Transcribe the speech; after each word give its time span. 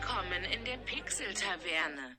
Willkommen 0.00 0.42
in 0.52 0.64
der 0.64 0.76
Pixel-Taverne. 0.78 2.16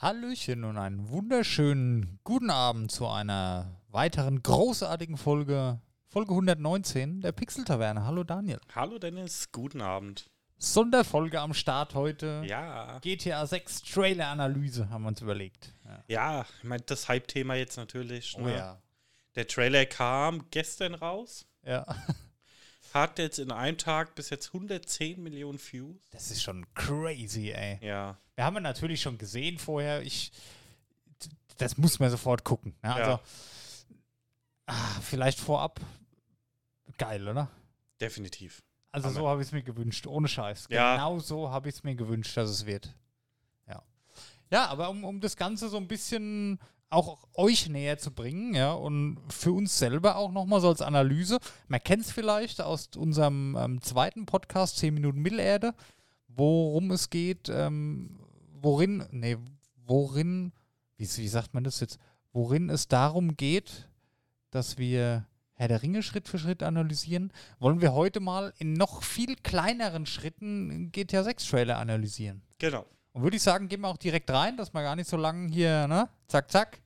Hallöchen 0.00 0.64
und 0.64 0.76
einen 0.76 1.08
wunderschönen 1.08 2.18
guten 2.24 2.50
Abend 2.50 2.90
zu 2.90 3.06
einer 3.06 3.80
weiteren 3.90 4.42
großartigen 4.42 5.18
Folge, 5.18 5.80
Folge 6.08 6.32
119 6.32 7.20
der 7.20 7.30
Pixel-Taverne. 7.30 8.04
Hallo 8.04 8.24
Daniel. 8.24 8.58
Hallo 8.74 8.98
Dennis, 8.98 9.52
guten 9.52 9.80
Abend. 9.80 10.30
Sonderfolge 10.58 11.40
am 11.40 11.54
Start 11.54 11.94
heute. 11.94 12.42
Ja. 12.44 12.98
GTA 12.98 13.46
6 13.46 13.82
Trailer-Analyse 13.82 14.90
haben 14.90 15.02
wir 15.04 15.08
uns 15.08 15.20
überlegt. 15.20 15.72
Ja. 15.84 16.04
Ja, 16.08 16.46
ich 16.58 16.64
meine, 16.64 16.82
das 16.82 17.08
Hype-Thema 17.08 17.54
jetzt 17.54 17.76
natürlich. 17.76 18.34
Oh 18.36 18.42
ne? 18.42 18.56
ja. 18.56 18.82
Der 19.36 19.46
Trailer 19.46 19.86
kam 19.86 20.50
gestern 20.50 20.94
raus. 20.94 21.46
Ja. 21.64 21.86
Hat 22.94 23.18
jetzt 23.18 23.38
in 23.38 23.50
einem 23.50 23.78
Tag 23.78 24.14
bis 24.14 24.30
jetzt 24.30 24.48
110 24.48 25.22
Millionen 25.22 25.58
Views. 25.58 25.96
Das 26.10 26.30
ist 26.30 26.42
schon 26.42 26.66
crazy, 26.74 27.50
ey. 27.50 27.78
Ja. 27.80 28.18
Wir 28.34 28.44
haben 28.44 28.56
ihn 28.56 28.62
natürlich 28.62 29.00
schon 29.00 29.18
gesehen 29.18 29.58
vorher. 29.58 30.02
Ich, 30.02 30.30
das 31.56 31.76
muss 31.78 31.98
man 31.98 32.10
sofort 32.10 32.44
gucken. 32.44 32.74
Ne? 32.82 32.94
Also, 32.94 33.10
Ja. 33.12 33.20
ah, 34.66 35.00
vielleicht 35.00 35.38
vorab. 35.40 35.80
Geil, 36.98 37.26
oder? 37.26 37.48
Definitiv. 38.00 38.62
Also 38.90 39.08
Hammer. 39.08 39.14
so 39.20 39.28
habe 39.28 39.40
ich 39.40 39.48
es 39.48 39.52
mir 39.52 39.62
gewünscht, 39.62 40.06
ohne 40.06 40.28
Scheiß. 40.28 40.66
Ja. 40.70 40.96
Genau 40.96 41.18
so 41.18 41.50
habe 41.50 41.68
ich 41.70 41.76
es 41.76 41.82
mir 41.82 41.94
gewünscht, 41.94 42.36
dass 42.36 42.50
es 42.50 42.66
wird. 42.66 42.94
Ja. 43.66 43.82
Ja, 44.50 44.66
aber 44.66 44.90
um, 44.90 45.04
um 45.04 45.20
das 45.20 45.36
Ganze 45.36 45.68
so 45.70 45.78
ein 45.78 45.88
bisschen 45.88 46.58
auch 46.92 47.18
euch 47.34 47.68
näher 47.68 47.98
zu 47.98 48.10
bringen, 48.10 48.54
ja, 48.54 48.72
und 48.72 49.18
für 49.30 49.52
uns 49.52 49.78
selber 49.78 50.16
auch 50.16 50.30
nochmal 50.30 50.60
so 50.60 50.68
als 50.68 50.82
Analyse. 50.82 51.38
Man 51.68 51.82
kennt 51.82 52.02
es 52.02 52.12
vielleicht 52.12 52.60
aus 52.60 52.90
unserem 52.96 53.56
ähm, 53.58 53.80
zweiten 53.80 54.26
Podcast, 54.26 54.76
10 54.76 54.92
Minuten 54.94 55.20
Mittelerde, 55.20 55.74
worum 56.28 56.90
es 56.90 57.08
geht, 57.10 57.48
ähm, 57.48 58.20
worin, 58.60 59.06
nee, 59.10 59.38
worin, 59.86 60.52
wie, 60.96 61.08
wie 61.16 61.28
sagt 61.28 61.54
man 61.54 61.64
das 61.64 61.80
jetzt, 61.80 61.98
worin 62.32 62.68
es 62.68 62.88
darum 62.88 63.36
geht, 63.36 63.88
dass 64.50 64.76
wir 64.76 65.26
Herr 65.54 65.68
der 65.68 65.82
Ringe 65.82 66.02
Schritt 66.02 66.28
für 66.28 66.38
Schritt 66.38 66.62
analysieren, 66.62 67.32
wollen 67.58 67.80
wir 67.80 67.92
heute 67.92 68.20
mal 68.20 68.52
in 68.58 68.74
noch 68.74 69.02
viel 69.02 69.36
kleineren 69.36 70.06
Schritten 70.06 70.90
GTA 70.92 71.22
6 71.22 71.46
Trailer 71.46 71.78
analysieren. 71.78 72.42
Genau. 72.58 72.84
Und 73.12 73.22
würde 73.22 73.36
ich 73.36 73.42
sagen, 73.42 73.68
gehen 73.68 73.80
wir 73.82 73.88
auch 73.88 73.98
direkt 73.98 74.30
rein, 74.30 74.56
dass 74.56 74.72
wir 74.72 74.82
gar 74.82 74.96
nicht 74.96 75.08
so 75.08 75.16
lange 75.16 75.48
hier, 75.52 75.86
ne? 75.86 76.08
Zack, 76.28 76.50
zack. 76.50 76.78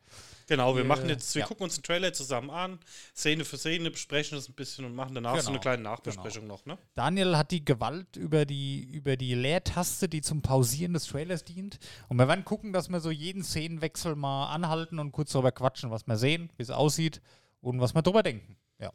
Genau, 0.48 0.76
wir 0.76 0.82
Äh, 0.84 0.86
machen 0.86 1.08
jetzt, 1.08 1.34
wir 1.34 1.40
ja. 1.40 1.46
gucken 1.46 1.64
uns 1.64 1.74
den 1.74 1.82
Trailer 1.82 2.12
zusammen 2.12 2.50
an, 2.50 2.78
Szene 3.16 3.44
für 3.44 3.58
Szene, 3.58 3.90
besprechen 3.90 4.36
das 4.38 4.48
ein 4.48 4.54
bisschen 4.54 4.84
und 4.84 4.94
machen 4.94 5.14
danach 5.14 5.32
so 5.34 5.38
Genau, 5.38 5.50
eine 5.50 5.58
kleine 5.60 5.82
Nachbesprechung 5.82 6.46
noch, 6.46 6.64
ne? 6.66 6.78
Daniel 6.94 7.36
hat 7.36 7.50
die 7.50 7.64
Gewalt 7.64 8.16
über 8.16 8.44
die, 8.44 8.84
über 8.84 9.16
die 9.16 9.34
Leertaste, 9.34 10.08
die 10.08 10.20
zum 10.20 10.42
Pausieren 10.42 10.92
des 10.94 11.06
Trailers 11.06 11.42
dient. 11.42 11.78
Und 12.08 12.18
wir 12.18 12.28
werden 12.28 12.44
gucken, 12.44 12.72
dass 12.72 12.88
wir 12.88 13.00
so 13.00 13.10
jeden 13.10 13.42
Szenenwechsel 13.42 14.14
mal 14.14 14.52
anhalten 14.52 15.00
und 15.00 15.10
kurz 15.10 15.32
darüber 15.32 15.50
quatschen, 15.50 15.90
was 15.90 16.06
wir 16.06 16.16
sehen, 16.16 16.52
wie 16.56 16.62
es 16.62 16.70
aussieht 16.70 17.20
und 17.60 17.80
was 17.80 17.94
wir 17.94 18.02
drüber 18.02 18.22
denken. 18.22 18.56
Ja, 18.78 18.92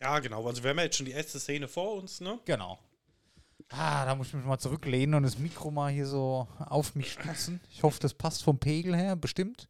Ja, 0.00 0.20
genau. 0.20 0.46
Also 0.46 0.62
wir 0.62 0.70
haben 0.70 0.78
ja 0.78 0.84
jetzt 0.84 0.96
schon 0.98 1.06
die 1.06 1.12
erste 1.12 1.40
Szene 1.40 1.66
vor 1.66 1.94
uns, 1.96 2.20
ne? 2.20 2.38
genau. 2.44 2.78
Ah, 3.68 4.04
da 4.04 4.14
muss 4.14 4.28
ich 4.28 4.34
mich 4.34 4.44
mal 4.44 4.58
zurücklehnen 4.58 5.14
und 5.14 5.24
das 5.24 5.38
Mikro 5.38 5.70
mal 5.70 5.90
hier 5.92 6.06
so 6.06 6.46
auf 6.58 6.94
mich 6.94 7.12
stützen. 7.12 7.60
Ich 7.70 7.82
hoffe, 7.82 7.98
das 8.00 8.14
passt 8.14 8.44
vom 8.44 8.58
Pegel 8.58 8.94
her, 8.96 9.16
bestimmt. 9.16 9.68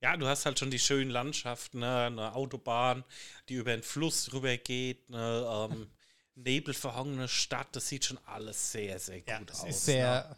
Ja, 0.00 0.16
du 0.16 0.26
hast 0.26 0.44
halt 0.44 0.58
schon 0.58 0.70
die 0.70 0.78
schönen 0.78 1.10
Landschaften, 1.10 1.80
ne? 1.80 2.04
Eine 2.06 2.34
Autobahn, 2.34 3.04
die 3.48 3.54
über 3.54 3.72
den 3.72 3.82
Fluss 3.82 4.32
rüber 4.32 4.56
geht, 4.58 5.08
eine 5.08 5.68
ähm, 5.72 5.90
nebelverhangene 6.34 7.26
Stadt. 7.26 7.68
Das 7.72 7.88
sieht 7.88 8.04
schon 8.04 8.18
alles 8.26 8.70
sehr, 8.72 8.98
sehr 8.98 9.20
gut 9.22 9.48
Das 9.50 9.62
aus. 9.62 9.68
ist 9.68 9.86
ne? 9.88 9.92
sehr. 9.94 10.36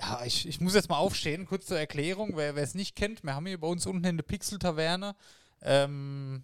Ja, 0.00 0.24
ich, 0.24 0.48
ich 0.48 0.60
muss 0.60 0.74
jetzt 0.74 0.88
mal 0.88 0.96
aufstehen. 0.96 1.46
Kurz 1.46 1.66
zur 1.66 1.78
Erklärung, 1.78 2.36
wer 2.36 2.56
es 2.56 2.74
nicht 2.74 2.96
kennt. 2.96 3.22
Wir 3.22 3.34
haben 3.34 3.46
hier 3.46 3.60
bei 3.60 3.68
uns 3.68 3.84
unten 3.84 4.04
in 4.06 4.16
der 4.16 4.24
Pixel-Taverne 4.24 5.14
ähm, 5.60 6.42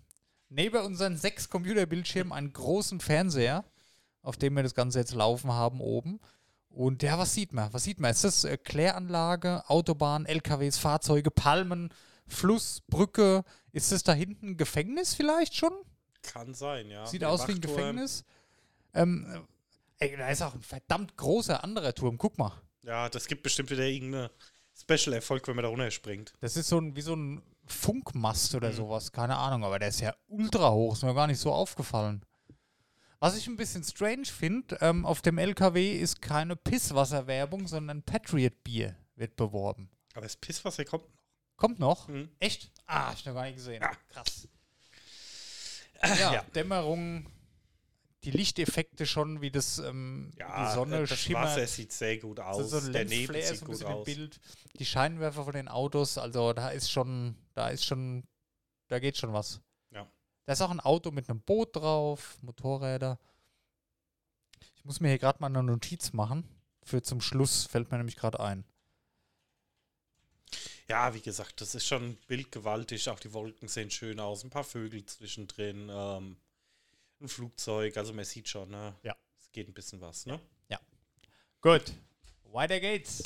neben 0.50 0.76
unseren 0.84 1.16
sechs 1.16 1.48
Computerbildschirmen 1.48 2.34
einen 2.34 2.52
großen 2.52 3.00
Fernseher, 3.00 3.64
auf 4.26 4.36
dem 4.36 4.54
wir 4.54 4.62
das 4.62 4.74
Ganze 4.74 4.98
jetzt 4.98 5.14
laufen 5.14 5.52
haben 5.52 5.80
oben. 5.80 6.20
Und 6.68 7.02
ja, 7.02 7.16
was 7.18 7.32
sieht 7.32 7.52
man? 7.52 7.72
Was 7.72 7.84
sieht 7.84 8.00
man? 8.00 8.10
Ist 8.10 8.24
das 8.24 8.44
äh, 8.44 8.58
Kläranlage, 8.58 9.62
Autobahn, 9.68 10.26
LKWs, 10.26 10.76
Fahrzeuge, 10.78 11.30
Palmen, 11.30 11.92
Fluss, 12.26 12.82
Brücke? 12.88 13.44
Ist 13.72 13.92
das 13.92 14.02
da 14.02 14.12
hinten 14.12 14.50
ein 14.50 14.56
Gefängnis 14.56 15.14
vielleicht 15.14 15.54
schon? 15.54 15.72
Kann 16.22 16.52
sein, 16.54 16.90
ja. 16.90 17.06
Sieht 17.06 17.22
Der 17.22 17.30
aus 17.30 17.46
wie 17.48 17.52
ein. 17.52 17.60
Gefängnis. 17.60 18.24
Ähm, 18.94 19.46
äh, 20.00 20.08
ey, 20.08 20.16
da 20.16 20.28
ist 20.28 20.42
auch 20.42 20.54
ein 20.54 20.62
verdammt 20.62 21.16
großer 21.16 21.62
anderer 21.62 21.94
Turm. 21.94 22.18
Guck 22.18 22.36
mal. 22.36 22.52
Ja, 22.82 23.08
das 23.08 23.26
gibt 23.28 23.42
bestimmt 23.44 23.70
wieder 23.70 23.84
irgendeine 23.84 24.30
Special-Erfolg, 24.74 25.46
wenn 25.48 25.56
man 25.56 25.62
da 25.62 25.68
runterspringt. 25.68 26.32
Das 26.40 26.56
ist 26.56 26.68
so 26.68 26.78
ein, 26.78 26.96
wie 26.96 27.00
so 27.00 27.14
ein 27.14 27.42
Funkmast 27.66 28.54
oder 28.54 28.70
Mhm. 28.70 28.74
sowas, 28.74 29.12
keine 29.12 29.36
Ahnung, 29.36 29.64
aber 29.64 29.78
der 29.78 29.88
ist 29.88 30.00
ja 30.00 30.14
ultra 30.28 30.70
hoch, 30.72 30.92
ist 30.94 31.02
mir 31.04 31.14
gar 31.14 31.26
nicht 31.26 31.38
so 31.40 31.52
aufgefallen. 31.52 32.22
Was 33.18 33.36
ich 33.36 33.46
ein 33.46 33.56
bisschen 33.56 33.82
strange 33.82 34.26
finde, 34.26 34.76
ähm, 34.80 35.06
auf 35.06 35.22
dem 35.22 35.38
LKW 35.38 35.92
ist 35.98 36.20
keine 36.20 36.54
Pisswasserwerbung, 36.56 37.66
sondern 37.66 38.02
Patriot 38.02 38.62
Bier 38.62 38.94
wird 39.14 39.36
beworben. 39.36 39.88
Aber 40.14 40.22
das 40.22 40.36
Pisswasser 40.36 40.84
kommt 40.84 41.04
noch. 41.08 41.16
Kommt 41.56 41.78
noch? 41.78 42.08
Mhm. 42.08 42.28
Echt? 42.38 42.70
Ah, 42.86 43.12
ich 43.14 43.24
noch 43.24 43.32
gar 43.34 43.44
nicht 43.44 43.56
gesehen. 43.56 43.80
Ja. 43.82 43.92
Krass. 44.10 44.46
Ja, 46.02 46.34
Ja. 46.34 46.42
Dämmerung, 46.54 47.26
die 48.24 48.30
Lichteffekte 48.30 49.06
schon, 49.06 49.40
wie 49.40 49.50
das 49.50 49.78
ähm, 49.78 50.32
Ja, 50.38 50.68
die 50.68 50.74
Sonne 50.74 51.06
das 51.06 51.18
schimmert. 51.18 51.44
Wasser 51.44 51.66
sieht 51.66 51.92
sehr 51.92 52.18
gut 52.18 52.38
aus. 52.40 52.70
so 52.70 52.78
ein 52.78 52.92
der 52.92 53.04
Nebel 53.06 53.36
Lensflare 53.36 53.56
sieht 53.56 53.64
gut 53.64 53.84
aus. 53.84 54.04
Bild. 54.04 54.40
Die 54.78 54.84
Scheinwerfer 54.84 55.44
von 55.44 55.54
den 55.54 55.68
Autos, 55.68 56.18
also 56.18 56.52
da 56.52 56.68
ist 56.68 56.90
schon, 56.90 57.36
da 57.54 57.68
ist 57.68 57.84
schon, 57.86 58.24
da 58.88 58.98
geht 58.98 59.16
schon 59.16 59.32
was. 59.32 59.60
Ja. 60.46 60.52
Da 60.52 60.52
ist 60.52 60.62
auch 60.62 60.70
ein 60.70 60.80
Auto 60.80 61.10
mit 61.10 61.28
einem 61.28 61.40
Boot 61.40 61.76
drauf, 61.76 62.38
Motorräder. 62.42 63.18
Ich 64.76 64.84
muss 64.84 65.00
mir 65.00 65.08
hier 65.08 65.18
gerade 65.18 65.40
mal 65.40 65.48
eine 65.48 65.62
Notiz 65.62 66.12
machen. 66.12 66.48
Für 66.82 67.02
zum 67.02 67.20
Schluss 67.20 67.64
fällt 67.66 67.90
mir 67.90 67.98
nämlich 67.98 68.16
gerade 68.16 68.40
ein. 68.40 68.64
Ja, 70.88 71.14
wie 71.14 71.20
gesagt, 71.20 71.60
das 71.60 71.74
ist 71.74 71.86
schon 71.86 72.16
bildgewaltig. 72.28 73.08
Auch 73.10 73.18
die 73.18 73.32
Wolken 73.32 73.66
sehen 73.66 73.90
schön 73.90 74.20
aus. 74.20 74.44
Ein 74.44 74.50
paar 74.50 74.62
Vögel 74.62 75.04
zwischendrin. 75.04 75.88
Ähm, 75.90 76.36
ein 77.20 77.28
Flugzeug. 77.28 77.96
Also 77.96 78.12
man 78.12 78.24
sieht 78.24 78.48
schon, 78.48 78.70
ne? 78.70 78.94
Ja. 79.02 79.16
Es 79.40 79.50
geht 79.50 79.68
ein 79.68 79.74
bisschen 79.74 80.00
was, 80.00 80.26
ne? 80.26 80.40
Gut. 81.66 81.92
Weiter 82.52 82.78
geht's. 82.78 83.24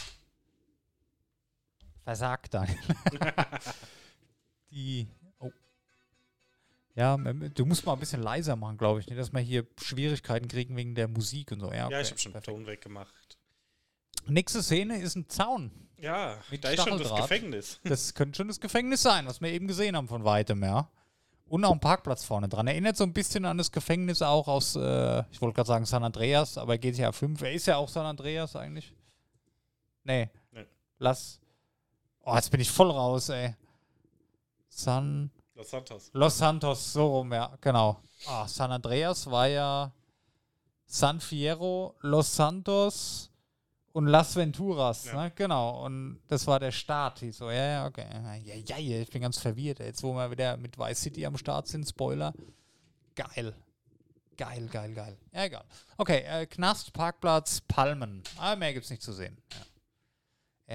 Versagt 2.05 2.55
dann. 2.55 2.75
Die. 4.71 5.07
Ja, 6.97 7.17
du 7.17 7.65
musst 7.67 7.87
mal 7.87 7.93
ein 7.93 8.01
bisschen 8.01 8.23
leiser 8.23 8.57
machen, 8.57 8.77
glaube 8.77 9.01
ich. 9.01 9.07
Nicht, 9.07 9.19
dass 9.19 9.33
wir 9.33 9.41
hier 9.41 9.67
Schwierigkeiten 9.81 10.49
kriegen 10.49 10.77
wegen 10.77 10.95
der 10.95 11.09
Musik 11.09 11.53
und 11.53 11.61
so. 11.61 11.69
Ja, 11.71 11.77
Ja, 11.77 11.87
okay, 11.87 12.03
ich 12.03 12.11
habe 12.11 12.21
schon 12.21 12.33
perfekt. 12.33 12.55
Ton 12.57 12.67
weggemacht. 12.67 13.39
Nächste 14.27 14.63
Szene 14.63 15.01
ist 15.01 15.15
ein 15.17 15.29
Zaun. 15.29 15.71
Ja, 15.99 16.37
Mit 16.51 16.65
da 16.65 16.71
ist 16.71 16.83
schon 16.87 16.99
das. 16.99 17.15
Gefängnis. 17.15 17.81
Das 17.85 18.15
könnte 18.15 18.37
schon 18.39 18.49
das 18.49 18.61
Gefängnis 18.61 19.03
sein, 19.03 19.27
was 19.27 19.41
wir 19.41 19.51
eben 19.51 19.67
gesehen 19.69 19.97
haben 19.97 20.09
von 20.09 20.25
weitem, 20.25 20.63
ja. 20.63 20.91
Und 21.47 21.65
auch 21.65 21.73
ein 21.73 21.81
Parkplatz 21.81 22.25
vorne 22.25 22.49
dran. 22.49 22.67
Erinnert 22.69 22.97
so 22.97 23.05
ein 23.05 23.13
bisschen 23.13 23.45
an 23.45 23.59
das 23.59 23.73
Gefängnis 23.73 24.23
auch 24.23 24.47
aus, 24.47 24.77
äh, 24.77 25.25
ich 25.33 25.41
wollte 25.41 25.57
gerade 25.57 25.67
sagen 25.67 25.85
San 25.85 26.05
Andreas, 26.05 26.57
aber 26.59 26.79
GTA 26.79 27.13
5. 27.13 27.43
Er 27.43 27.53
ist 27.53 27.67
ja 27.67 27.77
auch 27.77 27.89
San 27.89 28.07
Andreas 28.07 28.55
eigentlich. 28.57 28.95
Nee. 30.05 30.31
Nee. 30.53 30.67
Lass. 30.99 31.41
Oh, 32.23 32.35
jetzt 32.35 32.51
bin 32.51 32.61
ich 32.61 32.71
voll 32.71 32.91
raus, 32.91 33.29
ey. 33.31 33.57
San. 34.69 35.31
Los 35.61 35.69
Santos. 35.71 36.11
Los 36.15 36.39
Santos, 36.39 36.93
so 36.93 37.19
rum, 37.19 37.33
ja, 37.35 37.55
genau. 37.61 38.01
Ah, 38.27 38.47
San 38.49 38.73
Andreas 38.73 39.27
war 39.31 39.47
ja 39.47 39.93
San 40.87 41.21
Fierro, 41.21 41.95
Los 42.01 42.35
Santos 42.35 43.31
und 43.93 44.07
Las 44.07 44.35
Venturas, 44.37 45.05
Ja. 45.05 45.25
ne? 45.25 45.31
Genau. 45.33 45.85
Und 45.85 46.21
das 46.29 46.47
war 46.47 46.59
der 46.61 46.73
Start. 46.73 47.21
Ich 47.23 47.37
so, 47.37 47.51
ja, 47.51 47.67
ja, 47.67 47.87
okay. 47.87 48.07
Ja, 48.11 48.35
ja, 48.57 48.77
ja, 48.79 49.01
ich 49.03 49.11
bin 49.11 49.21
ganz 49.21 49.39
verwirrt. 49.39 49.81
Jetzt, 49.81 50.03
wo 50.03 50.15
wir 50.15 50.31
wieder 50.31 50.57
mit 50.57 50.79
Vice 50.79 50.99
City 51.03 51.27
am 51.27 51.37
Start 51.37 51.67
sind, 51.69 51.87
Spoiler. 51.87 52.33
Geil. 53.15 53.55
Geil, 54.39 54.67
geil, 54.69 54.95
geil. 54.95 55.19
Ja, 55.33 55.45
egal. 55.45 55.65
Okay, 55.99 56.21
äh, 56.21 56.47
Knast, 56.47 56.95
Parkplatz, 56.95 57.61
Palmen. 57.69 58.23
Aber 58.39 58.57
mehr 58.57 58.73
gibt's 58.73 58.89
nicht 58.89 59.03
zu 59.03 59.13
sehen. 59.13 59.37
Ja. 59.53 59.59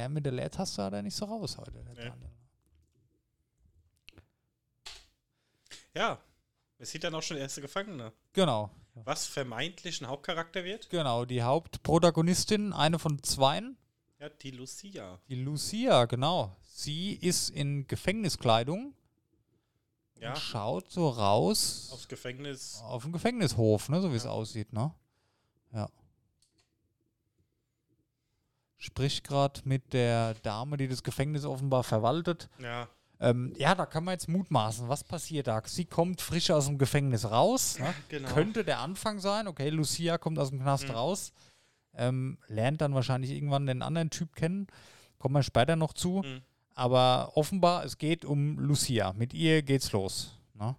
Er 0.03 0.09
mit 0.09 0.23
der 0.25 0.33
Leertaste 0.33 0.83
hat 0.83 0.93
er 0.93 1.01
nicht 1.01 1.15
so 1.15 1.25
raus 1.25 1.57
heute. 1.57 1.71
der 1.71 1.83
Nee. 1.95 2.09
Daniel. 2.09 2.29
Ja, 5.95 6.19
man 6.77 6.85
sieht 6.85 7.03
dann 7.03 7.15
auch 7.15 7.23
schon 7.23 7.37
erste 7.37 7.61
Gefangene. 7.61 8.11
Genau. 8.33 8.69
Was 8.95 9.25
vermeintlich 9.27 10.01
ein 10.01 10.07
Hauptcharakter 10.07 10.63
wird? 10.63 10.89
Genau, 10.89 11.25
die 11.25 11.41
Hauptprotagonistin, 11.43 12.73
eine 12.73 12.99
von 12.99 13.21
zweien, 13.23 13.77
Ja, 14.19 14.29
die 14.29 14.51
Lucia. 14.51 15.19
die 15.27 15.35
Lucia, 15.35 16.05
genau. 16.05 16.55
Sie 16.63 17.13
ist 17.13 17.49
in 17.49 17.87
Gefängniskleidung 17.87 18.93
Ja, 20.19 20.29
und 20.29 20.37
schaut 20.37 20.91
so 20.91 21.09
raus 21.09 21.89
aufs 21.93 22.07
Gefängnis. 22.07 22.79
auf 22.83 23.03
den 23.03 23.11
Gefängnishof, 23.13 23.89
ne, 23.89 24.01
so 24.01 24.11
wie 24.11 24.17
es 24.17 24.25
aussieht, 24.25 24.71
ne? 24.73 24.93
Ja. 25.73 25.89
spricht 28.77 29.23
gerade 29.27 29.61
mit 29.65 29.93
der 29.93 30.35
Dame, 30.35 30.77
die 30.77 30.87
das 30.87 31.01
Gefängnis 31.03 31.43
offenbar 31.43 31.83
verwaltet. 31.83 32.49
Ja, 32.59 32.87
Ähm, 33.19 33.53
ja, 33.57 33.75
da 33.75 33.85
kann 33.85 34.03
man 34.03 34.13
jetzt 34.13 34.27
mutmaßen, 34.27 34.89
was 34.89 35.03
passiert 35.03 35.47
da? 35.47 35.61
Sie 35.65 35.85
kommt 35.85 36.21
frisch 36.21 36.51
aus 36.51 36.65
dem 36.67 36.77
Gefängnis 36.77 37.29
raus. 37.31 37.79
Ne? 37.79 37.93
genau. 38.09 38.29
Könnte 38.29 38.63
der 38.65 38.79
Anfang 38.79 39.19
sein. 39.19 39.47
Okay, 39.47 39.69
Lucia 39.69 40.17
kommt 40.17 40.37
aus 40.37 40.49
dem 40.49 40.59
Knast 40.59 40.85
Mhm. 40.89 40.93
raus. 40.95 41.31
Ähm, 41.93 42.37
lernt 42.47 42.81
dann 42.81 42.93
wahrscheinlich 42.93 43.31
irgendwann 43.31 43.65
den 43.67 43.81
anderen 43.81 44.09
Typ 44.09 44.35
kennen. 44.35 44.67
Kommen 45.17 45.33
wir 45.35 45.43
später 45.43 45.75
noch 45.77 45.93
zu. 45.93 46.23
Mhm. 46.25 46.41
Aber 46.73 47.31
offenbar, 47.35 47.85
es 47.85 47.97
geht 47.97 48.25
um 48.25 48.59
Lucia. 48.59 49.13
Mit 49.13 49.33
ihr 49.33 49.61
geht's 49.61 49.93
los. 49.93 50.37
Ne? 50.53 50.75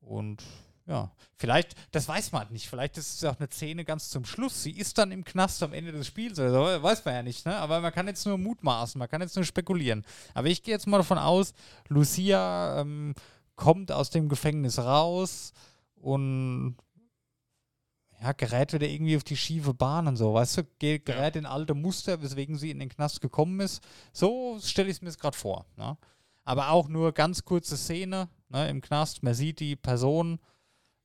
Und 0.00 0.42
ja, 0.88 1.12
vielleicht, 1.36 1.74
das 1.92 2.08
weiß 2.08 2.32
man 2.32 2.42
halt 2.42 2.50
nicht. 2.50 2.66
Vielleicht 2.66 2.96
ist 2.96 3.16
es 3.16 3.24
auch 3.24 3.38
eine 3.38 3.50
Szene 3.50 3.84
ganz 3.84 4.08
zum 4.08 4.24
Schluss. 4.24 4.62
Sie 4.62 4.72
ist 4.72 4.96
dann 4.96 5.12
im 5.12 5.22
Knast 5.22 5.62
am 5.62 5.74
Ende 5.74 5.92
des 5.92 6.06
Spiels 6.06 6.38
oder 6.38 6.50
so. 6.50 6.82
Weiß 6.82 7.04
man 7.04 7.14
ja 7.14 7.22
nicht. 7.22 7.44
Ne? 7.44 7.54
Aber 7.56 7.80
man 7.80 7.92
kann 7.92 8.06
jetzt 8.06 8.24
nur 8.24 8.38
mutmaßen, 8.38 8.98
man 8.98 9.08
kann 9.08 9.20
jetzt 9.20 9.36
nur 9.36 9.44
spekulieren. 9.44 10.04
Aber 10.32 10.48
ich 10.48 10.62
gehe 10.62 10.72
jetzt 10.72 10.86
mal 10.86 10.96
davon 10.96 11.18
aus, 11.18 11.52
Lucia 11.88 12.80
ähm, 12.80 13.14
kommt 13.54 13.92
aus 13.92 14.08
dem 14.08 14.30
Gefängnis 14.30 14.78
raus 14.78 15.52
und 15.96 16.76
ja, 18.22 18.32
gerät 18.32 18.72
wieder 18.72 18.88
irgendwie 18.88 19.16
auf 19.16 19.24
die 19.24 19.36
schiefe 19.36 19.74
Bahn 19.74 20.08
und 20.08 20.16
so, 20.16 20.34
weißt 20.34 20.56
du, 20.56 20.64
Ge 20.78 20.98
gerät 20.98 21.36
in 21.36 21.46
alte 21.46 21.74
Muster, 21.74 22.20
weswegen 22.22 22.56
sie 22.56 22.70
in 22.70 22.80
den 22.80 22.88
Knast 22.88 23.20
gekommen 23.20 23.60
ist. 23.60 23.82
So 24.12 24.58
stelle 24.62 24.88
ich 24.88 24.96
es 24.96 25.02
mir 25.02 25.08
jetzt 25.08 25.20
gerade 25.20 25.36
vor. 25.36 25.66
Ne? 25.76 25.98
Aber 26.44 26.70
auch 26.70 26.88
nur 26.88 27.12
ganz 27.12 27.44
kurze 27.44 27.76
Szene 27.76 28.30
ne, 28.48 28.70
im 28.70 28.80
Knast. 28.80 29.22
Man 29.22 29.34
sieht 29.34 29.60
die 29.60 29.76
Person, 29.76 30.40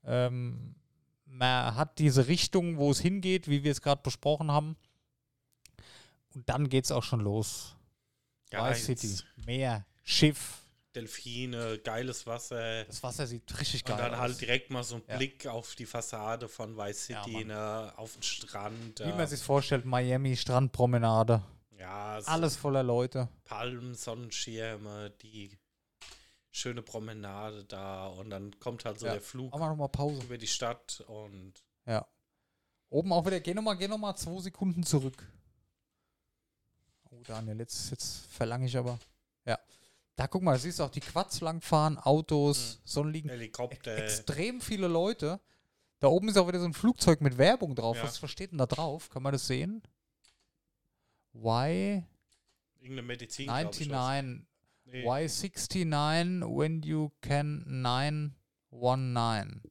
ähm, 0.05 0.75
man 1.25 1.75
hat 1.75 1.97
diese 1.99 2.27
Richtung, 2.27 2.77
wo 2.77 2.91
es 2.91 2.99
hingeht, 2.99 3.47
wie 3.47 3.63
wir 3.63 3.71
es 3.71 3.81
gerade 3.81 4.01
besprochen 4.03 4.51
haben. 4.51 4.75
Und 6.35 6.47
dann 6.49 6.69
geht 6.69 6.85
es 6.85 6.91
auch 6.91 7.03
schon 7.03 7.19
los. 7.21 7.75
ja 8.51 8.69
Vice 8.69 8.85
City, 8.85 9.17
Meer, 9.45 9.85
Schiff. 10.03 10.59
Delfine, 10.95 11.79
geiles 11.79 12.27
Wasser. 12.27 12.83
Das 12.85 13.01
Wasser 13.01 13.25
sieht 13.25 13.59
richtig 13.59 13.81
Und 13.85 13.87
geil 13.89 13.97
dann 13.97 14.13
aus. 14.13 14.19
halt 14.19 14.41
direkt 14.41 14.69
mal 14.69 14.83
so 14.83 14.95
ein 14.97 15.03
Ja. 15.07 15.17
Blick 15.17 15.47
auf 15.47 15.73
die 15.73 15.87
Fassade 15.87 16.47
von 16.47 16.77
Vice 16.77 17.07
Ja, 17.07 17.23
City, 17.23 17.45
ne, 17.45 17.91
auf 17.97 18.13
den 18.13 18.21
Strand. 18.21 18.99
Wie 18.99 19.03
äh, 19.03 19.15
man 19.15 19.25
sich 19.27 19.41
vorstellt, 19.41 19.85
Miami, 19.85 20.35
Strandpromenade. 20.35 21.41
ja, 21.79 22.21
so 22.21 22.27
Alles 22.29 22.55
voller 22.57 22.83
Leute. 22.83 23.27
Palmen, 23.43 23.95
Sonnenschirme, 23.95 25.09
die 25.23 25.57
schöne 26.55 26.81
Promenade 26.83 27.65
da 27.65 28.07
und 28.07 28.29
dann 28.29 28.57
kommt 28.59 28.85
halt 28.85 28.99
so 28.99 29.07
Ja. 29.07 29.13
der 29.13 29.21
Flug 29.21 29.51
Machen 29.51 29.61
wir 29.61 29.69
nochmal 29.69 29.89
Pause. 29.89 30.21
über 30.23 30.37
die 30.37 30.47
Stadt 30.47 31.03
und 31.07 31.53
Ja. 31.85 32.07
Oben 32.89 33.11
auch 33.11 33.25
wieder, 33.25 33.39
geh 33.39 33.53
nochmal, 33.55 33.75
geh 33.75 33.87
noch 33.87 33.97
mal 33.97 34.15
zwei 34.15 34.39
Sekunden 34.39 34.83
zurück. 34.83 35.27
Oh, 37.09 37.19
Daniel, 37.25 37.57
jetzt, 37.59 37.89
jetzt 37.89 38.27
verlange 38.27 38.67
ich 38.67 38.77
aber. 38.77 38.99
Ja. 39.45 39.59
Da 40.15 40.27
guck 40.27 40.43
mal, 40.43 40.59
siehst 40.59 40.77
du 40.79 40.83
auch 40.83 40.91
die 40.91 40.99
Quads 40.99 41.41
langfahren, 41.41 41.97
Autos, 41.97 42.79
Sonnenliegen. 42.85 43.31
Helikopter. 43.31 43.97
Extrem 43.97 44.61
viele 44.61 44.87
Leute. 44.87 45.39
Da 45.99 46.07
oben 46.07 46.29
ist 46.29 46.37
auch 46.37 46.47
wieder 46.47 46.59
so 46.59 46.65
ein 46.65 46.73
Flugzeug 46.75 47.21
mit 47.21 47.37
Werbung 47.39 47.73
drauf. 47.75 47.97
Ja. 47.97 48.03
Was, 48.03 48.21
was 48.21 48.29
steht 48.29 48.51
denn 48.51 48.57
da 48.59 48.67
drauf? 48.67 49.09
Kann 49.09 49.23
man 49.23 49.31
das 49.33 49.47
sehen? 49.47 49.81
Why 51.33 52.03
Irgendeine 52.79 53.01
Medizin. 53.07 53.45
glaub 53.47 53.73
ich, 53.73 53.79
was. 53.79 53.87
99? 53.87 54.47
Nee. 54.85 55.03
Why 55.03 55.27
69 55.27 56.43
when 56.43 56.81
you 56.83 57.11
can 57.21 57.63
919? 57.67 59.61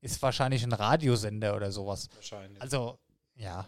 Ist 0.00 0.20
wahrscheinlich 0.22 0.64
ein 0.64 0.72
Radiosender 0.72 1.54
oder 1.54 1.70
sowas. 1.70 2.08
Wahrscheinlich. 2.14 2.60
Also, 2.60 2.98
ja. 3.34 3.66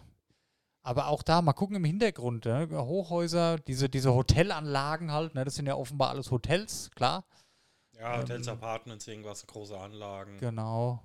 Aber 0.82 1.06
auch 1.08 1.22
da, 1.22 1.40
mal 1.40 1.52
gucken 1.54 1.76
im 1.76 1.84
Hintergrund, 1.84 2.44
ne? 2.44 2.68
Hochhäuser, 2.70 3.58
diese, 3.58 3.88
diese 3.88 4.12
Hotelanlagen 4.12 5.12
halt, 5.12 5.34
ne? 5.34 5.44
das 5.44 5.54
sind 5.54 5.66
ja 5.66 5.76
offenbar 5.76 6.10
alles 6.10 6.30
Hotels, 6.30 6.90
klar. 6.94 7.24
ja, 7.98 8.18
Hotels, 8.18 8.48
ähm, 8.48 8.54
Apartments, 8.54 9.06
irgendwas, 9.06 9.46
große 9.46 9.78
Anlagen. 9.78 10.36
Genau. 10.38 11.00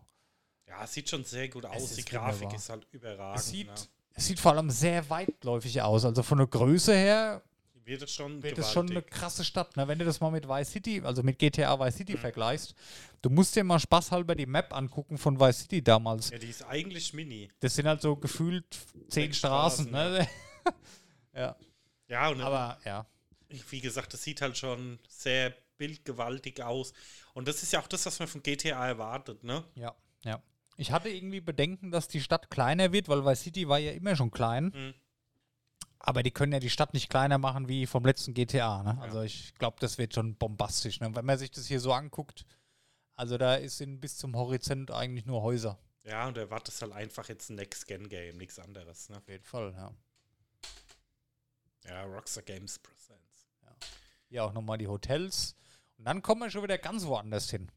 Ja, 0.67 0.83
es 0.83 0.93
sieht 0.93 1.09
schon 1.09 1.23
sehr 1.23 1.47
gut 1.47 1.65
aus. 1.65 1.95
Die 1.95 2.03
Grafik 2.03 2.41
wunderbar. 2.41 2.57
ist 2.57 2.69
halt 2.69 2.87
überragend. 2.91 3.39
Es 3.39 3.47
sieht, 3.47 3.67
ne? 3.67 3.73
es 4.13 4.25
sieht 4.25 4.39
vor 4.39 4.51
allem 4.51 4.69
sehr 4.69 5.09
weitläufig 5.09 5.81
aus. 5.81 6.03
Also 6.03 6.23
von 6.23 6.39
der 6.39 6.47
Größe 6.47 6.93
her 6.93 7.41
Wird 7.89 8.03
es 8.03 8.13
schon 8.13 8.41
wird 8.43 8.57
es 8.57 8.71
schon 8.71 8.89
eine 8.89 9.01
krasse 9.01 9.43
Stadt. 9.43 9.75
Ne? 9.75 9.87
Wenn 9.87 9.99
du 9.99 10.05
das 10.05 10.19
mal 10.21 10.29
mit 10.31 10.47
Vice 10.47 10.71
City, 10.71 11.01
also 11.03 11.23
mit 11.23 11.39
GTA 11.39 11.79
Vice 11.79 11.95
City 11.97 12.13
Mhm. 12.13 12.17
vergleichst, 12.19 12.75
du 13.21 13.29
musst 13.29 13.55
dir 13.55 13.63
mal 13.63 13.79
spaßhalber 13.79 14.35
die 14.35 14.45
Map 14.45 14.73
angucken 14.75 15.17
von 15.17 15.39
Vice 15.39 15.61
City 15.61 15.83
damals. 15.83 16.29
Ja, 16.29 16.37
die 16.37 16.49
ist 16.49 16.63
eigentlich 16.63 17.13
mini. 17.13 17.49
Das 17.59 17.75
sind 17.75 17.87
halt 17.87 18.01
so 18.01 18.15
gefühlt 18.15 18.65
zehn 19.09 19.33
Straßen. 19.33 19.87
Straßen, 19.89 19.91
ne? 19.91 20.27
ja. 21.33 21.55
Ja, 22.07 22.29
und 22.29 22.41
Aber 22.41 22.79
ja. 22.85 23.05
wie 23.69 23.81
gesagt, 23.81 24.13
das 24.13 24.23
sieht 24.23 24.41
halt 24.41 24.57
schon 24.57 24.97
sehr 25.07 25.53
bildgewaltig 25.77 26.61
aus. 26.63 26.91
Und 27.33 27.47
das 27.47 27.61
ist 27.63 27.71
ja 27.73 27.79
auch 27.79 27.87
das, 27.87 28.03
was 28.05 28.17
man 28.19 28.27
von 28.27 28.41
GTA 28.41 28.87
erwartet, 28.87 29.43
ne? 29.43 29.63
Ja, 29.75 29.95
ja. 30.23 30.41
Ich 30.77 30.91
hatte 30.91 31.09
irgendwie 31.09 31.39
Bedenken, 31.41 31.91
dass 31.91 32.07
die 32.07 32.21
Stadt 32.21 32.49
kleiner 32.49 32.91
wird, 32.93 33.09
weil 33.09 33.23
Vice 33.25 33.41
City 33.41 33.67
war 33.67 33.77
ja 33.79 33.91
immer 33.91 34.15
schon 34.15 34.31
klein. 34.31 34.71
Mhm. 34.75 34.93
Aber 35.99 36.23
die 36.23 36.31
können 36.31 36.53
ja 36.53 36.59
die 36.59 36.69
Stadt 36.69 36.93
nicht 36.93 37.09
kleiner 37.09 37.37
machen 37.37 37.67
wie 37.67 37.85
vom 37.85 38.05
letzten 38.05 38.33
GTA. 38.33 38.83
Ne? 38.83 38.97
Also 39.01 39.21
ich 39.21 39.53
glaube, 39.55 39.77
das 39.79 39.97
wird 39.97 40.13
schon 40.13 40.35
bombastisch. 40.35 40.99
Ne? 41.01 41.13
Wenn 41.13 41.25
man 41.25 41.37
sich 41.37 41.51
das 41.51 41.67
hier 41.67 41.79
so 41.79 41.91
anguckt, 41.91 42.45
also 43.15 43.37
da 43.37 43.55
ist 43.55 43.81
in, 43.81 43.99
bis 43.99 44.17
zum 44.17 44.35
Horizont 44.35 44.91
eigentlich 44.91 45.25
nur 45.25 45.41
Häuser. 45.41 45.77
Ja, 46.05 46.27
und 46.27 46.37
erwartet 46.37 46.81
halt 46.81 46.93
einfach 46.93 47.27
jetzt 47.27 47.49
ein 47.49 47.55
Next-Gen-Game, 47.55 48.37
nichts 48.37 48.57
anderes, 48.57 49.09
ne? 49.09 49.17
Auf 49.17 49.27
jeden 49.27 49.43
Fall, 49.43 49.73
ja. 49.75 49.91
Ja, 51.85 52.03
Rockstar 52.03 52.43
Games 52.43 52.79
Presents. 52.79 53.49
Hier 54.29 54.45
auch 54.45 54.53
nochmal 54.53 54.77
die 54.77 54.87
Hotels. 54.87 55.55
Und 55.97 56.05
dann 56.05 56.21
kommen 56.21 56.41
wir 56.41 56.49
schon 56.49 56.63
wieder 56.63 56.77
ganz 56.77 57.05
woanders 57.05 57.49
hin. 57.49 57.69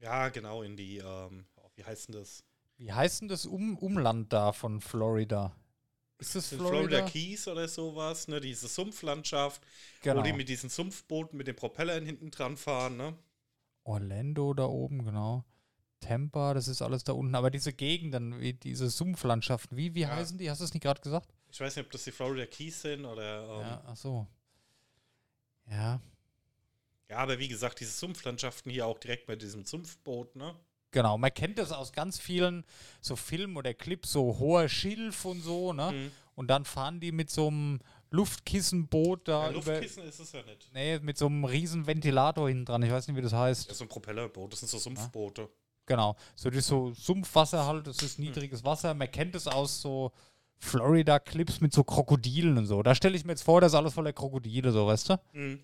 Ja, 0.00 0.28
genau, 0.30 0.62
in 0.62 0.76
die, 0.76 0.98
ähm, 0.98 1.44
wie 1.74 1.84
heißt 1.84 2.08
denn 2.08 2.14
das? 2.14 2.44
Wie 2.76 2.92
heißt 2.92 3.20
denn 3.20 3.28
das 3.28 3.46
um 3.46 3.76
Umland 3.76 4.32
da 4.32 4.52
von 4.52 4.80
Florida? 4.80 5.54
Ist 6.18 6.34
das 6.34 6.48
Florida? 6.48 6.68
Florida 6.68 7.00
Keys 7.02 7.46
oder 7.48 7.68
sowas, 7.68 8.26
ne? 8.28 8.40
Diese 8.40 8.66
Sumpflandschaft, 8.68 9.62
genau. 10.02 10.20
wo 10.20 10.24
die 10.24 10.32
mit 10.32 10.48
diesen 10.48 10.68
Sumpfbooten 10.68 11.36
mit 11.38 11.46
den 11.46 11.54
Propellern 11.56 12.04
hinten 12.04 12.30
dran 12.30 12.56
fahren, 12.56 12.96
ne? 12.96 13.16
Orlando 13.84 14.52
da 14.52 14.64
oben, 14.66 15.04
genau. 15.04 15.44
Tampa, 16.00 16.54
das 16.54 16.68
ist 16.68 16.82
alles 16.82 17.04
da 17.04 17.12
unten. 17.12 17.34
Aber 17.34 17.50
diese 17.50 17.72
Gegenden, 17.72 18.40
wie 18.40 18.52
diese 18.52 18.90
Sumpflandschaften, 18.90 19.76
wie, 19.76 19.94
wie 19.94 20.00
Ja. 20.02 20.10
heißen 20.16 20.38
die? 20.38 20.50
Hast 20.50 20.60
du 20.60 20.64
es 20.64 20.74
nicht 20.74 20.82
gerade 20.82 21.00
gesagt? 21.00 21.32
Ich 21.50 21.60
weiß 21.60 21.76
nicht, 21.76 21.86
ob 21.86 21.90
das 21.92 22.04
die 22.04 22.12
Florida 22.12 22.46
Keys 22.46 22.82
sind 22.82 23.04
oder. 23.04 23.42
Ähm, 23.44 23.60
Ja, 23.60 23.68
ja. 23.68 23.82
ach 23.86 23.96
so. 23.96 24.26
Ja, 25.70 26.00
aber 27.10 27.38
wie 27.38 27.48
gesagt, 27.48 27.80
diese 27.80 27.92
Sumpflandschaften 27.92 28.70
hier 28.70 28.86
auch 28.86 28.98
direkt 28.98 29.26
bei 29.26 29.36
diesem 29.36 29.64
Sumpfboot, 29.64 30.36
ne? 30.36 30.54
Genau. 30.90 31.18
Man 31.18 31.32
kennt 31.32 31.58
das 31.58 31.72
aus 31.72 31.92
ganz 31.92 32.18
vielen 32.18 32.64
so 33.00 33.16
Filmen 33.16 33.56
oder 33.56 33.74
Clips, 33.74 34.12
so 34.12 34.38
hoher 34.38 34.68
Schilf 34.68 35.24
und 35.24 35.42
so, 35.42 35.72
ne? 35.72 35.92
Mhm. 35.92 36.10
Und 36.34 36.48
dann 36.48 36.64
fahren 36.64 37.00
die 37.00 37.10
mit 37.10 37.30
so 37.30 37.48
einem 37.48 37.80
Luftkissenboot 38.10 39.26
da 39.28 39.50
Ja, 39.50 39.50
über. 39.50 39.72
Luftkissen 39.72 40.04
ist 40.04 40.20
es 40.20 40.32
ja 40.32 40.42
nicht. 40.42 40.70
Nee, 40.72 40.98
mit 41.00 41.18
so 41.18 41.26
einem 41.26 41.44
riesen 41.44 41.86
Ventilator 41.86 42.48
hinten 42.48 42.64
dran. 42.64 42.82
Ich 42.82 42.90
weiß 42.90 43.08
nicht, 43.08 43.16
wie 43.16 43.22
das 43.22 43.32
heißt. 43.32 43.68
Ja, 43.68 43.74
so 43.74 43.84
ein 43.84 43.88
Propellerboot, 43.88 44.52
das 44.52 44.60
sind 44.60 44.68
so 44.68 44.78
Sumpfboote. 44.78 45.48
Genau. 45.86 46.16
So 46.36 46.50
das 46.50 46.60
ist 46.60 46.68
so 46.68 46.92
Sumpfwasser 46.92 47.66
halt, 47.66 47.86
das 47.86 48.02
ist 48.02 48.18
niedriges 48.18 48.62
Wasser. 48.64 48.94
Man 48.94 49.10
kennt 49.10 49.34
es 49.34 49.46
aus 49.46 49.80
so 49.80 50.12
Florida-Clips 50.58 51.60
mit 51.60 51.72
so 51.72 51.82
Krokodilen 51.84 52.58
und 52.58 52.66
so. 52.66 52.82
Da 52.82 52.94
stelle 52.94 53.16
ich 53.16 53.24
mir 53.24 53.32
jetzt 53.32 53.42
vor, 53.42 53.60
das 53.60 53.72
ist 53.72 53.76
alles 53.76 53.94
voller 53.94 54.12
Krokodile, 54.12 54.70
so, 54.70 54.86
weißt 54.86 55.10
du? 55.10 55.20
Mhm. 55.32 55.60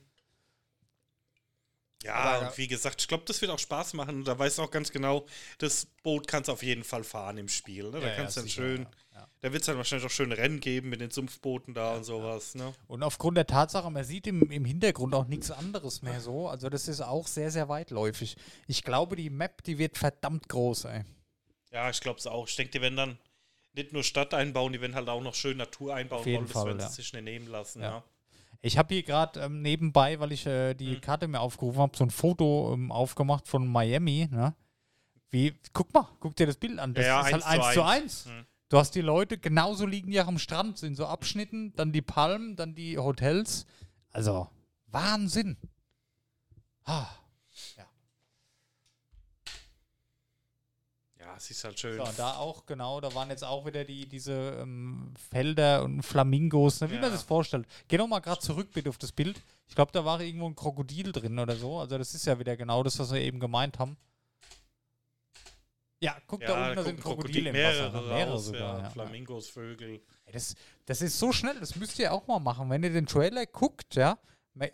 Ja, 2.04 2.14
Aber- 2.14 2.48
und 2.48 2.58
wie 2.58 2.68
gesagt, 2.68 3.00
ich 3.00 3.08
glaube, 3.08 3.24
das 3.26 3.40
wird 3.40 3.50
auch 3.50 3.58
Spaß 3.58 3.94
machen. 3.94 4.16
Und 4.16 4.28
da 4.28 4.38
weißt 4.38 4.58
du 4.58 4.62
auch 4.62 4.70
ganz 4.70 4.92
genau, 4.92 5.24
das 5.58 5.86
Boot 6.02 6.28
kannst 6.28 6.48
du 6.48 6.52
auf 6.52 6.62
jeden 6.62 6.84
Fall 6.84 7.02
fahren 7.02 7.38
im 7.38 7.48
Spiel. 7.48 7.84
Ne? 7.84 8.00
Da 8.00 8.08
Ja, 8.08 8.14
kannst 8.14 8.36
du 8.36 8.40
ja, 8.40 8.42
dann 8.42 8.48
sicher, 8.48 8.62
schön, 8.62 8.86
ja, 9.14 9.28
da 9.40 9.52
wird 9.52 9.62
es 9.62 9.66
dann 9.66 9.78
wahrscheinlich 9.78 10.06
auch 10.06 10.10
schöne 10.10 10.36
Rennen 10.36 10.60
geben 10.60 10.90
mit 10.90 11.00
den 11.00 11.10
Sumpfbooten 11.10 11.72
da 11.72 11.94
und 11.96 12.04
sowas. 12.04 12.54
Ne? 12.54 12.74
Und 12.88 13.02
aufgrund 13.02 13.38
der 13.38 13.46
Tatsache, 13.46 13.90
man 13.90 14.04
sieht 14.04 14.26
im, 14.26 14.50
im 14.50 14.64
Hintergrund 14.66 15.14
auch 15.14 15.26
nichts 15.26 15.50
anderes 15.50 16.02
mehr 16.02 16.20
so. 16.20 16.48
Also 16.48 16.68
das 16.68 16.88
ist 16.88 17.00
auch 17.00 17.26
sehr, 17.26 17.50
sehr 17.50 17.70
weitläufig. 17.70 18.36
Ich 18.66 18.82
glaube, 18.84 19.16
die 19.16 19.30
Map, 19.30 19.62
die 19.64 19.78
wird 19.78 19.96
verdammt 19.96 20.48
groß, 20.48 20.84
ey. 20.84 21.04
Ja, 21.72 21.88
ich 21.88 22.00
glaube 22.00 22.18
es 22.18 22.26
auch. 22.26 22.46
Ich 22.46 22.54
denke, 22.56 22.72
die 22.72 22.82
werden 22.82 22.96
dann 22.96 23.18
nicht 23.72 23.92
nur 23.92 24.04
Stadt 24.04 24.34
einbauen, 24.34 24.72
die 24.72 24.80
werden 24.80 24.94
halt 24.94 25.08
auch 25.08 25.22
noch 25.22 25.34
schön 25.34 25.56
Natur 25.56 25.94
einbauen 25.94 26.20
Auf 26.20 26.26
jeden 26.26 26.54
wollen. 26.54 26.78
Das 26.78 26.84
werden 26.84 26.90
sie 26.90 27.02
sich 27.02 27.12
nicht 27.14 27.24
nehmen 27.24 27.46
lassen. 27.48 27.82
Ja. 27.82 28.04
Ich 28.64 28.78
habe 28.78 28.94
hier 28.94 29.02
gerade 29.02 29.40
ähm, 29.40 29.60
nebenbei, 29.60 30.18
weil 30.20 30.32
ich 30.32 30.46
äh, 30.46 30.72
die 30.74 30.96
Mhm. 30.96 31.00
Karte 31.02 31.28
mir 31.28 31.40
aufgerufen 31.40 31.80
habe, 31.80 31.96
so 31.96 32.04
ein 32.04 32.10
Foto 32.10 32.72
ähm, 32.72 32.90
aufgemacht 32.90 33.46
von 33.46 33.66
Miami. 33.70 34.26
Ne? 34.30 34.54
Wie, 35.30 35.54
guck 35.74 35.92
mal, 35.92 36.08
guck 36.18 36.34
dir 36.34 36.46
das 36.46 36.56
Bild 36.56 36.78
an. 36.78 36.94
Das 36.94 37.04
Ja, 37.04 37.20
ist 37.20 37.32
halt 37.32 37.44
eins 37.44 37.44
zu 37.44 37.60
1 37.62 37.74
zu 37.74 37.84
1. 37.84 38.26
Mhm. 38.26 38.46
Du 38.70 38.78
hast 38.78 38.94
die 38.94 39.02
Leute, 39.02 39.36
genauso 39.36 39.84
liegen 39.84 40.10
die 40.10 40.20
auch 40.20 40.28
am 40.28 40.38
Strand, 40.38 40.78
sind 40.78 40.94
so 40.96 41.04
Abschnitten, 41.06 41.74
dann 41.76 41.92
die 41.92 42.00
Palmen, 42.00 42.56
dann 42.56 42.74
die 42.74 42.96
Hotels. 42.96 43.66
Also, 44.12 44.48
Wahnsinn. 44.86 45.58
Ah, 46.84 47.06
Ja, 51.34 51.38
Ja, 51.38 51.38
es 51.38 51.50
ist 51.50 51.64
halt 51.64 51.78
schön. 51.80 51.96
So, 51.96 52.04
da 52.16 52.34
auch, 52.36 52.64
genau, 52.66 53.00
da 53.00 53.14
waren 53.14 53.28
jetzt 53.30 53.44
auch 53.44 53.66
wieder 53.66 53.84
die, 53.84 54.06
diese 54.06 54.58
ähm, 54.60 55.12
Felder 55.30 55.82
und 55.82 56.02
Flamingos, 56.02 56.80
ne, 56.80 56.88
wie 56.90 56.94
man 56.94 57.04
Ja. 57.04 57.08
sich 57.10 57.18
das 57.20 57.26
vorstellt. 57.26 57.66
Geh 57.88 57.98
noch 57.98 58.06
mal 58.08 58.20
gerade 58.20 58.40
zurück 58.40 58.68
bitte 58.72 58.88
auf 58.88 58.98
das 58.98 59.12
Bild. 59.12 59.40
Ich 59.68 59.74
glaube, 59.74 59.90
da 59.92 60.04
war 60.04 60.20
irgendwo 60.20 60.46
ein 60.46 60.54
Krokodil 60.56 61.12
drin 61.12 61.38
oder 61.38 61.56
so. 61.56 61.78
Also 61.78 61.98
das 61.98 62.14
ist 62.14 62.26
ja 62.26 62.38
wieder 62.38 62.56
genau 62.56 62.82
das, 62.82 62.98
was 62.98 63.12
wir 63.12 63.20
eben 63.20 63.40
gemeint 63.40 63.78
haben. 63.78 63.96
Ja, 66.00 66.16
guck 66.26 66.40
da 66.44 66.64
unten, 66.66 66.76
da 66.76 66.82
sind 66.84 67.00
Krokodile 67.00 67.48
im 67.50 67.52
mehrere 67.54 67.92
Wasser. 67.92 68.02
ne? 68.02 68.08
Mehrere 68.14 68.32
raus, 68.32 68.44
sogar, 68.44 68.78
ja. 68.78 68.84
ja. 68.84 68.90
Flamingos, 68.90 69.48
Vögel. 69.48 70.02
Das, 70.30 70.54
das 70.84 71.00
ist 71.00 71.18
so 71.18 71.32
schnell, 71.32 71.58
das 71.60 71.76
müsst 71.76 71.98
ihr 71.98 72.12
auch 72.12 72.26
mal 72.26 72.40
machen. 72.40 72.68
Wenn 72.68 72.82
ihr 72.82 72.90
den 72.92 73.06
Trailer 73.06 73.46
guckt, 73.46 73.94
ja, 73.94 74.18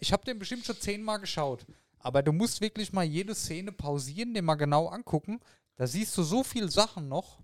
ich 0.01 0.13
habe 0.13 0.25
den 0.25 0.39
bestimmt 0.39 0.65
schon 0.65 0.79
zehnmal 0.81 1.21
geschaut, 1.21 1.65
aber 2.01 2.23
du 2.23 2.33
musst 2.33 2.61
wirklich 2.61 2.93
mal 2.93 3.05
jede 3.05 3.35
Szene 3.35 3.71
pausieren, 3.71 4.35
den 4.35 4.45
mal 4.45 4.57
genau 4.57 4.89
angucken. 4.89 5.41
Da 5.81 5.87
siehst 5.87 6.15
du 6.19 6.23
so 6.23 6.45
viele 6.45 6.71
Sachen 6.71 7.09
noch. 7.09 7.41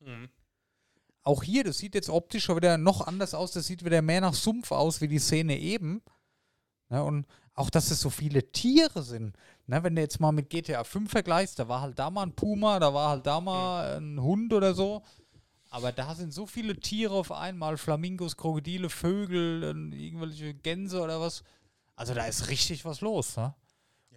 Mhm. 0.00 0.28
Auch 1.22 1.44
hier, 1.44 1.62
das 1.62 1.78
sieht 1.78 1.94
jetzt 1.94 2.10
optisch 2.10 2.42
schon 2.42 2.56
wieder 2.56 2.76
noch 2.78 3.06
anders 3.06 3.32
aus. 3.32 3.52
Das 3.52 3.64
sieht 3.64 3.84
wieder 3.84 4.02
mehr 4.02 4.20
nach 4.20 4.34
Sumpf 4.34 4.72
aus 4.72 5.00
wie 5.00 5.06
die 5.06 5.20
Szene 5.20 5.56
eben. 5.56 6.02
Ne, 6.88 7.00
und 7.04 7.28
auch, 7.54 7.70
dass 7.70 7.92
es 7.92 8.00
so 8.00 8.10
viele 8.10 8.50
Tiere 8.50 9.04
sind. 9.04 9.36
Ne, 9.68 9.84
wenn 9.84 9.94
du 9.94 10.02
jetzt 10.02 10.18
mal 10.18 10.32
mit 10.32 10.50
GTA 10.50 10.82
5 10.82 11.12
vergleichst, 11.12 11.60
da 11.60 11.68
war 11.68 11.80
halt 11.80 11.96
da 11.96 12.10
mal 12.10 12.24
ein 12.24 12.34
Puma, 12.34 12.80
da 12.80 12.92
war 12.92 13.10
halt 13.10 13.24
da 13.24 13.40
mal 13.40 13.98
ein 13.98 14.20
Hund 14.20 14.52
oder 14.52 14.74
so. 14.74 15.04
Aber 15.70 15.92
da 15.92 16.16
sind 16.16 16.34
so 16.34 16.44
viele 16.44 16.80
Tiere 16.80 17.14
auf 17.14 17.30
einmal: 17.30 17.76
Flamingos, 17.76 18.36
Krokodile, 18.36 18.90
Vögel, 18.90 19.92
irgendwelche 19.94 20.54
Gänse 20.54 21.00
oder 21.00 21.20
was. 21.20 21.44
Also 21.94 22.14
da 22.14 22.26
ist 22.26 22.48
richtig 22.48 22.84
was 22.84 23.00
los. 23.00 23.36
Ne? 23.36 23.54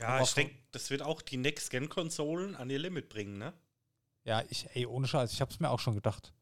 Ja, 0.01 0.21
ich 0.21 0.33
denke, 0.33 0.55
das 0.71 0.89
wird 0.89 1.01
auch 1.01 1.21
die 1.21 1.37
Next-Gen-Konsolen 1.37 2.55
an 2.55 2.69
ihr 2.69 2.79
Limit 2.79 3.09
bringen, 3.09 3.37
ne? 3.37 3.53
Ja, 4.23 4.43
ich, 4.49 4.67
ey, 4.73 4.85
ohne 4.85 5.07
Scheiß, 5.07 5.31
ich 5.33 5.41
hab's 5.41 5.59
mir 5.59 5.69
auch 5.69 5.79
schon 5.79 5.95
gedacht. 5.95 6.33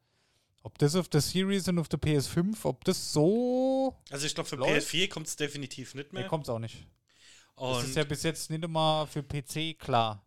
Ob 0.63 0.77
das 0.77 0.95
auf 0.95 1.07
der 1.07 1.21
Series 1.21 1.67
und 1.69 1.79
auf 1.79 1.87
der 1.87 1.99
PS5, 1.99 2.57
ob 2.63 2.83
das 2.83 3.13
so. 3.13 3.95
Also 4.09 4.25
ich 4.25 4.35
glaube, 4.35 4.49
für 4.49 4.57
Läuft. 4.57 4.87
PS4 4.89 5.07
kommt 5.09 5.27
es 5.27 5.35
definitiv 5.37 5.95
nicht 5.95 6.11
Nee, 6.11 6.19
mehr. 6.21 6.27
kommt's 6.29 6.49
auch 6.49 6.59
nicht. 6.59 6.85
Das 7.55 7.77
Und 7.77 7.85
ist 7.85 7.95
ja 7.95 8.03
bis 8.03 8.23
jetzt 8.23 8.49
nicht 8.49 8.63
immer 8.63 9.07
für 9.07 9.23
PC 9.23 9.77
klar. 9.79 10.25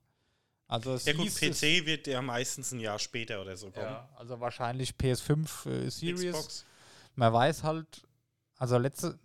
Also 0.68 0.94
es 0.94 1.04
ja 1.04 1.12
gut, 1.12 1.26
es- 1.28 1.38
PC 1.38 1.84
wird 1.84 2.06
ja 2.06 2.22
meistens 2.22 2.72
ein 2.72 2.80
Jahr 2.80 2.98
später 2.98 3.42
oder 3.42 3.56
so 3.58 3.70
kommen. 3.70 3.84
Ja, 3.86 4.08
also 4.16 4.40
wahrscheinlich 4.40 4.92
PS5 4.92 5.66
äh, 5.68 5.90
Series. 5.90 6.30
Xbox. 6.32 6.64
Man 7.14 7.30
weiß 7.32 7.62
halt, 7.62 8.06
also 8.56 8.78
letzte. 8.78 9.18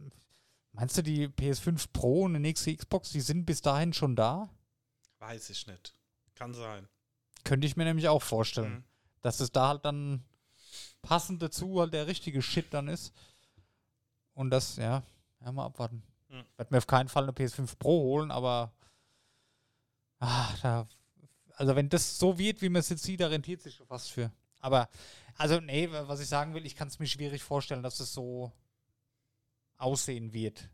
Meinst 0.78 0.96
du, 0.96 1.02
die 1.02 1.28
PS5 1.28 1.88
Pro 1.92 2.24
und 2.26 2.34
die 2.36 2.40
nächste 2.40 2.76
Xbox, 2.76 3.10
die 3.10 3.22
sind 3.22 3.46
bis 3.46 3.62
dahin 3.62 3.94
schon 3.94 4.16
da? 4.16 4.48
Weiß 5.18 5.50
ich 5.50 5.66
nicht. 5.66 5.96
Kann 6.36 6.54
sein. 6.54 6.88
Könnte 7.44 7.66
ich 7.66 7.76
mir 7.76 7.84
nämlich 7.86 8.08
auch 8.10 8.22
vorstellen. 8.22 8.74
Mhm. 8.74 8.84
Dass 9.22 9.40
es 9.40 9.52
da 9.52 9.70
halt 9.70 9.86
dann 9.86 10.24
passend 11.02 11.42
dazu 11.42 11.80
halt 11.80 11.94
der 11.94 12.06
richtige 12.06 12.44
Shit 12.44 12.72
dann 12.76 12.88
ist. 12.90 13.12
Und 14.36 14.52
das, 14.52 14.76
ja, 14.76 15.02
ja 15.44 15.52
mal 15.52 15.66
abwarten. 15.66 16.04
Mhm. 16.30 16.42
Ich 16.52 16.58
werde 16.60 16.74
mir 16.74 16.78
auf 16.78 16.86
keinen 16.88 17.10
Fall 17.10 17.24
eine 17.24 17.32
PS5 17.32 17.76
Pro 17.80 18.00
holen, 18.04 18.30
aber 18.30 18.72
ah, 20.20 20.54
da, 20.62 20.88
also 21.56 21.76
wenn 21.76 21.90
das 21.90 22.20
so 22.20 22.38
wird, 22.38 22.62
wie 22.62 22.70
man 22.70 22.82
es 22.82 22.90
jetzt 22.90 23.02
sieht, 23.04 23.22
da 23.22 23.28
rentiert 23.28 23.62
sich 23.64 23.74
schon 23.74 23.88
fast 23.88 24.12
für. 24.12 24.32
Aber, 24.60 24.90
also 25.38 25.60
nee, 25.60 25.90
wa- 25.92 26.08
was 26.08 26.20
ich 26.20 26.28
sagen 26.28 26.54
will, 26.54 26.68
ich 26.68 26.76
kann 26.76 26.88
es 26.88 27.00
mir 27.00 27.08
schwierig 27.08 27.42
vorstellen, 27.44 27.82
dass 27.82 28.00
es 28.00 28.14
so 28.14 28.52
aussehen 29.78 30.34
wird. 30.34 30.70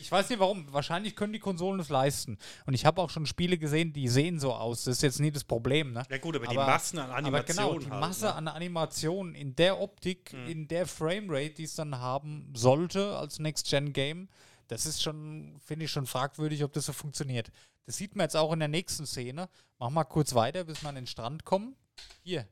Ich 0.00 0.12
weiß 0.12 0.28
nicht 0.28 0.38
warum. 0.38 0.70
Wahrscheinlich 0.72 1.16
können 1.16 1.32
die 1.32 1.38
Konsolen 1.38 1.80
es 1.80 1.88
leisten. 1.88 2.36
Und 2.66 2.74
ich 2.74 2.84
habe 2.84 3.00
auch 3.00 3.08
schon 3.08 3.24
Spiele 3.24 3.56
gesehen, 3.56 3.92
die 3.94 4.06
sehen 4.08 4.38
so 4.38 4.52
aus. 4.52 4.84
Das 4.84 4.96
ist 4.96 5.02
jetzt 5.02 5.18
nie 5.18 5.30
das 5.30 5.44
Problem, 5.44 5.92
ne? 5.92 6.02
Ja 6.10 6.18
gut, 6.18 6.36
aber, 6.36 6.46
die 6.46 6.56
Aber- 6.58 6.66
Massen 6.66 6.98
an 6.98 7.06
Aber 7.08 7.16
Animationen 7.16 7.78
genau, 7.78 7.78
die 7.78 7.90
halt, 7.90 8.00
Masse 8.00 8.26
ne? 8.26 8.34
an 8.34 8.48
Animationen 8.48 9.34
in 9.34 9.56
der 9.56 9.80
Optik, 9.80 10.34
Mhm. 10.34 10.46
in 10.46 10.68
der 10.68 10.86
Framerate, 10.86 11.54
die 11.54 11.64
es 11.64 11.74
dann 11.74 11.96
haben 11.98 12.52
sollte 12.54 13.16
als 13.16 13.38
Next-Gen-Game, 13.38 14.28
das 14.68 14.84
ist 14.84 15.02
schon, 15.02 15.58
finde 15.64 15.86
ich 15.86 15.90
schon 15.90 16.06
fragwürdig, 16.06 16.62
ob 16.64 16.72
das 16.74 16.84
so 16.84 16.92
funktioniert. 16.92 17.50
Das 17.86 17.96
sieht 17.96 18.14
man 18.14 18.24
jetzt 18.24 18.36
auch 18.36 18.52
in 18.52 18.58
der 18.58 18.68
nächsten 18.68 19.06
Szene. 19.06 19.48
Mach 19.78 19.88
mal 19.88 20.04
kurz 20.04 20.34
weiter, 20.34 20.64
bis 20.64 20.82
wir 20.82 20.90
an 20.90 20.96
den 20.96 21.06
Strand 21.06 21.46
kommen. 21.46 21.74
Hier, 22.22 22.46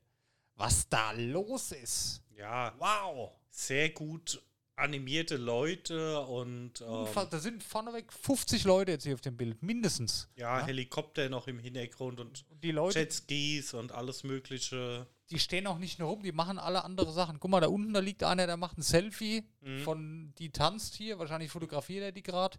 was 0.55 0.89
da 0.89 1.13
los 1.13 1.73
ist. 1.73 2.23
Ja, 2.35 2.73
Wow. 2.79 3.33
sehr 3.51 3.91
gut 3.91 4.43
animierte 4.77 5.37
Leute 5.37 6.21
und 6.21 6.81
ähm, 6.83 7.07
Da 7.31 7.39
sind 7.39 7.63
vorneweg 7.63 8.13
50 8.13 8.65
Leute 8.65 8.93
jetzt 8.93 9.05
hier 9.05 9.15
auf 9.15 9.21
dem 9.23 9.37
Bild, 9.37 9.63
mindestens. 9.63 10.29
ja, 10.37 10.61
Ja. 10.61 10.67
Helikopter 10.67 11.29
noch 11.29 11.47
im 11.49 11.59
Hintergrund 11.59 12.21
und 12.21 12.45
Und 12.51 12.63
die 12.63 12.73
Leute, 12.73 12.99
Jetskis 13.01 13.73
und 13.75 13.93
alles 13.93 14.23
mögliche. 14.23 15.07
die 15.31 15.39
stehen 15.39 15.67
auch 15.67 15.79
nicht 15.79 15.99
nur 15.99 16.11
rum, 16.11 16.23
die 16.23 16.33
machen 16.33 16.59
alle 16.59 16.85
andere 16.85 17.11
Sachen. 17.13 17.41
Guck 17.41 17.51
mal, 17.51 17.61
da 17.61 17.69
unten, 17.69 17.95
da 17.95 18.01
liegt 18.01 18.23
einer, 18.23 18.47
der 18.47 18.57
macht 18.59 18.77
ein 18.79 18.83
Selfie 18.83 19.45
Mhm. 19.63 19.81
von, 19.81 20.35
die 20.39 20.51
tanzt 20.51 20.95
hier, 20.95 21.19
wahrscheinlich 21.19 21.51
fotografiert 21.51 22.03
er 22.05 22.13
die 22.13 22.23
gerade. 22.23 22.59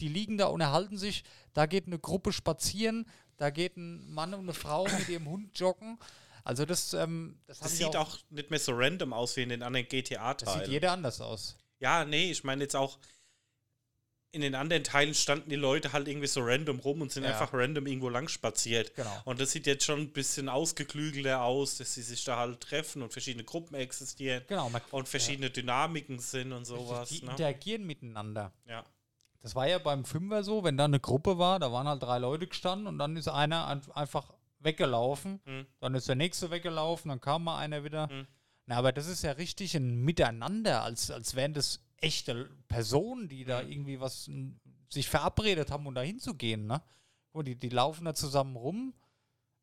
Die 0.00 0.08
liegen 0.08 0.36
da 0.38 0.46
und 0.46 0.60
erhalten 0.60 0.98
sich. 0.98 1.22
Da 1.52 1.66
geht 1.66 1.86
eine 1.86 1.98
Gruppe 1.98 2.32
spazieren, 2.32 3.06
da 3.36 3.50
geht 3.50 3.76
ein 3.76 4.10
Mann 4.12 4.34
und 4.34 4.40
eine 4.40 4.54
Frau 4.54 4.84
mit 4.84 5.08
ihrem 5.08 5.28
Hund 5.28 5.56
joggen. 5.58 5.98
Also 6.44 6.64
das, 6.66 6.92
ähm, 6.94 7.38
das, 7.46 7.60
Das 7.60 7.76
sieht 7.76 7.96
auch 7.96 8.18
nicht 8.30 8.50
mehr 8.50 8.58
so 8.58 8.72
random 8.74 9.12
aus 9.12 9.36
wie 9.36 9.42
in 9.42 9.48
den 9.50 9.62
anderen 9.62 9.86
das 9.86 9.90
sieht 9.98 10.08
GTA-Teilen. 10.08 10.70
jeder 10.70 10.92
anders 10.92 11.20
aus. 11.20 11.56
Ja, 11.78 12.04
nee, 12.04 12.30
ich 12.30 12.44
meine 12.44 12.62
jetzt 12.62 12.76
auch, 12.76 12.98
in 14.34 14.40
den 14.40 14.54
anderen 14.54 14.82
Teilen 14.82 15.12
standen 15.14 15.50
die 15.50 15.56
Leute 15.56 15.92
halt 15.92 16.08
irgendwie 16.08 16.26
so 16.26 16.40
random 16.42 16.78
rum 16.80 17.02
und 17.02 17.12
sind 17.12 17.24
Ja. 17.24 17.30
einfach 17.32 17.52
random 17.52 17.86
irgendwo 17.86 18.08
lang 18.08 18.28
spaziert. 18.28 18.94
Genau. 18.96 19.14
Und 19.26 19.40
das 19.40 19.50
sieht 19.52 19.66
jetzt 19.66 19.84
schon 19.84 20.00
ein 20.00 20.12
bisschen 20.12 20.48
ausgeklügelter 20.48 21.42
aus, 21.42 21.76
dass 21.76 21.92
sie 21.92 22.00
sich 22.02 22.24
da 22.24 22.38
halt 22.38 22.60
treffen 22.62 23.02
und 23.02 23.12
verschiedene 23.12 23.44
Gruppen 23.44 23.74
existieren 23.74 24.42
Genau. 24.48 24.70
Man, 24.70 24.80
und 24.90 25.06
verschiedene 25.08 25.50
Dynamiken 25.50 26.18
sind 26.18 26.52
und 26.52 26.64
sowas. 26.64 27.10
die 27.10 27.22
Ne? 27.22 27.30
interagieren 27.32 27.84
miteinander. 27.86 28.52
Ja. 28.66 28.86
Das 29.42 29.54
war 29.54 29.68
ja 29.68 29.78
beim 29.78 30.04
Fünfer 30.06 30.42
so, 30.44 30.64
wenn 30.64 30.78
da 30.78 30.84
eine 30.86 31.00
Gruppe 31.00 31.36
war, 31.36 31.58
da 31.58 31.70
waren 31.70 31.86
halt 31.86 32.02
drei 32.02 32.18
Leute 32.18 32.46
gestanden 32.46 32.86
und 32.86 32.98
dann 32.98 33.16
ist 33.18 33.28
einer 33.28 33.66
ein- 33.66 33.82
einfach 33.92 34.32
weggelaufen. 34.62 35.40
Mhm. 35.44 35.66
Dann 35.80 35.94
ist 35.94 36.08
der 36.08 36.14
nächste 36.14 36.50
weggelaufen, 36.50 37.08
dann 37.08 37.20
kam 37.20 37.44
mal 37.44 37.58
einer 37.58 37.84
wieder. 37.84 38.08
Mhm. 38.08 38.26
Na, 38.66 38.76
aber 38.76 38.92
das 38.92 39.06
ist 39.06 39.22
ja 39.22 39.32
richtig 39.32 39.76
ein 39.76 39.96
Miteinander, 40.04 40.82
als, 40.82 41.10
als 41.10 41.34
wären 41.34 41.52
das 41.52 41.80
echte 41.96 42.50
Personen, 42.68 43.28
die 43.28 43.44
da 43.44 43.60
irgendwie 43.62 44.00
was 44.00 44.28
n, 44.28 44.60
sich 44.88 45.08
verabredet 45.08 45.70
haben, 45.70 45.86
um 45.86 45.94
da 45.94 46.02
hinzugehen, 46.02 46.66
ne? 46.66 46.82
Die, 47.34 47.56
die 47.56 47.70
laufen 47.70 48.04
da 48.04 48.14
zusammen 48.14 48.56
rum. 48.56 48.94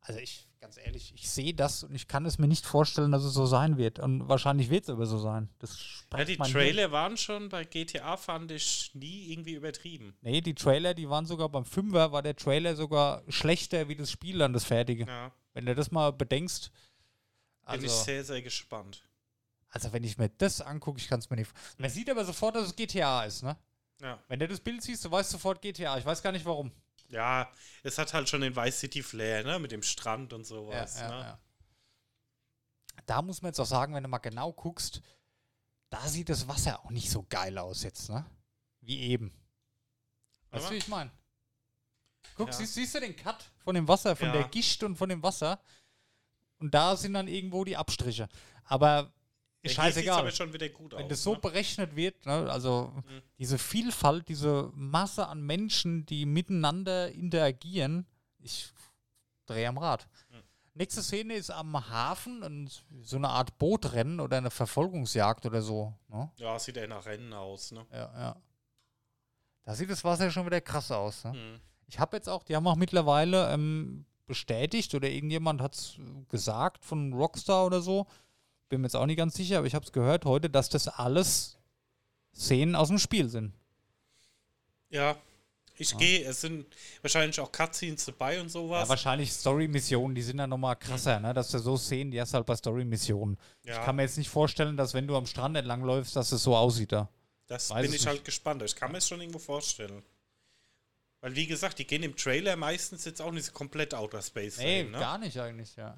Also 0.01 0.20
ich, 0.20 0.48
ganz 0.62 0.77
ehrlich, 0.77 1.13
ich 1.13 1.29
sehe 1.29 1.53
das 1.53 1.84
und 1.84 1.94
ich 1.94 2.08
kann 2.08 2.25
es 2.25 2.38
mir 2.39 2.48
nicht 2.48 2.65
vorstellen, 2.65 3.12
dass 3.12 3.24
es 3.24 3.34
so 3.34 3.46
sein 3.46 3.77
wird. 3.77 4.00
Und 4.00 4.27
wahrscheinlich 4.29 4.70
wird 4.70 4.84
es 4.86 4.89
aber 4.89 5.06
so 5.06 5.20
sein. 5.20 5.50
Das 5.60 6.06
Ja, 6.15 6.24
die 6.25 6.38
Trailer 6.38 6.91
waren 6.91 7.18
schon 7.18 7.50
bei 7.50 7.65
GTA, 7.65 8.15
fand 8.18 8.51
ich, 8.51 8.91
nie 8.94 9.32
irgendwie 9.32 9.53
übertrieben. 9.53 10.15
Nee, 10.22 10.41
die 10.41 10.56
Trailer, 10.56 10.94
die 10.94 11.10
waren 11.10 11.25
sogar 11.25 11.50
beim 11.50 11.65
Fünfer, 11.65 12.12
war 12.12 12.22
der 12.22 12.36
Trailer 12.36 12.75
sogar 12.75 13.24
schlechter 13.27 13.88
wie 13.89 13.96
das 13.96 14.10
Spiel 14.10 14.38
dann, 14.39 14.53
das 14.53 14.63
fertige. 14.63 15.06
Ja, 15.06 15.32
Wenn 15.53 15.65
du 15.65 15.75
das 15.75 15.91
mal 15.91 16.12
bedenkst. 16.13 16.72
bin 17.65 17.84
ich 17.84 17.91
Also, 17.91 18.03
sehr, 18.06 18.24
sehr 18.24 18.41
gespannt. 18.41 19.03
also 19.70 19.91
wenn 19.94 20.03
ich 20.03 20.18
mir 20.18 20.29
das 20.29 20.62
angucke, 20.62 21.00
ich 21.00 21.08
kann 21.08 21.20
es 21.20 21.29
mir 21.29 21.36
nicht. 21.36 21.51
Man 21.77 21.89
sieht 21.89 22.10
aber 22.10 22.24
sofort, 22.25 22.56
dass 22.56 22.68
es 22.68 22.75
GTA 22.75 23.25
ist, 23.25 23.44
ne? 23.44 23.58
Ja. 24.01 24.18
Wenn 24.29 24.39
du 24.39 24.48
das 24.48 24.62
Bild 24.62 24.82
siehst, 24.82 25.03
du 25.03 25.12
weißt 25.12 25.29
sofort 25.29 25.62
GTA. 25.62 25.98
Ich 25.98 26.06
weiß 26.06 26.24
gar 26.24 26.32
nicht 26.32 26.46
warum. 26.46 26.72
Ja, 27.10 27.51
es 27.84 27.98
hat 27.98 28.13
halt 28.13 28.30
schon 28.30 28.42
den 28.42 28.56
Vice 28.56 28.80
City 28.80 29.04
Flair, 29.04 29.44
ne, 29.44 29.60
mit 29.60 29.72
dem 29.72 29.84
Strand 29.84 30.34
und 30.34 30.46
sowas. 30.46 31.00
ne? 31.01 31.38
Da 33.06 33.22
muss 33.22 33.42
man 33.42 33.50
jetzt 33.50 33.60
auch 33.60 33.66
sagen, 33.66 33.94
wenn 33.94 34.04
du 34.04 34.10
mal 34.10 34.18
genau 34.20 34.54
guckst, 34.54 35.01
da 35.89 36.08
sieht 36.08 36.30
das 36.30 36.48
Wasser 36.48 36.80
auch 36.86 36.92
nicht 36.92 37.10
so 37.10 37.25
geil 37.28 37.58
aus 37.58 37.84
jetzt, 37.84 38.10
ne? 38.10 38.25
Wie 38.82 39.00
eben. 39.01 39.34
Weißt 40.51 40.68
du, 40.68 40.74
wie 40.74 40.78
ich 40.78 40.88
meine? 40.88 41.12
Guck, 42.36 42.48
Ja. 42.48 42.54
siehst, 42.54 42.75
siehst 42.75 42.96
du 42.96 43.00
den 43.00 43.16
Cut 43.16 43.51
von 43.63 43.75
dem 43.75 43.88
Wasser, 43.88 44.16
von 44.16 44.28
Ja. 44.28 44.34
der 44.34 44.44
Gischt 44.50 44.84
und 44.84 44.96
von 44.96 45.10
dem 45.10 45.24
Wasser? 45.24 45.60
Und 46.60 46.74
da 46.74 46.96
sind 46.96 47.13
dann 47.13 47.28
irgendwo 47.28 47.63
die 47.63 47.78
Abstriche. 47.78 48.28
Aber 48.66 49.12
ist 49.62 49.75
Ja, 49.75 49.84
scheißegal. 49.84 50.20
aber 50.20 50.32
schon 50.32 50.54
wieder 50.54 50.70
gut 50.70 50.94
Wenn 50.94 51.04
aus. 51.04 51.10
das 51.10 51.24
so 51.24 51.34
ne? 51.34 51.39
berechnet 51.39 51.96
wird, 51.96 52.25
ne, 52.25 52.50
also 52.50 52.94
Mhm. 52.96 53.22
diese 53.38 53.58
Vielfalt, 53.58 54.28
diese 54.30 54.72
Masse 54.74 55.28
an 55.28 55.42
Menschen, 55.42 56.06
die 56.06 56.25
miteinander 56.25 57.12
interagieren, 57.12 58.06
ich 58.39 58.72
drehe 59.46 59.68
am 59.68 59.78
Rad. 59.78 60.08
Mhm. 60.32 60.44
Nächste 60.75 61.04
Szene 61.04 61.34
ist 61.34 61.50
am 61.50 61.89
Hafen, 61.89 62.42
und 62.42 62.86
so 63.01 63.18
eine 63.18 63.28
Art 63.30 63.58
Bootrennen 63.58 64.22
oder 64.22 64.38
eine 64.38 64.50
Verfolgungsjagd 64.51 65.46
oder 65.46 65.62
so. 65.62 65.94
Ne? 66.08 66.32
Ja, 66.38 66.58
sieht 66.58 66.78
eher 66.78 66.88
nach 66.88 67.06
Rennen 67.06 67.34
aus, 67.34 67.72
ne? 67.72 67.86
Ja, 67.92 67.98
ja. 68.18 68.36
Da 69.63 69.75
sieht 69.75 69.89
das 69.89 70.04
Wasser 70.04 70.32
schon 70.32 70.46
wieder 70.46 70.62
krass 70.62 70.89
aus. 70.92 71.25
Ne? 71.25 71.34
Mhm. 71.34 71.60
Ich 71.88 72.00
habe 72.00 72.16
jetzt 72.16 72.30
auch, 72.30 72.44
die 72.44 72.56
haben 72.56 72.66
auch 72.68 72.75
mittlerweile 72.78 73.51
ähm, 73.51 74.06
bestätigt 74.25 74.94
oder 74.96 75.10
irgendjemand 75.10 75.60
hat 75.62 75.74
es 75.75 75.98
gesagt 76.30 76.86
von 76.86 77.12
Rockstar 77.13 77.66
oder 77.66 77.82
so. 77.82 78.08
Bin 78.70 78.82
mir 78.82 78.88
jetzt 78.88 78.96
auch 78.96 79.06
nicht 79.08 79.18
ganz 79.18 79.34
sicher, 79.36 79.58
aber 79.58 79.68
ich 79.68 79.76
habe 79.76 79.86
es 79.86 79.92
gehört 79.92 80.26
heute, 80.26 80.50
dass 80.50 80.70
das 80.70 80.88
alles 80.88 81.58
Szenen 82.36 82.76
aus 82.76 82.88
dem 82.90 83.00
Spiel 83.00 83.28
sind. 83.30 83.54
Ja, 84.90 85.18
Ich 85.82 85.96
gehe, 85.98 86.26
es 86.26 86.42
sind 86.42 86.66
wahrscheinlich 87.02 87.40
auch 87.40 87.52
Cutscenes 87.54 88.04
dabei 88.04 88.42
und 88.42 88.50
sowas. 88.50 88.84
Ja, 88.84 88.90
wahrscheinlich 88.90 89.32
Story-Missionen, 89.32 90.14
die 90.14 90.22
sind 90.22 90.36
dann 90.38 90.50
nochmal 90.50 90.76
krasser, 90.76 91.18
Mhm. 91.20 91.28
ne? 91.28 91.34
dass 91.34 91.52
du 91.52 91.58
so 91.60 91.78
Szenen, 91.78 92.12
die 92.12 92.20
hast 92.20 92.34
halt 92.34 92.46
bei 92.46 92.56
Story-Missionen. 92.56 93.38
Ich 93.64 93.70
Ja. 93.70 93.86
kann 93.86 93.96
mir 93.96 94.02
jetzt 94.02 94.18
nicht 94.18 94.30
vorstellen, 94.30 94.76
dass 94.76 94.94
wenn 94.94 95.08
du 95.08 95.16
am 95.16 95.26
Strand 95.26 95.56
entlang 95.56 95.82
läufst, 95.84 96.18
dass 96.18 96.34
es 96.34 96.44
so 96.44 96.54
aussieht 96.56 96.92
da. 96.92 97.08
Das 97.48 97.70
Weiß 97.70 97.86
bin 97.86 97.94
ich 97.96 98.06
halt 98.06 98.16
nicht. 98.18 98.26
gespannt. 98.26 98.62
Ich 98.64 98.76
kann 98.76 98.92
mir 98.92 98.98
es 98.98 99.08
schon 99.08 99.22
irgendwo 99.22 99.40
vorstellen. 99.40 100.04
Weil, 101.22 101.34
wie 101.36 101.48
gesagt, 101.48 101.80
die 101.80 101.88
gehen 101.88 102.04
im 102.04 102.16
Trailer 102.18 102.58
meistens 102.58 103.06
jetzt 103.06 103.22
auch 103.22 103.32
nicht 103.32 103.54
komplett 103.54 103.94
Outer 103.94 104.22
Space 104.22 104.58
Nee, 104.58 104.82
rein, 104.82 104.92
ne? 104.92 105.00
gar 105.00 105.18
nicht 105.18 105.40
eigentlich, 105.40 105.76
ja. 105.78 105.98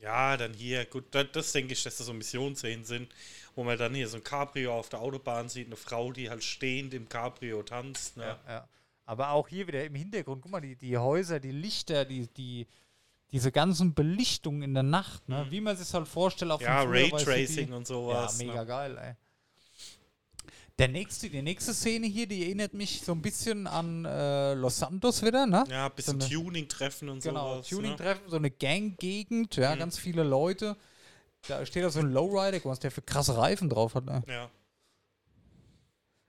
Ja. 0.00 0.36
Dann 0.36 0.54
hier, 0.54 0.84
gut, 0.86 1.06
das, 1.10 1.26
das 1.32 1.52
denke 1.52 1.72
ich, 1.72 1.82
dass 1.82 1.96
das 1.96 2.06
so 2.06 2.12
Missionsszenen 2.12 2.84
sind, 2.84 3.12
wo 3.54 3.64
man 3.64 3.78
dann 3.78 3.94
hier 3.94 4.08
so 4.08 4.16
ein 4.16 4.24
Cabrio 4.24 4.74
auf 4.74 4.88
der 4.88 5.00
Autobahn 5.00 5.48
sieht, 5.48 5.66
eine 5.66 5.76
Frau, 5.76 6.12
die 6.12 6.30
halt 6.30 6.44
stehend 6.44 6.94
im 6.94 7.08
Cabrio 7.08 7.62
tanzt. 7.62 8.16
Ne? 8.16 8.24
Ja, 8.24 8.40
ja. 8.48 8.68
Aber 9.04 9.30
auch 9.30 9.48
hier 9.48 9.66
wieder 9.66 9.84
im 9.84 9.94
Hintergrund, 9.94 10.42
guck 10.42 10.50
mal, 10.50 10.60
die, 10.60 10.76
die 10.76 10.98
Häuser, 10.98 11.38
die 11.40 11.52
Lichter, 11.52 12.04
die, 12.04 12.26
die, 12.28 12.66
diese 13.32 13.52
ganzen 13.52 13.94
Belichtungen 13.94 14.62
in 14.62 14.74
der 14.74 14.82
Nacht, 14.82 15.28
ne? 15.28 15.46
wie 15.50 15.60
man 15.60 15.76
sich 15.76 15.92
halt 15.92 16.08
vorstellt, 16.08 16.50
auch 16.50 16.60
Mhm. 16.60 16.66
Ja, 16.66 16.82
Raytracing 16.82 17.72
und 17.72 17.86
sowas. 17.86 18.38
Ja, 18.38 18.46
mega 18.46 18.60
ne? 18.60 18.66
geil, 18.66 18.98
ey. 18.98 19.14
Der 20.78 20.88
nächste, 20.88 21.30
die 21.30 21.40
nächste 21.40 21.72
Szene 21.72 22.06
hier, 22.06 22.26
die 22.26 22.42
erinnert 22.42 22.74
mich 22.74 23.00
so 23.00 23.12
ein 23.12 23.22
bisschen 23.22 23.66
an 23.66 24.04
äh, 24.04 24.52
Los 24.52 24.78
Santos 24.78 25.22
wieder, 25.22 25.46
ne? 25.46 25.64
Ja, 25.70 25.86
ein 25.86 25.92
bisschen 25.94 26.20
So 26.20 26.28
Tuning-Treffen 26.28 27.08
und 27.08 27.22
Genau, 27.22 27.54
sowas. 27.54 27.68
Tuning-Treffen, 27.68 28.28
so 28.28 28.36
eine 28.36 28.50
Gang-Gegend, 28.50 29.56
ja, 29.56 29.74
ganz 29.74 29.98
viele 29.98 30.22
Leute. 30.22 30.76
Da 31.48 31.64
steht 31.64 31.82
da 31.82 31.88
so 31.88 32.00
ein 32.00 32.10
Lowrider, 32.10 32.62
was 32.64 32.78
der 32.78 32.90
für 32.90 33.00
krasse 33.00 33.38
Reifen 33.38 33.70
drauf 33.70 33.94
hat. 33.94 34.04
Ne? 34.04 34.22
Ne? 34.26 34.32
Ja. 34.34 34.50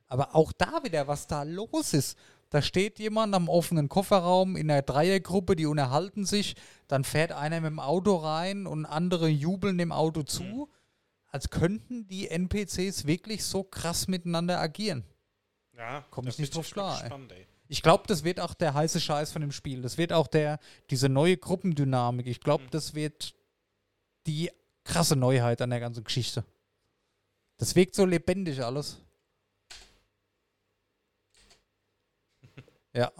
Aber 0.08 0.34
auch 0.34 0.54
da 0.54 0.82
wieder, 0.84 1.08
was 1.08 1.27
da 1.27 1.44
los 1.44 1.94
ist. 1.94 2.18
Da 2.50 2.62
steht 2.62 3.00
jemand 3.00 3.36
am 3.36 3.50
offenen 3.50 3.89
Kofferraum 3.89 4.56
in 4.56 4.72
einer 4.72 4.82
Dreiergruppe, 4.82 5.58
die 5.58 5.66
unterhalten 5.66 6.25
sich. 6.25 6.56
Dann 6.88 7.04
fährt 7.04 7.34
einer 7.34 7.60
mit 7.60 7.72
dem 7.72 7.82
Auto 7.82 8.16
rein 8.16 8.66
und 8.68 8.86
andere 8.86 9.27
jubeln 9.27 9.77
dem 9.77 9.92
Auto 9.92 10.24
zu. 10.24 10.70
Als 11.38 11.51
könnten 11.51 12.08
die 12.08 12.29
NPCs 12.29 13.06
wirklich 13.06 13.46
so 13.46 13.63
krass 13.63 14.08
miteinander 14.08 14.60
agieren. 14.60 15.03
Ja, 15.74 16.03
Komm 16.10 16.25
da 16.25 16.32
ich 16.32 16.39
nicht 16.39 16.56
drauf 16.56 16.72
klar, 16.72 17.03
ey. 17.03 17.46
Ich 17.67 17.84
glaube, 17.84 18.06
das 18.08 18.24
wird 18.24 18.39
auch 18.39 18.56
der 18.56 18.74
heiße 18.74 19.00
Scheiß 19.00 19.32
von 19.32 19.41
dem 19.44 19.51
Spiel. 19.51 19.84
Das 19.84 20.00
wird 20.00 20.12
auch 20.13 20.25
der, 20.25 20.58
diese 20.89 21.10
neue 21.10 21.38
Gruppendynamik. 21.38 22.25
Ich 22.25 22.39
glaube, 22.39 22.63
das 22.72 22.96
wird 22.96 23.36
die 24.25 24.50
krasse 24.84 25.15
Neuheit 25.15 25.62
an 25.62 25.70
der 25.70 25.79
ganzen 25.79 26.03
Geschichte. 26.03 26.44
Das 27.58 27.75
wirkt 27.75 27.94
so 27.94 28.03
lebendig 28.06 28.63
alles. 28.63 28.98
Ja, 32.94 33.12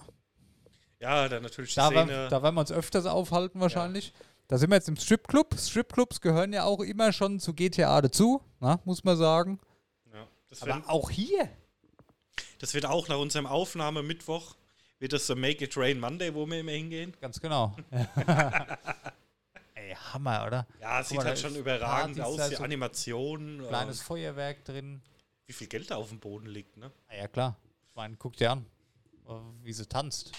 Ja, 1.00 1.30
dann 1.30 1.44
natürlich 1.44 1.76
die 1.76 1.76
da, 1.76 1.92
werden- 1.92 2.08
Szene. 2.08 2.30
da 2.30 2.42
werden 2.42 2.56
wir 2.56 2.62
uns 2.62 2.72
öfters 2.72 3.06
aufhalten 3.06 3.60
wahrscheinlich. 3.60 4.12
Da 4.48 4.58
sind 4.58 4.70
wir 4.70 4.76
jetzt 4.76 4.88
im 4.88 4.96
Stripclub. 4.96 5.56
Stripclubs 5.60 6.22
gehören 6.22 6.54
ja 6.54 6.64
auch 6.64 6.80
immer 6.80 7.12
schon 7.12 7.40
zu 7.40 7.54
GTA 7.54 8.02
dazu, 8.02 8.42
na, 8.60 8.80
muss 8.86 9.04
man 9.04 9.18
sagen. 9.18 9.60
ja, 10.14 10.26
Aber 10.62 10.90
auch 10.90 11.10
hier. 11.10 11.50
das 12.60 12.74
wird 12.74 12.86
auch 12.86 13.10
nach 13.10 13.18
unserem 13.18 13.46
Aufnahmemittwoch, 13.46 14.56
wird 15.00 15.12
das 15.14 15.28
so 15.28 15.36
Make 15.36 15.66
It 15.66 15.76
Rain 15.76 16.00
Monday, 16.00 16.34
wo 16.34 16.46
wir 16.46 16.62
immer 16.62 16.72
hingehen. 16.72 17.14
Ganz 17.20 17.42
genau. 17.42 17.76
Ey, 19.76 19.94
Hammer, 20.14 20.46
oder? 20.48 20.66
Ja, 20.80 21.04
sieht 21.04 21.18
mal, 21.18 21.24
da 21.24 21.30
halt 21.30 21.40
schon 21.40 21.56
überragend 21.56 22.18
Partys, 22.18 22.40
aus, 22.42 22.50
die 22.50 22.56
so 22.56 22.64
Animationen. 22.64 23.68
Kleines 23.68 24.02
Feuerwerk 24.02 24.64
drin. 24.64 25.02
wie 25.46 25.54
viel 25.54 25.68
Geld 25.68 25.92
da 25.92 25.98
auf 25.98 26.08
dem 26.10 26.20
Boden 26.20 26.48
liegt, 26.48 26.78
ne? 26.78 26.90
Ah, 27.10 27.16
ja, 27.16 27.28
klar. 27.28 27.58
Ich 27.90 27.96
meine, 27.96 28.16
guck 28.16 28.38
dir 28.38 28.52
an, 28.52 28.66
wie 29.64 29.74
sie 29.74 29.86
tanzt. 29.86 30.32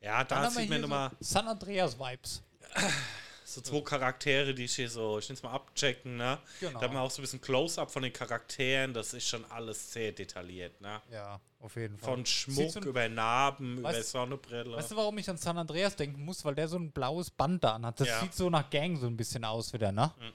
Ja, 0.00 0.24
da 0.24 0.50
sieht 0.50 0.70
man 0.70 0.80
nochmal 0.80 1.10
so 1.10 1.16
San 1.34 1.48
Andreas-Vibes. 1.48 2.42
so 3.44 3.60
zwei 3.62 3.80
Charaktere, 3.80 4.54
die 4.54 4.64
ich 4.64 4.74
hier 4.76 4.88
so, 4.90 5.18
ich 5.18 5.28
nenne 5.28 5.36
es 5.38 5.42
mal 5.42 5.52
abchecken, 5.52 6.16
ne? 6.16 6.38
Genau. 6.60 6.78
Da 6.78 6.86
haben 6.86 6.94
wir 6.94 7.00
auch 7.00 7.10
so 7.10 7.20
ein 7.20 7.22
bisschen 7.22 7.40
Close-Up 7.40 7.90
von 7.90 8.02
den 8.02 8.12
Charakteren, 8.12 8.92
das 8.94 9.14
ist 9.14 9.26
schon 9.26 9.44
alles 9.50 9.92
sehr 9.92 10.12
detailliert, 10.12 10.80
ne? 10.80 11.00
Ja, 11.10 11.40
auf 11.60 11.74
jeden 11.76 11.98
Fall. 11.98 12.10
Von 12.10 12.26
Schmuck 12.26 12.70
so 12.70 12.80
über 12.80 13.08
Narben, 13.08 13.78
über 13.78 14.02
Sonnenbrille. 14.02 14.76
Weißt 14.76 14.90
du, 14.92 14.96
warum 14.96 15.16
ich 15.18 15.28
an 15.28 15.36
San 15.38 15.58
Andreas 15.58 15.96
denken 15.96 16.24
muss? 16.24 16.44
Weil 16.44 16.54
der 16.54 16.68
so 16.68 16.76
ein 16.76 16.92
blaues 16.92 17.30
Band 17.30 17.64
da 17.64 17.74
anhat. 17.74 17.98
Das 18.00 18.08
Ja. 18.08 18.20
sieht 18.20 18.34
so 18.34 18.50
nach 18.50 18.68
Gang 18.70 18.98
so 18.98 19.06
ein 19.06 19.16
bisschen 19.16 19.44
aus 19.44 19.72
wieder, 19.72 19.90
ne? 19.92 20.12
Mhm. 20.18 20.32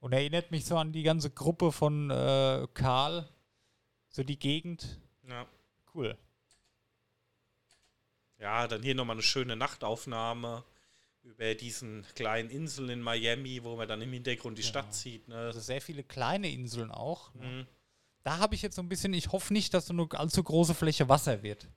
Und 0.00 0.12
erinnert 0.12 0.50
mich 0.50 0.64
so 0.64 0.76
an 0.76 0.92
die 0.92 1.04
ganze 1.04 1.30
Gruppe 1.30 1.72
von 1.72 2.10
äh, 2.10 2.66
Karl. 2.74 3.28
So 4.10 4.22
die 4.22 4.38
Gegend. 4.38 5.00
ja. 5.28 5.46
Cool. 5.94 6.16
Ja, 8.42 8.66
dann 8.68 8.82
hier 8.82 8.94
nochmal 8.94 9.14
eine 9.16 9.22
schöne 9.22 9.56
Nachtaufnahme 9.56 10.64
über 11.22 11.54
diesen 11.54 12.04
kleinen 12.16 12.50
Inseln 12.50 12.88
in 12.88 13.00
Miami, 13.00 13.62
wo 13.62 13.76
man 13.76 13.86
dann 13.86 14.02
im 14.02 14.12
Hintergrund 14.12 14.58
die 14.58 14.62
Stadt 14.64 14.92
sieht, 14.92 15.28
ne? 15.28 15.36
Also 15.36 15.60
sehr 15.60 15.80
viele 15.80 16.02
kleine 16.02 16.50
Inseln 16.50 16.90
auch. 16.90 17.32
Ne? 17.34 17.46
Mhm. 17.46 17.66
Da 18.24 18.38
habe 18.38 18.54
ich 18.56 18.62
jetzt 18.62 18.74
so 18.76 18.82
ein 18.82 18.88
bisschen, 18.88 19.14
ich 19.14 19.30
hoffe 19.30 19.52
nicht, 19.52 19.72
dass 19.72 19.86
so 19.86 19.92
eine 19.92 20.06
allzu 20.12 20.42
große 20.42 20.74
Fläche 20.74 21.08
Wasser 21.08 21.42
wird. 21.42 21.68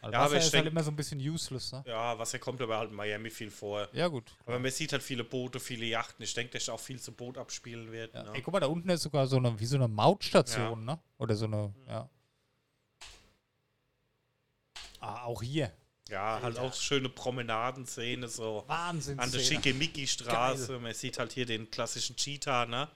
Weil 0.00 0.12
Ja, 0.12 0.18
aber 0.20 0.26
Wasser 0.26 0.36
ich 0.38 0.46
ist 0.46 0.54
halt 0.54 0.64
denk- 0.64 0.72
immer 0.72 0.82
so 0.84 0.90
ein 0.92 0.96
bisschen 0.96 1.18
useless, 1.20 1.72
ne? 1.72 1.82
Ja, 1.86 2.16
Wasser 2.18 2.38
kommt 2.38 2.60
aber 2.60 2.78
halt 2.78 2.90
in 2.90 2.96
Miami 2.96 3.30
viel 3.30 3.50
vor. 3.50 3.88
Ja, 3.92 4.06
gut. 4.08 4.32
Aber 4.46 4.58
man 4.58 4.70
sieht 4.70 4.92
halt 4.92 5.02
viele 5.02 5.24
Boote, 5.24 5.58
viele 5.60 5.86
Yachten. 5.86 6.22
Ich 6.24 6.34
denke, 6.34 6.52
dass 6.52 6.68
auch 6.68 6.78
viel 6.80 7.00
zu 7.00 7.12
Boot 7.12 7.36
abspielen 7.38 7.90
wird. 7.92 8.14
Ja. 8.14 8.22
Ne? 8.24 8.30
Ey, 8.34 8.42
guck 8.42 8.52
mal, 8.54 8.60
da 8.60 8.66
unten 8.68 8.88
ist 8.90 9.02
sogar 9.02 9.26
so 9.26 9.36
eine, 9.36 9.58
wie 9.58 9.66
so 9.66 9.76
eine 9.76 9.88
Mautstation, 9.88 10.84
ne? 10.84 10.98
Oder 11.18 11.34
so 11.36 11.46
eine, 11.46 11.72
ja. 11.88 12.08
Ah, 15.00 15.24
auch 15.24 15.42
hier. 15.42 15.72
Ja, 16.08 16.40
halt 16.42 16.58
auch 16.58 16.72
schöne 16.74 17.08
Promenadenszene, 17.08 18.28
so 18.28 18.64
Wahnsinn. 18.66 19.18
an 19.18 19.30
der 19.30 19.40
Schickimicki-Straße. 19.40 20.78
Man 20.78 20.94
sieht 20.94 21.18
halt 21.18 21.32
hier 21.32 21.44
den 21.44 21.70
klassischen 21.70 22.16
Cheetah, 22.16 22.64
ne? 22.66 22.88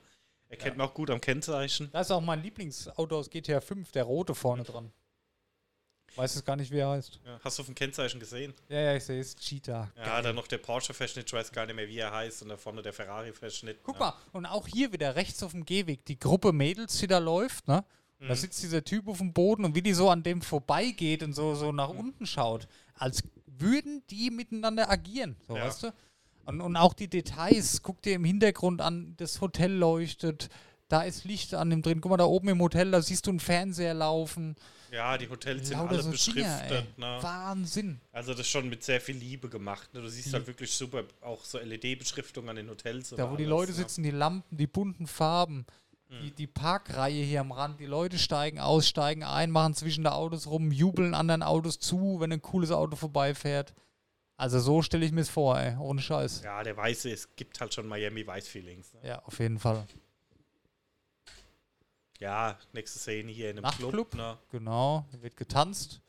Erkennt 0.49 0.77
man 0.77 0.89
auch 0.89 0.95
gut 0.95 1.11
am 1.11 1.21
Kennzeichen. 1.21 1.91
Da 1.93 2.01
ist 2.01 2.11
auch 2.11 2.21
mein 2.21 2.43
Lieblingsauto 2.43 3.19
aus 3.19 3.31
GTA 3.31 3.61
5, 3.61 3.91
der 3.93 4.05
rote 4.05 4.35
vorne 4.35 4.65
dran. 4.65 4.93
Weiß 6.15 6.37
es 6.37 6.45
gar 6.45 6.57
nicht, 6.57 6.71
wie 6.71 6.79
er 6.79 6.91
heißt. 6.91 7.21
Ja, 7.25 7.41
hast 7.43 7.59
du 7.59 7.63
auf 7.63 7.67
dem 7.67 7.75
Kennzeichen 7.75 8.21
gesehen? 8.21 8.53
Ja, 8.69 8.81
ja, 8.81 8.97
ich 8.97 9.05
sehe 9.05 9.21
es. 9.21 9.35
Cheetah. 9.35 9.91
Ja, 9.97 10.05
Geil. 10.05 10.23
dann 10.23 10.35
noch 10.35 10.47
der 10.47 10.59
Porsche-Verschnitt, 10.59 11.27
ich 11.27 11.33
weiß 11.33 11.53
gar 11.53 11.65
nicht 11.65 11.75
mehr, 11.75 11.89
wie 11.89 11.99
er 11.99 12.13
heißt, 12.13 12.43
und 12.43 12.51
da 12.51 12.59
vorne 12.59 12.83
der 12.83 12.93
Ferrari-Verschnitt. 12.93 13.79
Guck 13.83 13.95
ne? 13.95 14.01
mal, 14.01 14.15
und 14.33 14.45
auch 14.45 14.67
hier 14.69 14.93
wieder 14.93 15.17
rechts 15.17 15.43
auf 15.43 15.53
dem 15.53 15.65
Gehweg, 15.65 16.05
die 16.05 16.19
Gruppe 16.19 16.53
Mädels, 16.53 16.99
die 16.99 17.07
da 17.07 17.19
läuft, 17.19 17.67
ne? 17.67 17.85
Mhm. 18.23 18.29
Da 18.29 18.37
sitzt 18.37 18.63
dieser 18.63 18.85
Typ 18.85 19.09
auf 19.09 19.19
dem 19.19 19.33
Boden 19.33 19.65
und 19.65 19.75
wie 19.75 19.83
die 19.83 19.93
so 19.95 20.09
an 20.09 20.23
dem 20.23 20.43
vorbeigeht 20.43 21.23
und 21.23 21.33
so, 21.35 21.55
so 21.55 21.73
nach 21.73 21.93
Mhm. 21.93 21.99
unten 21.99 22.27
schaut, 22.27 22.69
als 22.95 23.23
würden 23.47 24.03
die 24.11 24.31
miteinander 24.31 24.89
agieren, 24.91 25.37
so 25.49 25.57
Ja. 25.57 25.65
weißt 25.67 25.83
du? 25.85 25.93
Und, 26.45 26.61
und 26.61 26.77
auch 26.77 26.95
die 26.95 27.09
Details, 27.09 27.83
guck 27.83 28.03
dir 28.03 28.15
im 28.15 28.25
Hintergrund 28.25 28.81
an, 28.81 29.15
das 29.17 29.41
Hotel 29.41 29.73
leuchtet, 29.73 30.49
da 30.89 31.03
ist 31.03 31.25
Licht 31.25 31.55
an 31.55 31.71
dem 31.71 31.81
drin. 31.83 32.01
Guck 32.01 32.11
mal, 32.11 32.17
da 32.17 32.25
oben 32.25 32.49
im 32.49 32.61
Hotel, 32.61 32.91
da 32.91 33.01
siehst 33.01 33.27
du 33.27 33.31
einen 33.31 33.41
Fernseher 33.41 33.95
laufen. 33.95 34.57
Ja, 34.91 35.17
die 35.17 35.29
Hotels 35.29 35.69
sind 35.69 35.79
alle 35.79 35.97
so 35.97 36.03
Dinger, 36.03 36.11
beschriftet. 36.13 36.99
ne? 36.99 37.19
Wahnsinn. 37.23 38.01
Also 38.13 38.33
das 38.33 38.41
ist 38.41 38.49
schon 38.49 38.69
mit 38.69 38.83
sehr 38.85 39.01
viel 39.01 39.17
Liebe 39.17 39.49
gemacht. 39.49 39.95
Ne? 39.95 40.03
Du 40.03 40.09
siehst 40.09 40.29
Die- 40.29 40.33
halt 40.35 40.47
wirklich 40.47 40.71
super 40.73 41.05
auch 41.23 41.45
so 41.45 41.59
LED-Beschriftung 41.59 42.49
an 42.51 42.57
den 42.57 42.69
Hotels. 42.69 43.11
Da, 43.11 43.31
wo 43.31 43.37
die 43.37 43.45
alles, 43.45 43.49
Leute 43.51 43.71
ne? 43.73 43.77
sitzen, 43.79 44.03
die 44.03 44.11
Lampen, 44.11 44.55
die 44.57 44.67
bunten 44.67 45.07
Farben, 45.07 45.65
die, 46.21 46.31
die 46.31 46.47
Parkreihe 46.47 47.23
hier 47.23 47.41
am 47.41 47.53
Rand, 47.53 47.81
die 47.81 47.87
Leute 47.87 48.19
steigen 48.19 48.61
aus, 48.61 48.87
steigen 48.87 49.23
ein, 49.23 49.51
machen 49.51 49.75
zwischen 49.75 50.05
den 50.05 50.13
Autos 50.13 50.47
rum, 50.47 50.71
jubeln 50.71 51.15
anderen 51.15 51.43
Autos 51.43 51.79
zu, 51.79 52.21
wenn 52.21 52.33
ein 52.33 52.43
cooles 52.43 52.71
Auto 52.71 52.97
vorbeifährt. 52.97 53.75
Also 54.37 54.59
so 54.61 54.83
stelle 54.83 55.07
ich 55.07 55.13
mir 55.13 55.21
es 55.21 55.31
vor, 55.31 55.59
ey, 55.59 55.77
ohne 55.77 56.01
Scheiß. 56.01 56.43
Ja, 56.43 56.63
der 56.63 56.77
Weiße, 56.77 57.11
es 57.11 57.35
gibt 57.37 57.61
halt 57.61 57.73
schon 57.73 57.87
Miami 57.87 58.27
Vice-Feelings. 58.27 58.95
Ne? 58.95 59.01
Ja, 59.05 59.23
auf 59.25 59.39
jeden 59.39 59.59
Fall. 59.59 59.87
Ja, 62.19 62.59
nächste 62.73 62.99
Szene 62.99 63.33
hier 63.33 63.51
in 63.51 63.57
einem 63.59 63.65
Nachtclub. 63.65 63.93
Club. 63.93 64.15
Ne? 64.15 64.39
Genau, 64.51 65.07
wird 65.21 65.37
getanzt. 65.37 66.01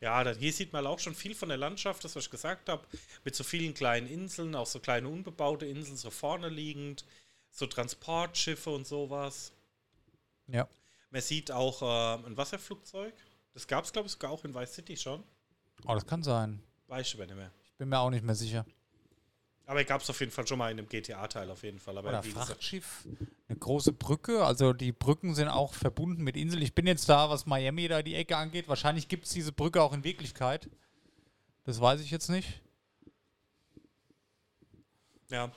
Ja, 0.00 0.24
dann, 0.24 0.36
hier 0.36 0.52
sieht 0.52 0.72
man 0.72 0.86
auch 0.86 0.98
schon 0.98 1.14
viel 1.14 1.34
von 1.34 1.50
der 1.50 1.58
Landschaft, 1.58 2.04
das 2.04 2.16
was 2.16 2.24
ich 2.24 2.30
gesagt 2.30 2.68
habe, 2.68 2.84
mit 3.24 3.34
so 3.36 3.44
vielen 3.44 3.74
kleinen 3.74 4.06
Inseln, 4.06 4.54
auch 4.54 4.66
so 4.66 4.80
kleine 4.80 5.08
unbebaute 5.08 5.66
Inseln, 5.66 5.96
so 5.96 6.10
vorne 6.10 6.48
liegend, 6.48 7.04
so 7.50 7.66
Transportschiffe 7.66 8.70
und 8.70 8.86
sowas. 8.86 9.52
Ja. 10.46 10.68
Man 11.10 11.22
sieht 11.22 11.50
auch 11.50 11.82
ähm, 11.82 12.24
ein 12.26 12.36
Wasserflugzeug. 12.36 13.14
Das 13.52 13.66
gab 13.66 13.84
es, 13.84 13.92
glaube 13.92 14.06
ich, 14.06 14.12
sogar 14.12 14.30
auch 14.30 14.44
in 14.44 14.54
Vice 14.54 14.74
City 14.74 14.96
schon. 14.96 15.22
Oh, 15.86 15.94
das 15.94 16.06
kann 16.06 16.22
sein. 16.22 16.62
Weiß 16.86 17.06
ich 17.08 17.14
aber 17.14 17.26
nicht 17.26 17.36
mehr. 17.36 17.50
Ich 17.64 17.74
bin 17.74 17.88
mir 17.88 17.98
auch 17.98 18.10
nicht 18.10 18.24
mehr 18.24 18.34
sicher. 18.34 18.64
Aber 19.66 19.84
gab 19.84 20.00
es 20.00 20.10
auf 20.10 20.18
jeden 20.18 20.32
Fall 20.32 20.46
schon 20.46 20.58
mal 20.58 20.72
in 20.72 20.78
einem 20.78 20.88
GTA-Teil 20.88 21.48
auf 21.48 21.62
jeden 21.62 21.78
Fall. 21.78 21.96
Aber 21.96 22.08
Oder 22.08 22.22
Frachtschiff, 22.24 23.06
eine 23.48 23.56
große 23.56 23.92
Brücke. 23.92 24.44
Also 24.44 24.72
die 24.72 24.90
Brücken 24.90 25.34
sind 25.36 25.48
auch 25.48 25.74
verbunden 25.74 26.24
mit 26.24 26.36
Inseln. 26.36 26.62
Ich 26.62 26.74
bin 26.74 26.88
jetzt 26.88 27.08
da, 27.08 27.30
was 27.30 27.46
Miami 27.46 27.86
da 27.86 28.02
die 28.02 28.16
Ecke 28.16 28.36
angeht. 28.36 28.68
Wahrscheinlich 28.68 29.06
gibt 29.06 29.26
es 29.26 29.30
diese 29.30 29.52
Brücke 29.52 29.80
auch 29.80 29.92
in 29.92 30.02
Wirklichkeit. 30.02 30.68
Das 31.64 31.80
weiß 31.80 32.00
ich 32.00 32.10
jetzt 32.10 32.28
nicht. 32.28 32.60
ja. 35.28 35.52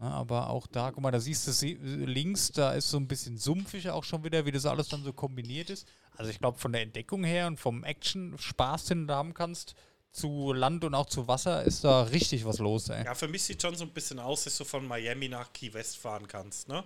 Ja, 0.00 0.08
aber 0.10 0.50
auch 0.50 0.66
da, 0.66 0.90
guck 0.90 1.02
mal, 1.02 1.12
da 1.12 1.20
siehst 1.20 1.46
du 1.62 1.66
links, 1.76 2.50
da 2.50 2.72
ist 2.72 2.90
so 2.90 2.96
ein 2.96 3.06
bisschen 3.06 3.38
sumpfig 3.38 3.90
auch 3.90 4.02
schon 4.02 4.24
wieder, 4.24 4.44
wie 4.44 4.50
das 4.50 4.66
alles 4.66 4.88
dann 4.88 5.04
so 5.04 5.12
kombiniert 5.12 5.70
ist. 5.70 5.86
Also 6.16 6.30
ich 6.30 6.38
glaube, 6.38 6.58
von 6.58 6.72
der 6.72 6.82
Entdeckung 6.82 7.22
her 7.22 7.46
und 7.46 7.58
vom 7.60 7.84
Action-Spaß, 7.84 8.86
den 8.86 9.02
du 9.02 9.06
da 9.06 9.16
haben 9.16 9.34
kannst, 9.34 9.74
zu 10.10 10.52
Land 10.52 10.84
und 10.84 10.94
auch 10.94 11.06
zu 11.06 11.26
Wasser, 11.28 11.62
ist 11.64 11.84
da 11.84 12.02
richtig 12.02 12.44
was 12.44 12.58
los, 12.58 12.88
ey. 12.88 13.04
Ja, 13.04 13.14
für 13.14 13.28
mich 13.28 13.42
sieht 13.44 13.62
schon 13.62 13.74
so 13.76 13.84
ein 13.84 13.90
bisschen 13.92 14.18
aus, 14.18 14.44
dass 14.44 14.56
du 14.56 14.64
von 14.64 14.86
Miami 14.86 15.28
nach 15.28 15.52
Key 15.52 15.72
West 15.72 15.96
fahren 15.98 16.26
kannst, 16.26 16.68
ne? 16.68 16.84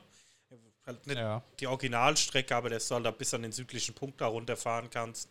Halt 0.86 1.06
nicht 1.06 1.18
Ja. 1.18 1.42
die 1.60 1.66
Originalstrecke, 1.66 2.56
aber 2.56 2.70
dass 2.70 2.88
du 2.88 2.94
halt 2.94 3.04
da 3.04 3.10
bis 3.10 3.34
an 3.34 3.42
den 3.42 3.52
südlichen 3.52 3.94
Punkt 3.94 4.20
da 4.22 4.26
runterfahren 4.26 4.88
kannst. 4.88 5.30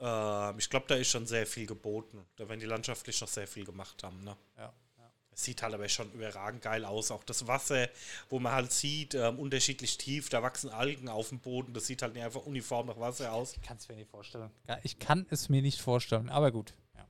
Ähm, 0.00 0.58
ich 0.58 0.68
glaube, 0.68 0.86
da 0.88 0.96
ist 0.96 1.10
schon 1.10 1.26
sehr 1.26 1.46
viel 1.46 1.66
geboten. 1.66 2.24
Da 2.34 2.48
werden 2.48 2.58
die 2.58 2.66
landschaftlich 2.66 3.20
noch 3.20 3.28
sehr 3.28 3.46
viel 3.46 3.64
gemacht 3.64 4.02
haben, 4.02 4.24
ne? 4.24 4.36
Ja. 4.58 4.72
Es 5.34 5.44
sieht 5.44 5.62
halt 5.62 5.72
aber 5.74 5.88
schon 5.88 6.12
überragend 6.12 6.62
geil 6.62 6.84
aus. 6.84 7.10
Auch 7.10 7.24
das 7.24 7.46
Wasser, 7.46 7.88
wo 8.28 8.38
man 8.38 8.52
halt 8.52 8.70
sieht, 8.72 9.14
ähm, 9.14 9.38
unterschiedlich 9.38 9.96
tief, 9.96 10.28
da 10.28 10.42
wachsen 10.42 10.68
Algen 10.70 11.08
auf 11.08 11.30
dem 11.30 11.40
Boden. 11.40 11.72
Das 11.72 11.86
sieht 11.86 12.02
halt 12.02 12.14
nicht 12.14 12.22
einfach 12.24 12.42
uniform 12.44 12.86
nach 12.86 13.00
Wasser 13.00 13.32
aus. 13.32 13.54
Ich 13.54 13.62
kann 13.62 13.78
es 13.78 13.88
mir 13.88 13.96
nicht 13.96 14.10
vorstellen. 14.10 14.50
Ja, 14.68 14.78
Ich 14.82 14.98
kann 14.98 15.26
es 15.30 15.48
mir 15.48 15.62
nicht 15.62 15.80
vorstellen, 15.80 16.28
aber 16.28 16.52
gut. 16.52 16.74
Ja. 16.96 17.06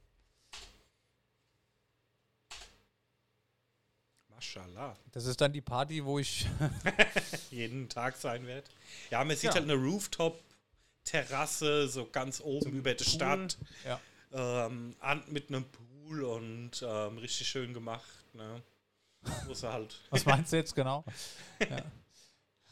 Maschallah. 4.34 4.96
Das 5.12 5.26
ist 5.26 5.40
dann 5.40 5.52
die 5.52 5.60
Party, 5.60 6.04
wo 6.04 6.18
ich. 6.18 6.46
Jeden 7.50 7.88
Tag 7.88 8.16
sein 8.16 8.46
wird. 8.46 8.68
Ja, 9.10 9.22
man 9.24 9.36
sieht 9.36 9.50
Ja. 9.50 9.54
halt 9.54 9.64
eine 9.64 9.74
Rooftop-Terrasse, 9.74 11.88
so 11.88 12.06
ganz 12.10 12.40
oben 12.40 12.72
über 12.72 12.94
der 12.94 13.04
Stadt. 13.04 13.58
Ja. 13.84 14.00
ähm, 14.66 14.96
an, 15.00 15.22
mit 15.28 15.48
einem 15.48 15.64
Pool 15.64 15.82
und 16.20 16.70
ähm, 16.86 17.18
richtig 17.18 17.48
schön 17.48 17.72
gemacht. 17.74 18.08
Ne? 18.34 18.62
Halt. 19.62 20.00
Was 20.10 20.24
meinst 20.24 20.52
du 20.52 20.56
jetzt 20.56 20.74
genau? 20.74 21.04
Ja. 21.70 21.82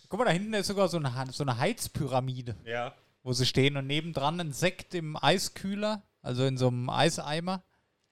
Guck 0.08 0.18
mal, 0.18 0.24
da 0.24 0.32
hinten 0.32 0.52
ist 0.54 0.66
sogar 0.66 0.88
so 0.88 0.96
eine, 0.96 1.12
so 1.32 1.44
eine 1.44 1.56
Heizpyramide, 1.58 2.56
Ja, 2.64 2.92
wo 3.22 3.32
sie 3.32 3.46
stehen 3.46 3.76
und 3.76 3.86
nebendran 3.86 4.40
ein 4.40 4.52
Sekt 4.52 4.94
im 4.96 5.16
Eiskühler, 5.16 6.02
also 6.22 6.44
in 6.46 6.56
so 6.58 6.66
einem 6.66 6.90
Eiseimer. 6.90 7.62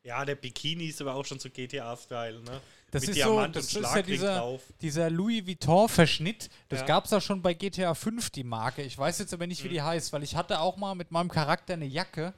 ja, 0.04 0.24
der 0.24 0.36
Bikini 0.36 0.86
ist 0.86 1.00
aber 1.00 1.14
auch 1.16 1.24
schon 1.24 1.40
so 1.40 1.50
GTA-Style, 1.50 2.40
ne? 2.42 2.60
Das 2.92 3.02
Mit 3.02 3.10
ist 3.10 3.16
Diamant 3.16 3.36
so, 3.36 3.44
und 3.44 3.56
das 3.56 3.64
ist 3.90 3.96
ja 3.96 4.02
dieser, 4.02 4.38
drauf. 4.38 4.62
dieser 4.80 5.10
Louis 5.10 5.44
Vuitton-Verschnitt. 5.46 6.48
Das 6.68 6.80
Ja. 6.80 6.86
gab 6.86 7.04
es 7.06 7.12
auch 7.12 7.20
schon 7.20 7.42
bei 7.42 7.52
GTA 7.52 7.92
5, 7.94 8.30
die 8.30 8.44
Marke. 8.44 8.82
Ich 8.82 8.96
weiß 8.96 9.18
jetzt 9.18 9.34
aber 9.34 9.46
nicht, 9.48 9.62
wie 9.64 9.68
Mhm. 9.68 9.72
die 9.72 9.82
heißt, 9.82 10.12
weil 10.12 10.22
ich 10.22 10.36
hatte 10.36 10.60
auch 10.60 10.76
mal 10.76 10.94
mit 10.94 11.10
meinem 11.10 11.28
Charakter 11.28 11.74
eine 11.74 11.84
Jacke, 11.86 12.32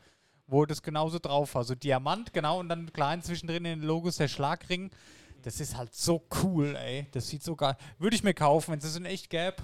wo 0.50 0.66
das 0.66 0.82
genauso 0.82 1.18
drauf 1.18 1.54
war. 1.54 1.64
So 1.64 1.74
Diamant, 1.74 2.32
genau, 2.32 2.58
und 2.60 2.68
dann 2.68 2.92
klein 2.92 3.22
zwischendrin 3.22 3.64
in 3.64 3.80
den 3.80 3.82
Logos 3.82 4.16
der 4.16 4.28
Schlagring. 4.28 4.90
Das 5.42 5.60
ist 5.60 5.76
halt 5.76 5.94
so 5.94 6.26
cool, 6.42 6.76
ey. 6.76 7.06
Das 7.12 7.28
sieht 7.28 7.42
so 7.42 7.56
geil. 7.56 7.76
Würde 7.98 8.14
ich 8.16 8.22
mir 8.22 8.34
kaufen, 8.34 8.72
wenn 8.72 8.78
es 8.78 8.84
das 8.84 8.96
in 8.96 9.06
echt 9.06 9.30
gäbe. 9.30 9.56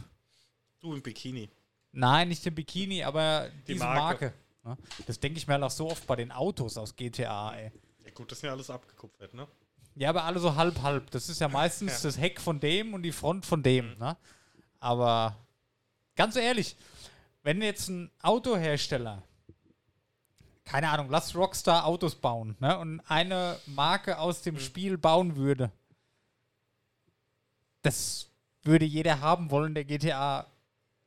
Du 0.80 0.94
im 0.94 1.02
Bikini. 1.02 1.50
Nein, 1.92 2.28
nicht 2.28 2.44
den 2.44 2.54
Bikini, 2.54 3.02
aber 3.02 3.48
Die 3.66 3.72
diese 3.74 3.84
Marke. 3.84 4.32
Marke. 4.62 4.80
ne? 4.82 4.84
Das 5.06 5.18
denke 5.20 5.38
ich 5.38 5.46
mir 5.46 5.54
halt 5.54 5.64
auch 5.64 5.70
so 5.70 5.90
oft 5.90 6.06
bei 6.06 6.16
den 6.16 6.30
Autos 6.32 6.76
aus 6.78 6.94
GTA, 6.96 7.54
ey. 7.54 7.72
Ja, 8.04 8.10
gut, 8.12 8.30
das 8.30 8.38
ist 8.38 8.42
ja 8.42 8.52
alles 8.52 8.70
abgekupfert, 8.70 9.34
ne? 9.34 9.46
Ja, 9.96 10.10
aber 10.10 10.24
alle 10.24 10.38
so 10.38 10.54
halb, 10.54 10.80
halb. 10.82 11.10
Das 11.10 11.28
ist 11.28 11.40
ja 11.40 11.48
meistens 11.48 11.92
Ja. 11.92 11.98
Mhm. 11.98 12.02
das 12.02 12.18
Heck 12.18 12.40
von 12.40 12.60
dem 12.60 12.94
und 12.94 13.02
die 13.02 13.12
Front 13.12 13.44
von 13.46 13.62
dem. 13.62 13.96
Ne? 13.98 14.16
Aber 14.78 15.36
ganz 16.16 16.36
ehrlich, 16.36 16.76
wenn 17.42 17.60
jetzt 17.62 17.88
ein 17.88 18.10
Autohersteller, 18.22 19.22
keine 20.66 20.90
Ahnung, 20.90 21.08
lass 21.08 21.34
Rockstar 21.34 21.86
Autos 21.86 22.14
bauen 22.16 22.56
ne? 22.60 22.76
und 22.78 23.00
eine 23.08 23.58
Marke 23.66 24.18
aus 24.18 24.40
Mhm. 24.40 24.44
dem 24.44 24.58
Spiel 24.60 24.98
bauen 24.98 25.36
würde, 25.36 25.70
das 27.82 28.28
würde 28.62 28.84
jeder 28.84 29.20
haben 29.20 29.50
wollen, 29.50 29.74
der 29.74 29.84
GTA 29.84 30.46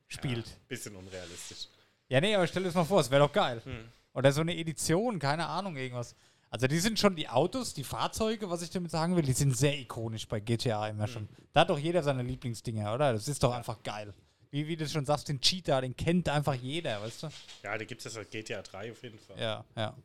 spielt. 0.08 0.48
Ja, 0.48 0.54
bisschen 0.68 0.96
unrealistisch. 0.96 1.68
Ja, 2.08 2.22
nee, 2.22 2.34
aber 2.36 2.48
stell 2.48 2.64
dir 2.64 2.70
das 2.70 2.76
mal 2.76 2.86
vor, 2.86 3.02
es 3.02 3.12
wäre 3.12 3.26
doch 3.28 3.34
geil. 3.34 3.62
Hm. 3.64 3.86
Oder 4.14 4.32
so 4.32 4.42
eine 4.42 4.56
Edition, 4.58 5.20
keine 5.20 5.46
Ahnung, 5.48 5.76
irgendwas. 5.76 6.16
Also 6.50 6.66
die 6.66 6.80
sind 6.80 6.98
schon 6.98 7.16
die 7.16 7.30
Autos, 7.30 7.76
die 7.76 7.84
Fahrzeuge, 7.84 8.50
was 8.50 8.64
ich 8.64 8.72
damit 8.72 8.90
sagen 8.90 9.16
will, 9.16 9.22
die 9.22 9.34
sind 9.34 9.56
sehr 9.56 9.78
ikonisch 9.78 10.28
bei 10.28 10.40
GTA 10.40 10.88
immer 10.88 11.08
schon. 11.08 11.30
Da 11.54 11.62
hat 11.62 11.70
doch 11.70 11.78
jeder 11.78 12.02
seine 12.02 12.24
Lieblingsdinger, 12.24 12.92
oder? 12.96 13.14
Das 13.14 13.28
ist 13.28 13.44
doch 13.44 13.54
einfach 13.54 13.84
geil. 13.84 14.14
Wie, 14.52 14.68
wie 14.68 14.76
du 14.76 14.88
schon 14.90 15.06
sagst, 15.06 15.28
den 15.28 15.40
Cheetah, 15.42 15.82
den 15.82 15.96
kennt 15.96 16.28
einfach 16.28 16.56
jeder, 16.56 17.02
weißt 17.02 17.24
du? 17.24 17.30
Ja, 17.64 17.78
da 17.78 17.86
gibt 17.86 18.04
es 18.06 18.14
ja 18.16 18.24
GTA 18.24 18.62
3 18.64 18.92
auf 18.92 19.04
jeden 19.04 19.20
Fall. 19.20 19.38
Ja, 19.40 19.64
ja. 19.76 19.96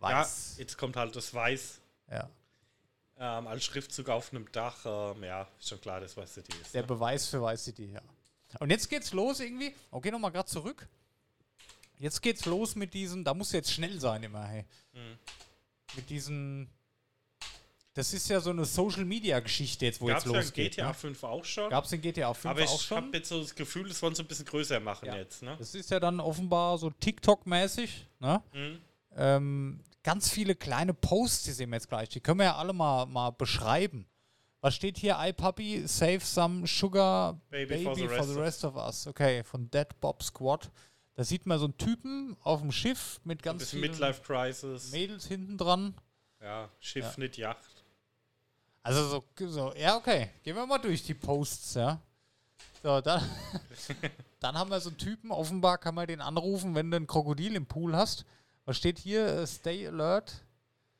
Ja, 0.00 0.08
Weiß. 0.20 0.56
jetzt 0.58 0.76
kommt 0.78 0.96
halt 0.96 1.14
das 1.14 1.32
Weiß 1.32 1.80
Ja. 2.10 2.28
ähm, 3.18 3.46
als 3.46 3.64
Schriftzug 3.64 4.08
auf 4.08 4.32
einem 4.32 4.50
Dach. 4.52 4.78
Ähm, 4.84 5.22
ja, 5.24 5.46
ist 5.58 5.68
schon 5.68 5.80
klar, 5.80 6.00
das 6.00 6.16
Vice 6.16 6.34
City 6.34 6.52
ist. 6.60 6.74
Der 6.74 6.82
Ne? 6.82 6.88
Beweis 6.88 7.28
für 7.28 7.40
Vice 7.42 7.64
City, 7.64 7.92
ja. 7.92 8.00
Und 8.60 8.70
jetzt 8.70 8.88
geht's 8.90 9.12
los 9.12 9.40
irgendwie. 9.40 9.74
Okay, 9.90 10.10
nochmal 10.10 10.32
gerade 10.32 10.48
zurück. 10.48 10.88
Jetzt 11.98 12.20
geht's 12.20 12.46
los 12.46 12.74
mit 12.74 12.94
diesen, 12.94 13.24
da 13.24 13.32
muss 13.32 13.52
jetzt 13.52 13.70
schnell 13.72 14.00
sein 14.00 14.22
immer, 14.24 14.44
hey. 14.46 14.64
Mhm. 14.92 15.18
Mit 15.94 16.10
diesen. 16.10 16.68
Das 17.94 18.14
ist 18.14 18.28
ja 18.30 18.40
so 18.40 18.50
eine 18.50 18.64
Social 18.64 19.04
Media 19.04 19.38
Geschichte 19.40 19.84
jetzt, 19.84 20.00
wo 20.00 20.06
Gab 20.06 20.18
es 20.18 20.24
jetzt 20.24 20.32
ja 20.32 20.38
in 20.38 20.44
losgeht. 20.46 20.72
GTA 20.76 20.88
ne? 20.88 20.94
5 20.94 21.24
auch 21.24 21.44
schon. 21.44 21.68
Gab 21.70 21.84
es 21.84 21.92
in 21.92 22.00
GTA 22.00 22.32
5 22.32 22.46
aber 22.50 22.64
auch 22.70 22.74
ich 22.76 22.82
schon? 22.86 22.96
habe 22.96 23.16
jetzt 23.18 23.28
so 23.28 23.40
das 23.42 23.54
Gefühl, 23.54 23.86
das 23.88 24.00
wollen 24.00 24.14
sie 24.14 24.22
ein 24.22 24.28
bisschen 24.28 24.46
größer 24.46 24.80
machen 24.80 25.06
Ja. 25.06 25.16
jetzt. 25.16 25.42
Ne? 25.42 25.54
Das 25.58 25.74
ist 25.74 25.90
ja 25.90 26.00
dann 26.00 26.18
offenbar 26.20 26.78
so 26.78 26.88
TikTok-mäßig, 26.90 27.90
ne? 28.20 28.42
Mhm. 28.54 28.78
Ähm, 29.14 29.80
ganz 30.02 30.30
viele 30.30 30.54
kleine 30.54 30.94
Posts, 30.94 31.44
die 31.44 31.52
sehen 31.52 31.68
wir 31.70 31.76
jetzt 31.76 31.88
gleich. 31.88 32.08
Die 32.08 32.20
können 32.20 32.38
wir 32.38 32.46
ja 32.46 32.56
alle 32.56 32.72
mal, 32.72 33.04
mal 33.06 33.30
beschreiben. 33.30 34.06
Was 34.62 34.74
steht 34.74 34.96
hier? 34.96 35.16
iPuppy, 35.18 35.82
save 35.86 36.20
some 36.20 36.66
sugar 36.66 37.34
Baby 37.50 37.84
baby, 37.84 37.84
for 37.84 37.94
the 37.96 38.06
for 38.06 38.10
rest 38.16 38.28
the 38.28 38.34
of- 38.36 38.42
rest 38.42 38.64
of 38.64 38.76
us. 38.76 39.06
Okay, 39.06 39.44
von 39.44 39.68
Dead 39.70 39.88
Bob 40.00 40.22
Squad. 40.22 40.70
Da 41.14 41.24
sieht 41.24 41.44
man 41.44 41.58
so 41.58 41.66
einen 41.66 41.76
Typen 41.76 42.36
auf 42.42 42.60
dem 42.62 42.72
Schiff 42.72 43.20
mit 43.24 43.42
ganz 43.42 43.68
vielen 43.68 43.82
Midlife 43.82 44.22
Crisis. 44.22 44.92
Mädels 44.92 45.26
hinten 45.26 45.58
dran. 45.58 45.94
Ja, 46.40 46.70
Schiff, 46.80 47.04
Ja. 47.04 47.14
nicht 47.18 47.36
Yacht. 47.36 47.81
Also 48.82 49.08
so, 49.08 49.24
so, 49.48 49.72
ja, 49.76 49.96
okay. 49.96 50.30
Gehen 50.42 50.56
wir 50.56 50.66
mal 50.66 50.78
durch 50.78 51.02
die 51.04 51.14
Posts, 51.14 51.74
ja. 51.74 52.00
So, 52.82 53.00
dann, 53.00 53.22
dann 54.40 54.56
haben 54.58 54.70
wir 54.70 54.80
so 54.80 54.88
einen 54.90 54.98
Typen, 54.98 55.30
offenbar 55.30 55.78
kann 55.78 55.94
man 55.94 56.06
den 56.06 56.20
anrufen, 56.20 56.74
wenn 56.74 56.90
du 56.90 56.96
ein 56.96 57.06
Krokodil 57.06 57.54
im 57.54 57.66
Pool 57.66 57.94
hast. 57.96 58.24
Was 58.64 58.76
steht 58.76 58.98
hier? 58.98 59.24
Äh, 59.26 59.46
Stay 59.46 59.86
alert. 59.86 60.44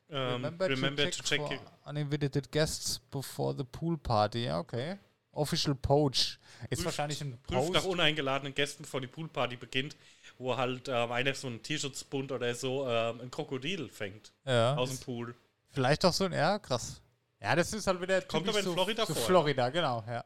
Ähm, 0.09 0.45
remember, 0.59 1.09
to 1.09 1.23
check, 1.23 1.41
for 1.41 1.51
your- 1.51 1.59
uninvited 1.85 2.51
guests 2.51 2.99
before 3.11 3.55
the 3.57 3.63
pool 3.63 3.97
party. 3.97 4.45
Ja, 4.45 4.59
okay. 4.59 4.97
Official 5.31 5.73
Poach. 5.75 6.39
Ist 6.69 6.79
Prüft- 6.79 6.85
wahrscheinlich 6.85 7.19
ein 7.21 7.37
Prüft 7.41 7.73
nach 7.73 7.81
Post. 7.81 7.87
uneingeladenen 7.87 8.53
Gästen, 8.53 8.83
bevor 8.83 9.01
die 9.01 9.07
Poolparty 9.07 9.55
beginnt, 9.57 9.95
wo 10.37 10.55
halt 10.55 10.87
ähm, 10.87 11.11
einer 11.11 11.33
so 11.33 11.47
einen 11.47 11.63
Tierschutzbund 11.63 12.31
oder 12.31 12.53
so 12.53 12.87
ähm, 12.87 13.19
ein 13.21 13.31
Krokodil 13.31 13.89
fängt 13.89 14.31
Ja. 14.45 14.75
aus 14.75 14.89
dem 14.91 14.99
Pool. 14.99 15.35
Vielleicht 15.71 16.05
auch 16.05 16.13
so 16.13 16.25
ein, 16.25 16.33
ja, 16.33 16.59
krass. 16.59 17.01
Ja, 17.43 17.57
das 17.57 17.73
ist 17.73 17.85
halt 17.87 17.99
wieder 17.99 18.21
Kommt 18.21 18.47
aber 18.47 18.59
in 18.59 18.63
so, 18.65 18.71
Florida 18.73 19.05
so 19.05 19.13
vor. 19.13 19.23
Florida, 19.23 19.69
genau, 19.69 20.01
ja. 20.07 20.23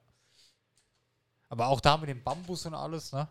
Aber 1.49 1.67
auch 1.67 1.81
da 1.81 1.97
mit 1.97 2.09
dem 2.09 2.23
Bambus 2.23 2.67
und 2.67 2.75
alles, 2.75 3.11
ne? 3.11 3.27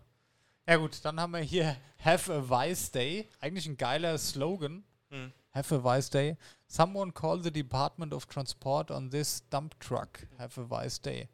Ja 0.66 0.76
gut, 0.76 0.98
dann 1.04 1.20
haben 1.20 1.32
wir 1.32 1.38
hier 1.40 1.76
Have 2.04 2.32
a 2.32 2.42
Wise 2.50 2.90
Day. 2.90 3.30
Eigentlich 3.38 3.66
ein 3.66 3.76
geiler 3.76 4.18
Slogan. 4.18 4.82
Hm. 5.10 5.32
Have 5.54 5.72
a 5.72 5.84
Wise 5.84 6.10
Day. 6.10 6.36
Someone 6.66 7.12
call 7.12 7.40
the 7.40 7.52
Department 7.52 8.12
of 8.12 8.26
Transport 8.26 8.90
on 8.90 9.08
this 9.08 9.48
dump 9.50 9.78
truck. 9.78 10.26
Have 10.36 10.60
a 10.60 10.68
Wise 10.68 11.00
Day. 11.00 11.28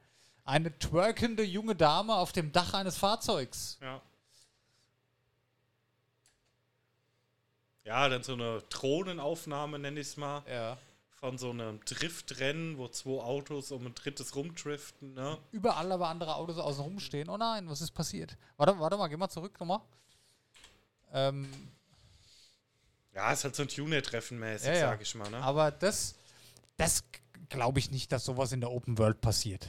Eine 0.45 0.79
twerkende 0.79 1.45
junge 1.45 1.75
Dame 1.75 2.15
auf 2.15 2.33
dem 2.33 2.53
Dach 2.53 2.75
eines 2.75 2.99
Fahrzeugs. 2.99 3.79
Ja. 3.81 4.03
Ja, 7.85 8.09
dann 8.11 8.23
so 8.23 8.35
eine 8.35 8.61
Drohnenaufnahme, 8.69 9.79
nenne 9.79 10.01
ich 10.01 10.09
es 10.09 10.17
mal, 10.19 10.43
Ja. 10.47 10.77
Von 11.23 11.39
so 11.39 11.51
einem 11.51 11.79
Driftrennen, 11.85 12.79
wo 12.79 12.89
zwei 12.89 13.23
Autos 13.23 13.71
um 13.71 13.87
ein 13.87 13.95
drittes 13.95 14.35
rumdriften. 14.35 15.15
Ne? 15.15 15.39
Überall 15.53 15.93
aber 15.93 16.09
andere 16.09 16.35
Autos 16.35 16.59
außen 16.59 16.83
rumstehen. 16.83 17.29
Oh 17.29 17.37
nein, 17.37 17.71
was 17.71 17.81
ist 17.81 17.93
passiert? 17.93 18.37
Warte, 18.57 18.77
warte 18.81 18.97
mal, 18.97 19.07
geh 19.07 19.17
mal 19.17 19.29
zurück 19.29 19.59
nochmal. 19.61 19.79
Ähm, 21.13 21.49
Ja, 23.15 23.31
ist 23.33 23.45
halt 23.45 23.55
so 23.55 23.63
ein 23.63 23.69
Tuner-Treffen 23.69 24.37
mäßig, 24.37 24.67
Ja, 24.67 24.75
ja. 24.75 24.81
sag 24.89 25.01
ich 25.01 25.15
mal. 25.15 25.31
Ne? 25.31 25.37
Aber 25.37 25.71
das, 25.71 26.17
das 26.77 27.05
glaube 27.49 27.79
ich 27.79 27.93
nicht, 27.93 28.11
dass 28.11 28.25
sowas 28.25 28.51
in 28.51 28.61
der 28.61 28.73
Open 28.73 28.99
World 28.99 29.21
passiert. 29.21 29.69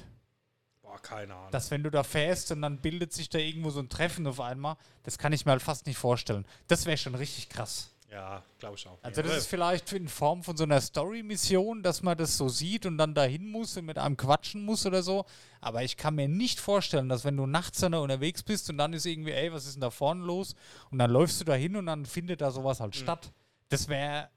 Boah, 0.81 0.99
keine 1.03 1.35
Ahnung. 1.35 1.51
Dass 1.51 1.69
wenn 1.69 1.83
du 1.83 1.91
da 1.91 2.01
fährst 2.01 2.49
und 2.51 2.63
dann 2.63 2.81
bildet 2.81 3.13
sich 3.13 3.29
da 3.29 3.37
irgendwo 3.37 3.69
so 3.69 3.79
ein 3.79 3.89
Treffen 3.89 4.25
auf 4.25 4.39
einmal, 4.39 4.75
das 5.03 5.19
kann 5.19 5.33
ich 5.33 5.45
mir 5.45 5.51
halt 5.51 5.61
fast 5.61 5.85
nicht 5.85 5.99
vorstellen. 5.99 6.47
Das 6.67 6.87
wäre 6.87 6.97
schon 6.97 7.13
richtig 7.13 7.47
krass. 7.49 7.91
Ja, 8.13 8.43
glaube 8.59 8.75
ich 8.75 8.87
auch. 8.87 8.99
Also 9.01 9.21
ja, 9.21 9.27
das 9.27 9.37
ist 9.37 9.47
vielleicht 9.47 9.91
in 9.91 10.07
Form 10.07 10.43
von 10.43 10.55
so 10.55 10.65
einer 10.65 10.79
Story-Mission, 10.79 11.81
dass 11.81 12.03
man 12.03 12.15
das 12.15 12.37
so 12.37 12.47
sieht 12.47 12.85
und 12.85 12.99
dann 12.99 13.15
dahin 13.15 13.47
muss 13.49 13.75
und 13.75 13.85
mit 13.85 13.97
einem 13.97 14.17
quatschen 14.17 14.63
muss 14.63 14.85
oder 14.85 15.01
so. 15.01 15.25
Aber 15.61 15.81
ich 15.81 15.97
kann 15.97 16.13
mir 16.13 16.27
nicht 16.27 16.59
vorstellen, 16.59 17.09
dass 17.09 17.25
wenn 17.25 17.35
du 17.35 17.47
nachts 17.47 17.79
dann 17.79 17.93
da 17.93 17.97
unterwegs 17.97 18.43
bist 18.43 18.69
und 18.69 18.77
dann 18.77 18.93
ist 18.93 19.07
irgendwie, 19.07 19.31
ey, 19.31 19.51
was 19.51 19.65
ist 19.65 19.73
denn 19.73 19.81
da 19.81 19.89
vorne 19.89 20.23
los? 20.23 20.53
Und 20.91 20.99
dann 20.99 21.09
läufst 21.09 21.41
du 21.41 21.45
da 21.45 21.55
hin 21.55 21.75
und 21.75 21.87
dann 21.87 22.05
findet 22.05 22.41
da 22.41 22.51
sowas 22.51 22.79
halt 22.79 22.95
statt. 22.95 23.31
Das 23.69 23.87
wäre 23.87 24.29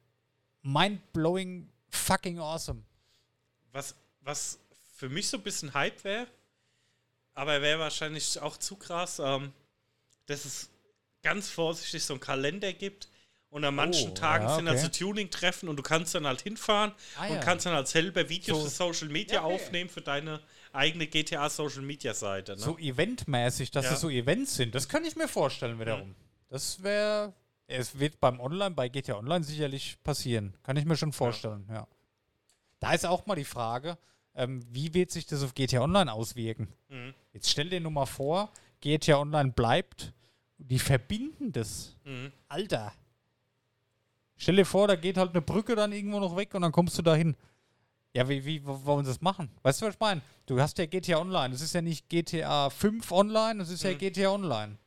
mind-blowing 0.63 1.71
fucking 1.91 2.39
awesome. 2.39 2.83
Was, 3.73 3.95
was 4.23 4.59
für 4.97 5.11
mich 5.11 5.29
so 5.29 5.37
ein 5.37 5.43
bisschen 5.43 5.75
Hype 5.75 6.03
wäre, 6.03 6.27
aber 7.35 7.61
wäre 7.61 7.79
wahrscheinlich 7.79 8.41
auch 8.41 8.57
zu 8.57 8.77
krass, 8.77 9.19
ähm, 9.19 9.53
dass 10.25 10.47
es 10.47 10.71
ganz 11.23 11.51
vorsichtig 11.51 12.03
so 12.03 12.15
einen 12.15 12.21
Kalender 12.21 12.73
gibt 12.73 13.09
und 13.51 13.65
an 13.65 13.75
manchen 13.75 14.11
Oh, 14.11 14.15
Tagen 14.15 14.45
ja, 14.47 14.57
sind 14.57 14.69
okay. 14.69 14.77
also 14.77 14.89
Tuning-Treffen 14.89 15.69
und 15.69 15.77
du 15.77 15.83
kannst 15.83 16.15
dann 16.15 16.27
halt 16.27 16.43
hinfahren 16.43 16.93
Ah, 17.19 17.27
und 17.27 17.35
ja. 17.37 17.41
kannst 17.41 17.67
dann 17.67 17.75
halt 17.75 17.89
selber 17.89 18.29
Videos 18.29 18.59
So- 18.59 18.65
für 18.65 18.71
Social 18.95 19.09
Media 19.09 19.37
Ja, 19.37 19.45
okay. 19.45 19.55
aufnehmen 19.55 19.89
für 19.91 20.01
deine 20.03 20.41
eigene 20.73 21.07
GTA 21.07 21.49
Social 21.49 21.83
Media 21.83 22.13
Seite. 22.13 22.53
Ne? 22.53 22.59
So 22.59 22.77
eventmäßig, 22.79 23.71
dass 23.71 23.87
Ja. 23.87 23.93
es 23.93 24.01
so 24.01 24.11
Events 24.11 24.57
sind. 24.57 24.75
Das 24.75 24.89
kann 24.89 25.05
ich 25.05 25.17
mir 25.17 25.29
vorstellen 25.29 25.79
wiederum. 25.81 26.15
Das 26.49 26.83
wäre. 26.83 27.33
Es 27.69 27.99
wird 27.99 28.21
beim 28.21 28.39
Online, 28.39 28.75
bei 28.75 28.89
GTA 28.89 29.17
Online 29.17 29.43
sicherlich 29.45 29.97
passieren. 30.05 30.55
Kann 30.63 30.77
ich 30.77 30.85
mir 30.85 30.97
schon 30.97 31.13
vorstellen, 31.13 31.67
ja. 31.69 31.87
Da 32.79 32.93
ist 32.93 33.05
auch 33.07 33.27
mal 33.27 33.35
die 33.35 33.45
Frage, 33.45 33.99
ähm, 34.35 34.63
wie 34.71 34.93
wird 34.95 35.11
sich 35.11 35.27
das 35.27 35.43
auf 35.43 35.55
GTA 35.55 35.81
Online 35.81 36.13
auswirken? 36.13 36.69
Mhm. 36.89 37.15
Jetzt 37.33 37.51
stell 37.51 37.69
dir 37.71 37.81
nur 37.81 37.91
mal 37.91 38.07
vor, 38.07 38.53
GTA 38.81 39.17
Online 39.19 39.51
bleibt, 39.51 40.13
die 40.59 40.79
verbinden 40.79 41.51
das. 41.53 41.97
Mhm. 42.05 42.31
Alter. 42.49 42.93
Stell 44.39 44.57
dir 44.57 44.67
vor, 44.67 44.89
da 44.89 44.97
geht 44.97 45.17
halt 45.17 45.31
eine 45.31 45.43
Brücke 45.43 45.75
dann 45.77 45.93
irgendwo 45.93 46.21
noch 46.21 46.37
weg 46.37 46.55
und 46.55 46.63
dann 46.63 46.73
kommst 46.73 46.99
du 46.99 47.03
da 47.03 47.15
hin. 47.15 47.37
Ja, 48.15 48.29
wie, 48.29 48.45
wie 48.45 48.65
wo- 48.65 48.85
wollen 48.85 49.05
sie 49.05 49.11
das 49.11 49.21
machen? 49.21 49.51
Weißt 49.63 49.81
du, 49.83 49.87
was 49.87 49.95
ich 49.95 50.01
meine? 50.01 50.23
Du 50.47 50.61
hast 50.61 50.79
ja 50.79 50.87
GTA 50.87 51.19
Online. 51.19 51.51
Das 51.51 51.61
ist 51.61 51.75
ja 51.75 51.83
nicht 51.83 52.09
GTA 52.09 52.71
5 52.71 53.11
Online, 53.13 53.59
das 53.59 53.71
ist 53.71 53.83
ja 53.83 53.93
Mhm. 53.93 53.99
GTA 53.99 54.31
Online. 54.31 54.79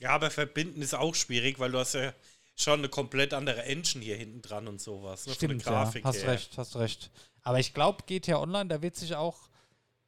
Ja, 0.00 0.10
aber 0.10 0.30
verbinden 0.30 0.80
ist 0.82 0.94
auch 0.94 1.14
schwierig, 1.14 1.58
weil 1.58 1.72
du 1.72 1.78
hast 1.78 1.94
ja 1.94 2.12
schon 2.56 2.80
eine 2.80 2.88
komplett 2.88 3.34
andere 3.34 3.64
Engine 3.64 4.04
hier 4.04 4.16
hinten 4.16 4.42
dran 4.42 4.68
und 4.68 4.80
sowas. 4.80 5.26
Ne, 5.26 5.34
Stimmt, 5.34 5.64
ja. 5.64 5.70
Grafik 5.70 6.04
Hast 6.04 6.22
her. 6.22 6.32
recht, 6.32 6.58
hast 6.58 6.76
recht. 6.76 7.10
Aber 7.42 7.58
ich 7.58 7.74
glaube, 7.74 8.04
GTA 8.06 8.38
Online, 8.40 8.68
da 8.68 8.82
wird 8.82 8.96
sich 8.96 9.14
auch. 9.14 9.48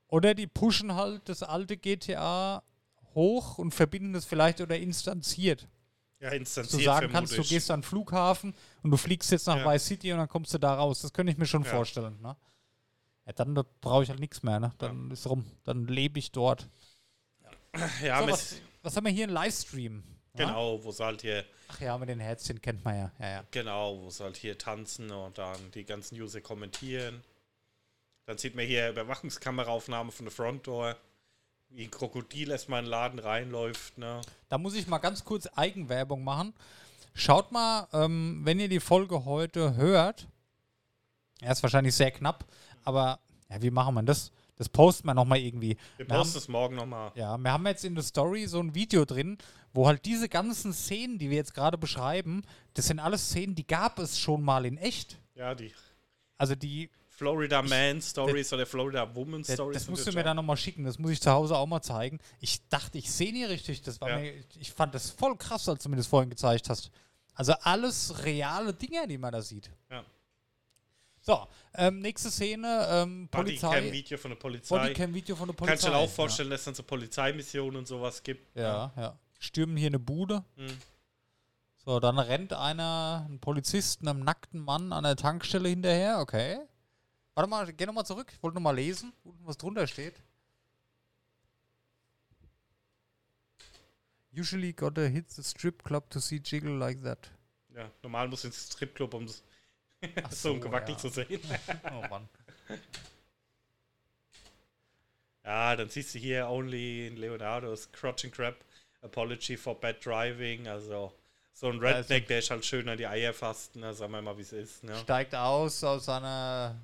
Oder 0.09 0.35
die 0.35 0.47
pushen 0.47 0.95
halt 0.95 1.29
das 1.29 1.43
alte 1.43 1.77
GTA 1.77 2.63
hoch 3.15 3.59
und 3.59 3.73
verbinden 3.75 4.13
das 4.13 4.25
vielleicht 4.27 4.61
oder 4.61 4.77
instanziert. 4.79 5.67
Ja, 6.23 6.29
instanziert 6.31 6.81
du 6.81 6.85
sagen 6.85 7.11
kannst, 7.11 7.37
du 7.37 7.43
gehst 7.43 7.69
an 7.71 7.81
den 7.81 7.85
Flughafen 7.87 8.55
und 8.83 8.91
du 8.93 8.97
fliegst 8.97 9.31
jetzt 9.33 9.47
nach 9.49 9.57
Ja. 9.57 9.73
Vice 9.73 9.85
City 9.87 10.13
und 10.13 10.19
dann 10.19 10.29
kommst 10.29 10.55
du 10.55 10.59
da 10.59 10.75
raus. 10.75 11.03
Das 11.03 11.13
könnte 11.13 11.33
ich 11.33 11.39
mir 11.39 11.47
schon 11.47 11.65
Ja. 11.65 11.71
vorstellen. 11.71 12.17
Ne? 12.23 12.37
Ja, 13.27 13.33
dann 13.33 13.55
da 13.57 13.65
brauche 13.81 14.05
ich 14.05 14.09
halt 14.09 14.21
nichts 14.21 14.43
mehr. 14.45 14.61
Ne? 14.61 14.73
Dann 14.79 15.11
ist 15.11 15.27
rum. 15.27 15.45
Dann 15.65 15.87
lebe 15.89 16.19
ich 16.21 16.31
dort. 16.31 16.69
Ja, 18.03 18.23
so, 18.23 18.29
was, 18.31 18.55
was 18.83 18.97
haben 18.97 19.05
wir 19.07 19.13
hier? 19.13 19.27
Ein 19.27 19.31
Livestream. 19.31 20.05
Ja? 20.35 20.47
genau, 20.47 20.83
wo 20.83 20.93
sie 20.93 21.05
halt 21.05 21.23
hier, 21.23 21.45
Ach 21.69 21.81
ja, 21.81 21.99
mit 21.99 22.09
den 22.09 22.21
Herzchen 22.21 22.61
kennt 22.63 22.85
man 22.85 22.97
ja. 22.97 23.13
ja, 23.19 23.29
ja. 23.31 23.45
genau, 23.51 23.99
wo 24.01 24.09
sie 24.11 24.23
halt 24.25 24.37
hier 24.37 24.57
tanzen 24.57 25.11
und 25.11 25.37
dann 25.37 25.59
die 25.75 25.85
ganzen 25.85 26.19
User 26.21 26.41
kommentieren. 26.41 27.23
Dann 28.27 28.39
sieht 28.39 28.55
man 28.55 28.65
hier 28.65 28.89
Überwachungskameraaufnahme 28.91 30.11
von 30.13 30.25
der 30.27 30.33
Frontdoor, 30.33 30.97
wie 31.75 31.85
ein 31.85 31.91
Krokodil 31.91 32.51
erstmal 32.51 32.81
in 32.81 32.87
den 32.87 32.91
Laden 32.91 33.19
reinläuft, 33.19 33.99
ne? 33.99 34.21
Da 34.49 34.59
muss 34.59 34.75
ich 34.75 34.87
mal 34.87 34.99
ganz 34.99 35.25
kurz 35.25 35.47
Eigenwerbung 35.47 36.23
machen. 36.25 36.55
Schaut 37.15 37.53
mal, 37.53 37.89
ähm, 37.93 38.41
wenn 38.45 38.61
ihr 38.61 38.69
die 38.69 38.81
Folge 38.81 39.25
heute 39.25 39.77
hört, 39.77 40.27
er 41.41 41.53
ist 41.53 41.63
wahrscheinlich 41.63 41.95
sehr 41.95 42.11
knapp, 42.11 42.45
aber 42.85 43.21
ja, 43.51 43.61
wie 43.61 43.71
machen 43.71 43.95
wir 43.95 44.03
das? 44.03 44.33
Das 44.57 44.69
posten 44.69 45.07
wir 45.07 45.15
nochmal 45.15 45.39
irgendwie. 45.39 45.77
Wir 45.97 46.07
Wir 46.07 46.17
posten 46.17 46.39
es 46.39 46.49
morgen 46.49 46.77
nochmal. 46.77 47.11
Ja, 47.15 47.37
wir 47.37 47.53
haben 47.53 47.67
jetzt 47.67 47.85
in 47.85 47.95
der 47.95 48.05
Story 48.05 48.47
so 48.47 48.61
ein 48.61 48.75
Video 48.75 49.05
drin, 49.05 49.39
wo 49.73 49.87
halt 49.87 50.05
diese 50.05 50.29
ganzen 50.29 50.73
Szenen, 50.73 51.19
die 51.19 51.31
wir 51.31 51.37
jetzt 51.37 51.55
gerade 51.55 51.79
beschreiben, 51.79 52.43
das 52.75 52.87
sind 52.87 53.01
alles 53.01 53.29
Szenen, 53.29 53.55
die 53.55 53.67
gab 53.67 53.99
es 53.99 54.19
schon 54.19 54.43
mal 54.43 54.65
in 54.67 54.77
echt. 54.77 55.19
Ja, 55.35 55.55
die 55.55 55.73
Also 56.39 56.55
die, 56.55 56.91
Florida 57.23 57.63
Man 57.63 58.03
Stories 58.03 58.53
oder 58.53 58.67
Florida 58.67 59.15
Woman 59.15 59.43
das, 59.43 59.55
Stories. 59.55 59.75
das 59.75 59.89
musst 59.89 60.07
du 60.09 60.13
mir 60.13 60.25
dann 60.25 60.37
nochmal 60.37 60.57
schicken, 60.57 60.85
das 60.85 60.99
muss 60.99 61.13
ich 61.13 61.21
zu 61.21 61.31
Hause 61.31 61.57
auch 61.57 61.67
mal 61.67 61.81
zeigen. 61.81 62.19
Ich 62.41 62.69
dachte, 62.69 62.99
ich 62.99 63.13
sehe 63.13 63.33
nie 63.33 63.45
richtig, 63.45 63.81
das 63.83 64.01
war 64.01 64.11
Ja. 64.11 64.19
mir, 64.19 64.35
ich 64.59 64.73
fand 64.73 64.93
das 64.93 65.11
voll 65.11 65.37
krass, 65.37 65.69
als 65.69 65.85
du 65.85 65.89
mir 65.89 65.97
das 65.97 66.09
vorhin 66.09 66.31
gezeigt 66.31 66.69
hast. 66.69 66.91
Also 67.35 67.53
alles 67.63 68.25
reale 68.25 68.75
Dinge, 68.75 69.07
die 69.07 69.19
man 69.19 69.33
da 69.33 69.41
sieht. 69.41 69.71
Ja. 69.89 70.05
So, 71.21 71.47
ähm, 71.75 72.01
nächste 72.01 72.29
Szene, 72.33 72.89
ähm, 72.91 73.29
Polizei. 73.31 73.69
Bodycam-Video 73.69 74.19
von 74.19 74.31
der 74.33 74.39
Polizei. 74.39 74.77
Bodycam-Video 74.77 75.37
von 75.37 75.47
der 75.47 75.55
Polizei. 75.55 75.73
Kannst 75.73 75.85
du 75.87 75.91
dir 75.91 75.97
auch 75.97 76.11
vorstellen, 76.11 76.51
dass 76.51 76.63
es 76.63 76.65
dann 76.65 76.75
so 76.75 76.83
Polizeimissionen 76.83 77.77
und 77.77 77.87
sowas 77.87 78.21
gibt. 78.21 78.57
Ja, 78.57 78.63
ja. 78.63 78.93
ja. 78.97 79.19
Stürmen 79.39 79.77
hier 79.77 79.87
eine 79.87 80.01
Bude. 80.01 80.45
Mhm. 80.57 80.77
So, 81.85 82.01
dann 82.01 82.19
rennt 82.19 82.53
einer, 82.53 83.27
ein 83.29 83.39
Polizist, 83.39 84.01
einem 84.01 84.25
nackten 84.25 84.61
Mann 84.61 84.93
an 84.93 85.05
der 85.05 85.15
Tankstelle 85.15 85.69
hinterher. 85.69 86.19
Okay. 86.21 86.59
Warte 87.35 87.49
mal, 87.49 87.73
geh 87.73 87.87
nochmal 87.87 88.07
zurück. 88.07 88.31
Ich 88.33 88.43
wollte 88.43 88.57
nochmal 88.57 88.77
lesen, 88.77 89.13
unten 89.25 89.47
was 89.47 89.57
drunter 89.57 89.87
steht. 89.87 90.15
Usually 94.35 94.73
gotta 94.73 95.03
hit 95.03 95.31
the 95.31 95.43
strip 95.43 95.83
club 95.83 96.09
to 96.11 96.19
see 96.19 96.41
jiggle 96.43 96.77
like 96.77 97.03
that. 97.03 97.31
Ja, 97.75 97.91
normal 98.03 98.29
muss 98.29 98.45
ins 98.45 98.67
Stripclub, 98.67 99.15
um 99.15 99.27
das 99.27 99.43
Ach 100.23 100.33
so 100.33 100.53
ein 100.53 100.61
Gewackel 100.61 100.95
ja. 100.95 100.99
zu 100.99 101.09
sehen. 101.09 101.41
Oh 101.93 102.07
Mann. 102.09 102.29
Ja, 105.45 105.77
dann 105.77 105.89
siehst 105.89 106.15
du 106.15 106.19
hier 106.19 106.49
only 106.49 107.09
in 107.09 107.17
Leonardo's 107.17 107.91
Crotch 107.93 108.25
and 108.25 108.35
Crab 108.35 108.57
Apology 109.03 109.57
for 109.57 109.79
Bad 109.79 110.05
Driving. 110.05 110.69
Also 110.69 111.13
so 111.53 111.69
ein 111.69 111.77
ist 111.77 111.83
Redneck, 111.83 112.29
der 112.29 112.39
ist 112.39 112.51
halt 112.51 112.65
schön 112.65 112.89
an 112.89 112.97
die 112.97 113.07
Eier 113.07 113.35
fasten. 113.35 113.81
Ne? 113.81 113.93
Sagen 113.93 114.13
wir 114.13 114.23
mal, 114.23 114.37
wie 114.37 114.43
es 114.43 114.53
ist. 114.53 114.85
Ne? 114.85 114.97
Steigt 114.97 115.35
aus 115.35 115.83
aus 115.83 116.05
seiner 116.05 116.77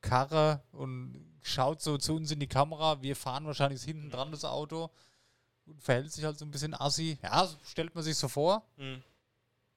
Karre 0.00 0.62
und 0.72 1.26
schaut 1.42 1.80
so 1.82 1.98
zu 1.98 2.14
uns 2.16 2.30
in 2.30 2.40
die 2.40 2.46
Kamera. 2.46 3.02
Wir 3.02 3.16
fahren 3.16 3.44
wahrscheinlich 3.46 3.82
hinten 3.82 4.10
dran 4.10 4.30
das 4.30 4.44
Auto 4.44 4.90
und 5.66 5.82
verhält 5.82 6.12
sich 6.12 6.24
halt 6.24 6.38
so 6.38 6.44
ein 6.44 6.50
bisschen 6.50 6.74
assi. 6.74 7.18
Ja, 7.22 7.46
so 7.46 7.56
stellt 7.64 7.94
man 7.94 8.04
sich 8.04 8.16
so 8.16 8.28
vor. 8.28 8.64
Mhm. 8.76 9.02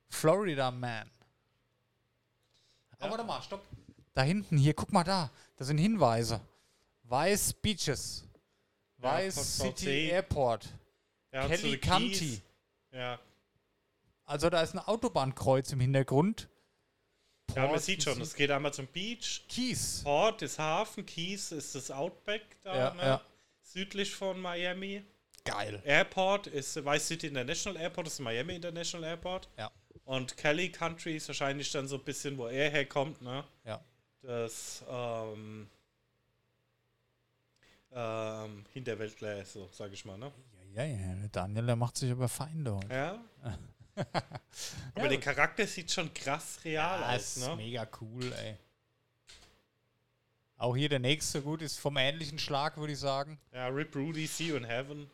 Florida 0.09 0.71
Man. 0.71 1.09
Aber 2.91 3.05
Ja. 3.05 3.11
warte 3.11 3.23
mal, 3.23 3.41
stopp. 3.41 3.63
Da 4.13 4.21
hinten, 4.21 4.57
hier, 4.57 4.73
guck 4.73 4.91
mal 4.93 5.03
da. 5.03 5.29
Das 5.57 5.67
sind 5.67 5.77
Hinweise. 5.79 6.39
Vice 7.03 7.53
Beaches. 7.53 8.23
Ja, 9.01 9.17
Vice 9.17 9.35
VC. 9.35 9.77
City 9.77 10.09
Airport. 10.09 10.69
Ja, 11.31 11.47
Kelly 11.47 11.77
County. 11.79 12.41
Ja. 12.91 13.19
Also 14.25 14.49
da 14.49 14.61
ist 14.61 14.73
ein 14.73 14.79
Autobahnkreuz 14.79 15.71
im 15.71 15.79
Hintergrund. 15.79 16.47
Ja, 17.55 17.67
man 17.67 17.79
sieht 17.79 18.03
schon, 18.03 18.19
es 18.21 18.33
geht 18.33 18.49
einmal 18.51 18.73
zum 18.73 18.87
Beach. 18.87 19.43
Keys. 19.47 20.01
Port 20.03 20.41
ist 20.41 20.57
Hafen, 20.59 21.05
Keys 21.05 21.51
ist 21.51 21.75
das 21.75 21.91
Outback 21.91 22.41
da, 22.63 22.75
Ja, 22.75 22.93
ne? 22.93 23.01
ja. 23.01 23.21
südlich 23.61 24.13
von 24.15 24.39
Miami. 24.39 25.03
Geil. 25.45 25.81
Airport 25.85 26.47
ist 26.47 26.83
Vice 26.83 27.07
City 27.07 27.27
International 27.27 27.79
Airport, 27.81 28.07
das 28.07 28.13
ist 28.13 28.19
Miami 28.21 28.55
International 28.55 29.09
Airport. 29.09 29.49
Ja. 29.57 29.69
Und 30.05 30.35
Kelly 30.37 30.69
Country 30.71 31.15
ist 31.17 31.27
wahrscheinlich 31.27 31.71
dann 31.71 31.87
so 31.87 31.97
ein 31.97 32.03
bisschen, 32.03 32.37
wo 32.37 32.47
er 32.47 32.69
herkommt, 32.69 33.21
ne? 33.21 33.43
Ja. 33.65 33.81
Das 34.21 34.83
ähm, 34.89 35.69
ähm, 37.91 38.65
Hinterwäldler, 38.73 39.45
so 39.45 39.69
sag 39.71 39.91
ich 39.93 40.05
mal, 40.05 40.17
ne? 40.17 40.31
Ja, 40.73 40.83
ja, 40.83 40.97
ja. 40.97 41.27
Daniel, 41.31 41.65
der 41.65 41.75
macht 41.75 41.97
sich 41.97 42.11
aber 42.11 42.27
Feinde 42.27 42.75
heute. 42.75 42.93
Ja. 42.93 43.19
Aber 44.95 45.07
der 45.07 45.19
Charakter 45.19 45.65
sieht 45.67 45.91
schon 45.91 46.13
krass 46.13 46.59
real 46.63 47.01
Ja, 47.01 47.15
aus, 47.15 47.37
ist 47.37 47.47
ne? 47.47 47.55
mega 47.55 47.87
cool, 48.01 48.31
ey. 48.33 48.57
Auch 50.57 50.75
hier 50.75 50.89
der 50.89 50.99
nächste, 50.99 51.41
gut, 51.41 51.61
ist 51.61 51.79
vom 51.79 51.97
ähnlichen 51.97 52.39
Schlag, 52.39 52.77
würde 52.77 52.93
ich 52.93 52.99
sagen. 52.99 53.39
Ja, 53.51 53.67
Rip 53.67 53.95
Rudy, 53.95 54.27
See 54.27 54.45
You 54.47 54.55
in 54.55 54.63
Heaven. 54.65 55.09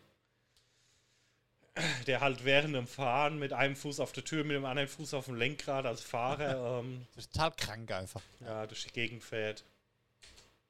Der 2.08 2.20
halt 2.20 2.44
während 2.44 2.76
dem 2.76 2.88
Fahren 2.88 3.40
mit 3.40 3.54
einem 3.54 3.76
Fuß 3.76 4.00
auf 4.02 4.12
der 4.12 4.26
Tür, 4.26 4.44
mit 4.44 4.56
dem 4.56 4.66
anderen 4.66 4.90
Fuß 4.90 5.14
auf 5.14 5.26
dem 5.26 5.36
Lenkrad 5.36 5.86
als 5.86 6.02
Fahrer 6.02 6.80
ähm, 6.84 7.06
total 7.16 7.52
krank 7.54 7.92
einfach. 7.92 8.22
ja, 8.42 8.68
durch 8.68 8.84
die 8.84 8.92
Gegend 8.92 9.24
fährt. 9.24 9.64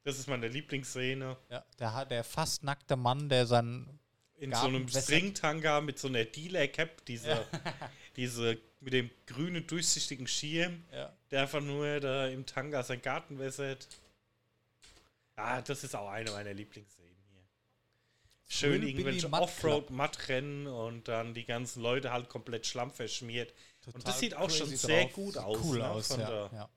Das 0.04 0.20
ist 0.20 0.28
meine 0.28 0.48
Lieblingsszene. 0.48 1.36
Ja, 1.50 1.64
der, 1.80 1.94
hat- 1.94 2.12
der 2.12 2.24
fast 2.24 2.64
nackte 2.64 2.96
Mann, 2.96 3.28
der 3.28 3.48
sein. 3.48 4.00
In 4.40 4.54
so 4.54 4.68
einem 4.68 4.88
Stringtanga 4.88 5.82
mit 5.82 6.00
so 6.00 6.08
einer 6.08 6.24
Dealer-Cap, 6.26 7.06
diese, 7.06 7.46
diese 8.16 8.58
mit 8.80 8.94
dem 8.94 9.10
grünen 9.28 9.68
durchsichtigen 9.68 10.28
Schirm, 10.28 10.84
Ja. 10.94 11.12
der 11.32 11.42
einfach 11.44 11.62
nur 11.62 12.00
da 12.00 12.28
im 12.28 12.46
Tanga 12.46 12.82
seinen 12.84 13.02
Garten 13.02 13.38
wässert. 13.40 13.88
Ja, 15.38 15.62
das 15.62 15.84
ist 15.84 15.96
auch 15.96 16.10
eine 16.10 16.32
meiner 16.32 16.54
Lieblingsszenen 16.54 17.16
hier. 17.30 17.42
Schön 18.48 18.84
irgendwelche 18.88 19.32
Offroad-Mattrennen 19.32 20.68
und 20.68 21.08
dann 21.08 21.34
die 21.34 21.46
ganzen 21.46 21.82
Leute 21.82 22.12
halt 22.12 22.30
komplett 22.30 22.66
schlammverschmiert. 22.66 23.54
Und 23.86 23.96
das 23.96 24.04
Total 24.04 24.20
sieht 24.20 24.36
auch 24.36 24.50
schon 24.50 24.68
sehr 24.70 25.04
drauf. 25.04 25.14
gut 25.14 25.34
Sieht 25.34 25.44
aus, 25.44 25.58
Cool 25.64 25.78
ne, 25.80 25.90
aus, 25.90 26.08
von 26.08 26.20
ja, 26.20 26.50
ja. 26.54 26.70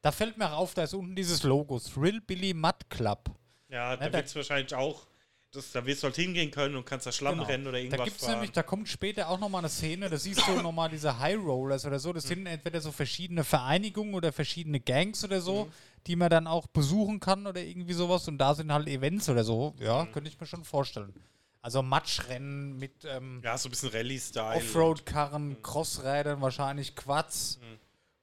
Da 0.00 0.12
fällt 0.12 0.38
mir 0.38 0.52
auf, 0.52 0.74
da 0.74 0.84
ist 0.84 0.94
unten 0.94 1.16
dieses 1.16 1.42
Logo, 1.42 1.80
Thrill 1.80 2.20
Billy 2.20 2.54
Mud 2.54 2.88
Club. 2.88 3.30
Ja, 3.68 3.96
da 3.96 4.06
da- 4.06 4.12
wird 4.12 4.26
es 4.26 4.36
wahrscheinlich 4.36 4.74
auch 4.74 5.06
das, 5.50 5.72
da 5.72 5.84
wirst 5.86 6.02
du 6.02 6.06
halt 6.06 6.16
hingehen 6.16 6.50
können 6.50 6.76
und 6.76 6.84
kannst 6.84 7.06
da 7.06 7.12
Schlamm 7.12 7.36
Genau. 7.36 7.46
rennen 7.48 7.64
oder 7.66 7.72
Da 7.72 7.78
irgendwas 7.78 8.04
gibt's 8.04 8.20
fahren. 8.24 8.34
nämlich, 8.34 8.52
da 8.52 8.62
kommt 8.62 8.88
später 8.88 9.28
auch 9.28 9.38
nochmal 9.38 9.60
eine 9.60 9.68
Szene, 9.70 10.08
da 10.10 10.16
siehst 10.18 10.46
du 10.46 10.56
nochmal 10.60 10.90
diese 10.90 11.18
High 11.18 11.38
Rollers 11.38 11.86
oder 11.86 11.98
so. 11.98 12.12
Das 12.12 12.24
Mhm. 12.24 12.28
sind 12.28 12.46
entweder 12.46 12.80
so 12.80 12.92
verschiedene 12.92 13.44
Vereinigungen 13.44 14.14
oder 14.14 14.32
verschiedene 14.32 14.78
Gangs 14.80 15.24
oder 15.24 15.40
so, 15.40 15.64
Mhm. 15.66 15.72
die 16.06 16.16
man 16.16 16.28
dann 16.30 16.46
auch 16.46 16.66
besuchen 16.66 17.18
kann 17.20 17.46
oder 17.46 17.62
irgendwie 17.62 17.94
sowas. 17.94 18.28
Und 18.28 18.38
da 18.38 18.54
sind 18.54 18.72
halt 18.72 18.88
Events 18.88 19.28
oder 19.28 19.42
so. 19.44 19.74
Ja, 19.78 20.04
Mhm. 20.04 20.12
könnte 20.12 20.28
ich 20.28 20.38
mir 20.38 20.46
schon 20.46 20.64
vorstellen. 20.64 21.14
Also 21.60 21.82
Matschrennen 21.82 22.76
mit 22.78 23.04
ähm, 23.04 23.40
ja, 23.42 23.56
so 23.58 23.68
ein 23.68 23.70
bisschen 23.70 23.88
Rallye-Style. 23.90 24.56
Offroad-Karren, 24.56 25.60
Crossrädern, 25.62 26.40
wahrscheinlich 26.40 26.94
Quads. 26.94 27.58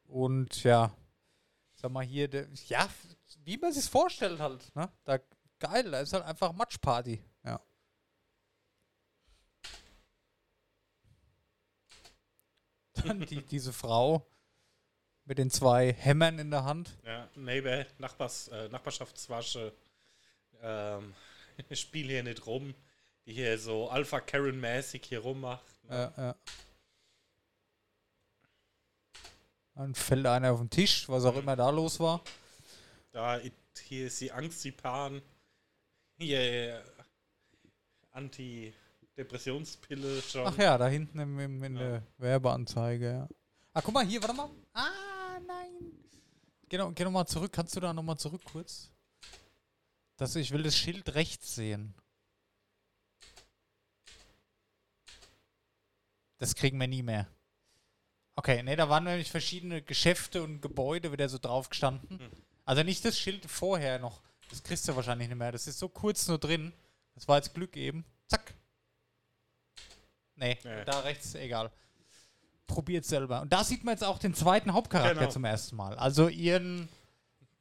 Und 0.07 0.63
ja, 0.63 0.95
sag 1.73 1.91
mal 1.91 2.05
hier, 2.05 2.27
der, 2.27 2.47
ja, 2.67 2.87
wie 3.43 3.57
man 3.57 3.73
sich 3.73 3.85
vorstellt 3.85 4.39
halt. 4.39 4.73
Ne? 4.75 4.89
Da, 5.03 5.19
geil, 5.59 5.91
da 5.91 5.99
ist 5.99 6.13
halt 6.13 6.23
einfach 6.23 6.53
Matschparty. 6.53 7.23
Ja. 7.43 7.61
Dann 13.05 13.25
die, 13.25 13.41
diese 13.41 13.73
Frau 13.73 14.27
mit 15.25 15.37
den 15.37 15.49
zwei 15.49 15.91
Hämmern 15.93 16.39
in 16.39 16.51
der 16.51 16.63
Hand. 16.63 16.97
Ja, 17.03 17.29
Neighbor, 17.35 17.85
Nachbars, 17.97 18.47
äh, 18.49 18.69
Nachbarschaftswasche. 18.69 19.73
Ähm, 20.61 21.13
ich 21.69 21.79
spiele 21.79 22.13
hier 22.13 22.23
nicht 22.23 22.45
rum. 22.45 22.75
Die 23.25 23.33
hier 23.33 23.57
so 23.57 23.89
Alpha 23.89 24.19
Karen-mäßig 24.19 25.03
hier 25.05 25.19
rummacht. 25.19 25.83
Ne? 25.85 26.13
Ja, 26.15 26.23
ja. 26.23 26.35
Dann 29.73 29.95
fällt 29.95 30.25
einer 30.27 30.53
auf 30.53 30.59
den 30.59 30.69
Tisch, 30.69 31.09
was 31.09 31.25
auch 31.25 31.35
immer 31.35 31.55
da 31.55 31.69
los 31.69 31.99
war. 31.99 32.21
Da, 33.11 33.41
hier 33.81 34.07
ist 34.07 34.21
die 34.21 34.31
Angstzipan. 36.17 36.17
Hier, 36.17 36.39
äh, 36.39 36.81
Antidepressionspille 38.11 40.21
schon. 40.21 40.47
Ach 40.47 40.57
ja, 40.57 40.77
da 40.77 40.87
hinten 40.87 41.19
im, 41.19 41.37
im, 41.39 41.61
in 41.63 41.75
der 41.75 42.03
Werbeanzeige, 42.17 43.11
ja. 43.11 43.27
Ah, 43.73 43.81
guck 43.81 43.93
mal, 43.93 44.05
hier, 44.05 44.21
warte 44.21 44.35
mal. 44.35 44.49
Ah, 44.73 45.39
nein. 45.45 45.91
Geh 46.69 46.77
noch, 46.77 46.95
geh 46.95 47.03
noch 47.03 47.11
mal 47.11 47.25
zurück. 47.25 47.51
Kannst 47.51 47.75
du 47.75 47.81
da 47.81 47.93
noch 47.93 48.03
mal 48.03 48.17
zurück 48.17 48.43
kurz? 48.45 48.89
Das, 50.17 50.35
ich 50.35 50.51
will 50.51 50.63
das 50.63 50.77
Schild 50.77 51.13
rechts 51.13 51.55
sehen. 51.55 51.93
Das 56.37 56.55
kriegen 56.55 56.79
wir 56.79 56.87
nie 56.87 57.03
mehr. 57.03 57.27
Okay, 58.35 58.63
ne, 58.63 58.75
da 58.75 58.89
waren 58.89 59.05
nämlich 59.05 59.31
verschiedene 59.31 59.81
Geschäfte 59.81 60.43
und 60.43 60.61
Gebäude 60.61 61.11
wieder 61.11 61.29
so 61.29 61.37
drauf 61.37 61.69
gestanden. 61.69 62.19
Also 62.65 62.83
nicht 62.83 63.05
das 63.05 63.17
Schild 63.17 63.45
vorher 63.45 63.99
noch. 63.99 64.21
Das 64.49 64.63
kriegst 64.63 64.87
du 64.87 64.95
wahrscheinlich 64.95 65.27
nicht 65.27 65.37
mehr. 65.37 65.51
Das 65.51 65.67
ist 65.67 65.79
so 65.79 65.89
kurz 65.89 66.27
nur 66.27 66.37
drin. 66.37 66.71
Das 67.15 67.27
war 67.27 67.37
jetzt 67.37 67.53
Glück 67.53 67.75
eben. 67.77 68.05
Zack. 68.27 68.53
Nee, 70.35 70.57
Nee. 70.63 70.83
da 70.85 70.99
rechts, 71.01 71.35
egal. 71.35 71.71
Probiert 72.67 73.05
selber. 73.05 73.41
Und 73.41 73.53
da 73.53 73.63
sieht 73.63 73.83
man 73.83 73.93
jetzt 73.93 74.03
auch 74.03 74.17
den 74.17 74.33
zweiten 74.33 74.73
Hauptcharakter 74.73 75.19
Genau. 75.19 75.29
zum 75.31 75.45
ersten 75.45 75.75
Mal. 75.75 75.95
Also 75.97 76.27
ihren, 76.27 76.89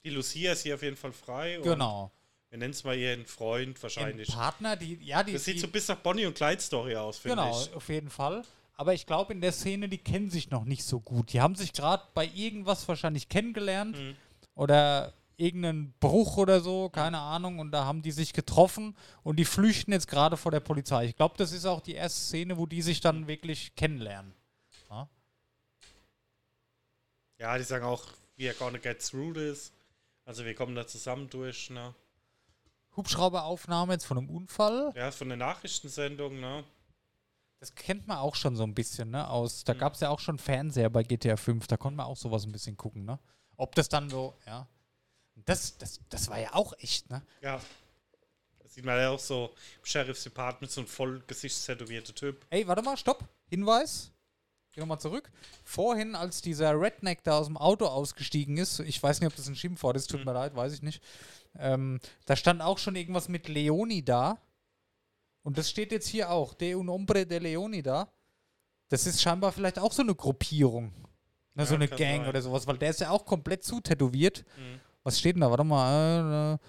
Die 0.04 0.10
Lucia 0.10 0.52
ist 0.52 0.62
hier 0.62 0.74
auf 0.74 0.82
jeden 0.82 0.96
Fall 0.96 1.12
frei. 1.12 1.60
genau. 1.62 2.10
Wir 2.50 2.58
nennen 2.58 2.72
es 2.72 2.84
mal 2.84 2.96
ihren 2.96 3.26
Freund 3.26 3.76
Ihren 3.76 3.82
wahrscheinlich. 3.82 4.28
Partner, 4.28 4.76
die, 4.76 4.94
ja, 5.02 5.22
die, 5.24 5.32
Das 5.32 5.44
sieht 5.44 5.56
die, 5.56 5.60
so 5.60 5.68
bis 5.68 5.88
nach 5.88 5.96
Bonnie 5.98 6.24
und 6.26 6.34
Clyde 6.36 6.60
Story 6.62 6.94
aus, 6.96 7.18
finde 7.18 7.36
Genau, 7.42 7.60
ich. 7.60 7.72
auf 7.74 7.88
jeden 7.88 8.10
Fall. 8.10 8.42
Aber 8.76 8.94
ich 8.94 9.06
glaube, 9.06 9.32
in 9.32 9.40
der 9.40 9.52
Szene, 9.52 9.88
die 9.88 9.98
kennen 9.98 10.30
sich 10.30 10.50
noch 10.50 10.64
nicht 10.64 10.84
so 10.84 11.00
gut. 11.00 11.32
Die 11.32 11.40
haben 11.40 11.54
sich 11.56 11.72
gerade 11.72 12.02
bei 12.14 12.26
irgendwas 12.26 12.86
wahrscheinlich 12.88 13.28
kennengelernt 13.28 13.96
Mhm. 13.96 14.16
oder 14.54 15.12
irgendeinen 15.36 15.92
Bruch 16.00 16.36
oder 16.36 16.60
so, 16.60 16.88
keine 16.90 17.18
Ahnung. 17.18 17.58
Und 17.58 17.70
da 17.72 17.84
haben 17.84 18.02
die 18.02 18.12
sich 18.12 18.32
getroffen 18.32 18.96
und 19.22 19.36
die 19.36 19.44
flüchten 19.44 19.92
jetzt 19.92 20.08
gerade 20.08 20.36
vor 20.36 20.52
der 20.52 20.60
Polizei. 20.60 21.06
Ich 21.06 21.16
glaube, 21.16 21.34
das 21.38 21.52
ist 21.52 21.66
auch 21.66 21.80
die 21.80 21.94
erste 21.94 22.20
Szene, 22.20 22.56
wo 22.58 22.66
die 22.66 22.82
sich 22.82 23.00
dann 23.00 23.26
wirklich 23.26 23.74
kennenlernen. 23.74 24.32
Ja? 24.90 25.08
Ja, 27.38 27.58
die 27.58 27.64
sagen 27.64 27.84
auch, 27.84 28.04
we 28.36 28.48
are 28.48 28.56
gonna 28.58 28.78
get 28.78 29.00
through 29.06 29.34
this. 29.34 29.72
Also 30.24 30.44
wir 30.44 30.54
kommen 30.54 30.74
da 30.74 30.86
zusammen 30.86 31.28
durch, 31.28 31.70
ne? 31.70 31.94
Hubschrauberaufnahme 32.96 33.92
jetzt 33.94 34.06
von 34.06 34.18
einem 34.18 34.30
Unfall. 34.30 34.92
Ja, 34.94 35.10
von 35.10 35.28
der 35.28 35.36
Nachrichtensendung, 35.36 36.40
ne? 36.40 36.64
Das 37.60 37.74
kennt 37.74 38.06
man 38.06 38.18
auch 38.18 38.34
schon 38.34 38.56
so 38.56 38.62
ein 38.62 38.74
bisschen, 38.74 39.10
ne? 39.10 39.28
Aus, 39.28 39.60
Mhm. 39.62 39.64
da 39.66 39.74
gab 39.74 39.94
es 39.94 40.00
ja 40.00 40.10
auch 40.10 40.20
schon 40.20 40.38
Fernseher 40.38 40.90
bei 40.90 41.02
GTA 41.02 41.36
5, 41.36 41.66
da 41.66 41.76
konnte 41.76 41.96
man 41.96 42.06
auch 42.06 42.16
sowas 42.16 42.44
ein 42.44 42.52
bisschen 42.52 42.76
gucken, 42.76 43.04
ne? 43.04 43.18
Ob 43.56 43.74
das 43.74 43.88
dann 43.88 44.08
so, 44.10 44.34
ja. 44.46 44.66
Das, 45.36 45.76
das, 45.78 46.00
das 46.08 46.28
war 46.28 46.38
ja 46.40 46.54
auch 46.54 46.72
echt, 46.78 47.10
ne? 47.10 47.22
Ja. 47.42 47.60
Da 48.60 48.68
sieht 48.68 48.84
man 48.84 48.98
ja 48.98 49.10
auch 49.10 49.18
so 49.18 49.50
im 49.80 49.84
Sheriff's 49.84 50.22
Department 50.24 50.70
so 50.72 50.80
ein 50.80 50.86
voll 50.86 51.22
gesichtstätowierter 51.26 52.14
Typ. 52.14 52.46
Ey, 52.50 52.66
warte 52.66 52.82
mal, 52.82 52.96
stopp. 52.96 53.24
Hinweis. 53.50 54.10
Geh 54.72 54.80
nochmal 54.80 54.98
zurück. 55.00 55.30
Vorhin, 55.62 56.14
als 56.16 56.40
dieser 56.42 56.78
Redneck 56.80 57.22
da 57.22 57.38
aus 57.38 57.46
dem 57.46 57.56
Auto 57.56 57.86
ausgestiegen 57.86 58.56
ist, 58.56 58.80
ich 58.80 59.00
weiß 59.00 59.20
nicht, 59.20 59.28
ob 59.28 59.36
das 59.36 59.46
ein 59.46 59.54
Schimpfwort 59.54 59.96
ist, 59.96 60.08
tut 60.10 60.20
Mhm. 60.20 60.26
mir 60.26 60.32
leid, 60.32 60.56
weiß 60.56 60.72
ich 60.72 60.82
nicht. 60.82 61.02
Ähm, 61.56 62.00
da 62.26 62.34
stand 62.34 62.60
auch 62.62 62.78
schon 62.78 62.96
irgendwas 62.96 63.28
mit 63.28 63.46
Leoni 63.48 64.04
da. 64.04 64.38
Und 65.42 65.58
das 65.58 65.70
steht 65.70 65.92
jetzt 65.92 66.08
hier 66.08 66.30
auch. 66.30 66.54
De 66.54 66.74
un 66.74 66.88
hombre 66.90 67.26
de 67.26 67.38
Leoni 67.38 67.82
da. 67.82 68.08
Das 68.88 69.06
ist 69.06 69.20
scheinbar 69.22 69.52
vielleicht 69.52 69.78
auch 69.78 69.92
so 69.92 70.02
eine 70.02 70.14
Gruppierung. 70.14 70.92
Ne, 71.54 71.64
so 71.66 71.74
Ja, 71.74 71.76
eine 71.76 71.88
kann 71.88 71.98
Gang 71.98 72.20
sein. 72.22 72.28
oder 72.28 72.42
sowas, 72.42 72.66
weil 72.66 72.78
der 72.78 72.90
ist 72.90 73.00
ja 73.00 73.10
auch 73.10 73.24
komplett 73.24 73.62
zutätowiert. 73.62 74.44
Mhm. 74.56 74.80
Was 75.04 75.18
steht 75.18 75.36
denn 75.36 75.42
da? 75.42 75.50
Warte 75.50 75.64
mal. 75.64 76.54
Äh, 76.54 76.66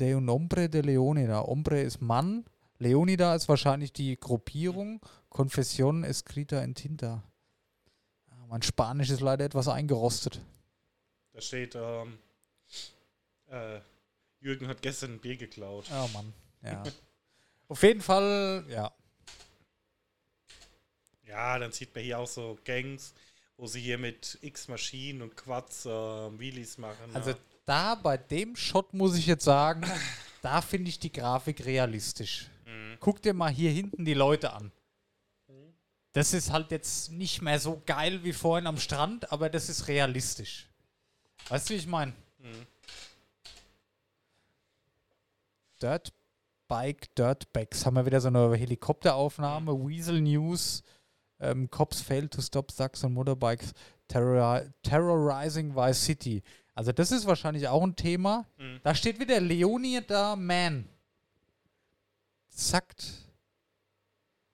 De 0.00 0.14
un 0.14 0.30
hombre 0.30 0.68
de 0.68 0.80
Leonida. 0.80 1.40
Hombre 1.42 1.80
ist 1.80 2.00
Mann. 2.00 2.44
Leonida 2.78 3.34
ist 3.34 3.48
wahrscheinlich 3.48 3.92
die 3.92 4.18
Gruppierung. 4.18 5.00
Confesión 5.28 6.04
escrita 6.04 6.62
en 6.62 6.74
tinta. 6.76 7.24
Ah, 8.30 8.46
Mein 8.46 8.62
Spanisch 8.62 9.10
ist 9.10 9.20
leider 9.20 9.44
etwas 9.44 9.66
eingerostet. 9.66 10.40
Da 11.32 11.40
steht, 11.40 11.74
ähm, 11.74 12.18
äh, 13.48 13.80
Jürgen 14.40 14.68
hat 14.68 14.82
gestern 14.82 15.14
ein 15.14 15.18
Bier 15.18 15.36
geklaut. 15.36 15.86
Oh 15.92 16.08
Mann. 16.14 16.32
Ja. 16.62 16.84
Auf 17.68 17.82
jeden 17.82 18.00
Fall, 18.00 18.64
ja. 18.68 18.92
Ja, 21.26 21.58
dann 21.58 21.72
sieht 21.72 21.94
man 21.94 22.04
hier 22.04 22.18
auch 22.20 22.26
so 22.28 22.56
Gangs, 22.64 23.14
wo 23.56 23.66
sie 23.66 23.80
hier 23.80 23.98
mit 23.98 24.38
X-Maschinen 24.40 25.22
und 25.22 25.36
Quads 25.36 25.86
äh, 25.86 25.88
Wheelies 26.38 26.78
machen. 26.78 27.14
Also 27.14 27.30
ja. 27.30 27.36
Da 27.68 27.94
bei 27.94 28.16
dem 28.16 28.56
Shot 28.56 28.94
muss 28.94 29.16
ich 29.16 29.26
jetzt 29.26 29.44
sagen, 29.44 29.82
da 30.42 30.62
finde 30.62 30.88
ich 30.88 30.98
die 30.98 31.12
Grafik 31.12 31.66
realistisch. 31.66 32.48
Mhm. 32.64 32.96
Guck 32.98 33.20
dir 33.20 33.34
mal 33.34 33.50
hier 33.50 33.70
hinten 33.70 34.04
die 34.04 34.14
Leute 34.14 34.52
an. 34.52 34.72
Das 36.12 36.32
ist 36.32 36.50
halt 36.50 36.70
jetzt 36.70 37.12
nicht 37.12 37.42
mehr 37.42 37.60
so 37.60 37.82
geil 37.84 38.24
wie 38.24 38.32
vorhin 38.32 38.66
am 38.66 38.78
Strand, 38.78 39.30
aber 39.30 39.50
das 39.50 39.68
ist 39.68 39.86
realistisch. 39.86 40.68
Weißt 41.48 41.68
du, 41.68 41.74
wie 41.74 41.78
ich 41.78 41.86
meine? 41.86 42.12
Mhm. 42.38 42.66
Dirt 45.82 46.12
Bike, 46.66 47.14
Dirtbags. 47.14 47.86
Haben 47.86 47.96
wir 47.96 48.06
wieder 48.06 48.20
so 48.20 48.28
eine 48.28 48.54
Helikopteraufnahme. 48.54 49.72
Weasel 49.72 50.20
News. 50.20 50.82
Ähm, 51.40 51.70
Cops 51.70 52.00
fail 52.00 52.28
to 52.28 52.42
stop 52.42 52.74
thugs 52.74 53.04
on 53.04 53.14
motorbikes 53.14 53.72
terrori 54.08 54.68
terrorizing 54.82 55.74
Vice 55.74 56.04
City. 56.04 56.42
Also 56.78 56.92
das 56.92 57.10
ist 57.10 57.26
wahrscheinlich 57.26 57.66
auch 57.66 57.82
ein 57.82 57.96
Thema. 57.96 58.46
Mhm. 58.56 58.78
Da 58.84 58.94
steht 58.94 59.18
wieder 59.18 59.40
Leonida 59.40 60.36
Man. 60.36 60.88
Sagt 62.50 63.04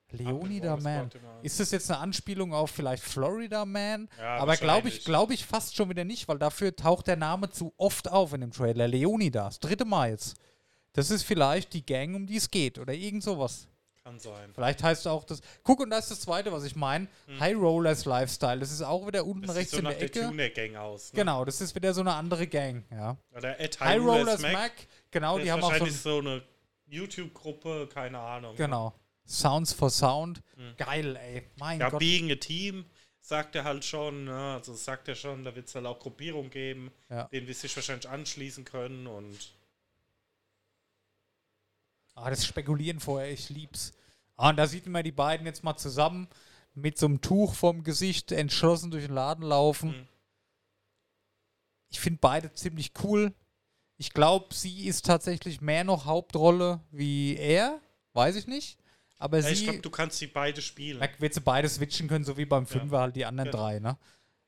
Leonida 0.09 0.75
Man. 0.77 1.11
Ist 1.43 1.59
das 1.59 1.69
jetzt 1.69 1.91
eine 1.91 1.99
Anspielung 1.99 2.51
auf 2.51 2.71
vielleicht 2.71 3.03
Florida 3.03 3.63
Man? 3.63 4.09
Ja, 4.17 4.37
Aber 4.37 4.57
glaube 4.57 4.87
ich, 4.87 5.05
glaube 5.05 5.35
ich 5.35 5.45
fast 5.45 5.75
schon 5.75 5.87
wieder 5.91 6.03
nicht, 6.03 6.27
weil 6.27 6.39
dafür 6.39 6.75
taucht 6.75 7.05
der 7.05 7.15
Name 7.15 7.51
zu 7.51 7.75
oft 7.77 8.09
auf 8.11 8.33
in 8.33 8.41
dem 8.41 8.49
Trailer. 8.49 8.87
Leonidas, 8.87 9.59
dritte 9.59 9.85
Mal 9.85 10.09
jetzt. 10.09 10.35
Das 10.93 11.11
ist 11.11 11.21
vielleicht 11.21 11.73
die 11.73 11.85
Gang, 11.85 12.15
um 12.15 12.25
die 12.25 12.37
es 12.37 12.49
geht 12.49 12.79
oder 12.79 12.93
irgend 12.93 13.21
sowas. 13.21 13.67
Kann 14.05 14.19
sein. 14.19 14.51
Vielleicht 14.53 14.83
heißt 14.83 15.07
auch 15.07 15.23
das. 15.23 15.41
Guck, 15.63 15.79
und 15.79 15.89
da 15.89 15.97
ist 15.97 16.11
das 16.11 16.21
zweite, 16.21 16.51
was 16.51 16.63
ich 16.63 16.75
meine. 16.75 17.07
High 17.39 17.55
Rollers 17.55 18.05
Lifestyle. 18.05 18.59
Das 18.59 18.71
ist 18.71 18.83
auch 18.83 19.07
wieder 19.07 19.25
unten 19.25 19.39
Hm. 19.41 19.47
Das 19.47 19.55
rechts 19.55 19.71
sieht 19.71 19.77
so 19.81 19.87
in 19.87 19.91
nach 19.91 19.97
der 19.97 20.03
Ecke. 20.03 20.19
Tuner-Gang 20.21 20.75
aus. 20.75 21.11
Ne? 21.11 21.17
Genau, 21.21 21.43
das 21.43 21.59
ist 21.59 21.73
wieder 21.73 21.91
so 21.91 22.01
eine 22.01 22.13
andere 22.13 22.45
Gang. 22.45 22.85
Ja. 22.91 23.17
Oder 23.35 23.59
Ed 23.59 23.79
High 23.79 23.99
Rollers 23.99 24.41
Mac. 24.43 24.53
Mac. 24.53 24.71
Genau, 25.09 25.39
die 25.39 25.51
haben 25.51 25.63
auch 25.63 25.75
so. 25.75 25.85
so 25.87 26.19
eine 26.19 26.43
YouTube-Gruppe, 26.85 27.89
keine 27.91 28.19
Ahnung. 28.19 28.55
Genau. 28.55 28.93
Sounds 29.25 29.73
for 29.73 29.89
Sound. 29.89 30.43
Hm. 30.55 30.75
Geil, 30.77 31.15
ey. 31.15 31.47
Mein 31.57 31.79
Ja, 31.79 31.89
Gott. 31.89 31.99
Being 31.99 32.31
a 32.31 32.35
Team 32.35 32.85
sagt 33.21 33.55
er 33.55 33.63
halt 33.63 33.83
schon, 33.83 34.25
ne? 34.25 34.53
also 34.53 34.75
sagt 34.75 35.07
er 35.07 35.15
schon, 35.15 35.43
da 35.43 35.55
wird 35.55 35.67
es 35.67 35.73
halt 35.73 35.87
auch 35.87 35.97
Gruppierungen 35.97 36.51
geben, 36.51 36.91
Ja. 37.09 37.23
denen 37.23 37.47
wir 37.47 37.55
sich 37.55 37.75
wahrscheinlich 37.75 38.07
anschließen 38.07 38.65
können 38.65 39.07
und 39.07 39.54
Ah, 42.15 42.29
das 42.29 42.45
Spekulieren 42.45 42.99
vorher, 42.99 43.31
ich 43.31 43.49
lieb's. 43.49 43.91
Ah, 44.37 44.49
und 44.49 44.57
da 44.57 44.67
sieht 44.67 44.87
man 44.87 45.03
die 45.03 45.11
beiden 45.11 45.45
jetzt 45.45 45.63
mal 45.63 45.75
zusammen 45.77 46.27
mit 46.73 46.97
so 46.97 47.05
einem 47.05 47.21
Tuch 47.21 47.53
vorm 47.55 47.83
Gesicht 47.83 48.31
entschlossen 48.31 48.91
durch 48.91 49.05
den 49.05 49.13
Laden 49.13 49.43
laufen. 49.43 49.89
Mhm. 49.89 50.07
Ich 51.89 51.99
finde 51.99 52.19
beide 52.21 52.51
ziemlich 52.53 52.91
cool. 53.03 53.33
Ich 53.97 54.11
glaube, 54.11 54.53
sie 54.53 54.87
ist 54.87 55.05
tatsächlich 55.05 55.61
mehr 55.61 55.83
noch 55.83 56.05
Hauptrolle 56.05 56.81
wie 56.91 57.37
er. 57.37 57.79
Weiß 58.13 58.35
ich 58.35 58.47
nicht. 58.47 58.77
Aber 59.17 59.39
Ja, 59.39 59.47
ich 59.49 59.59
sie 59.59 59.63
glaube, 59.65 59.79
du 59.79 59.89
kannst 59.89 60.19
die 60.19 60.27
beide 60.27 60.61
spielen. 60.61 60.99
da 60.99 61.07
wird 61.19 61.33
sie 61.33 61.39
beide 61.39 61.69
switchen 61.69 62.07
können, 62.09 62.25
so 62.25 62.35
wie 62.37 62.45
beim 62.45 62.65
Fünfer 62.67 62.99
halt 62.99 63.15
die 63.15 63.25
anderen 63.25 63.49
Genau. 63.51 63.63
drei, 63.63 63.79
ne? 63.79 63.97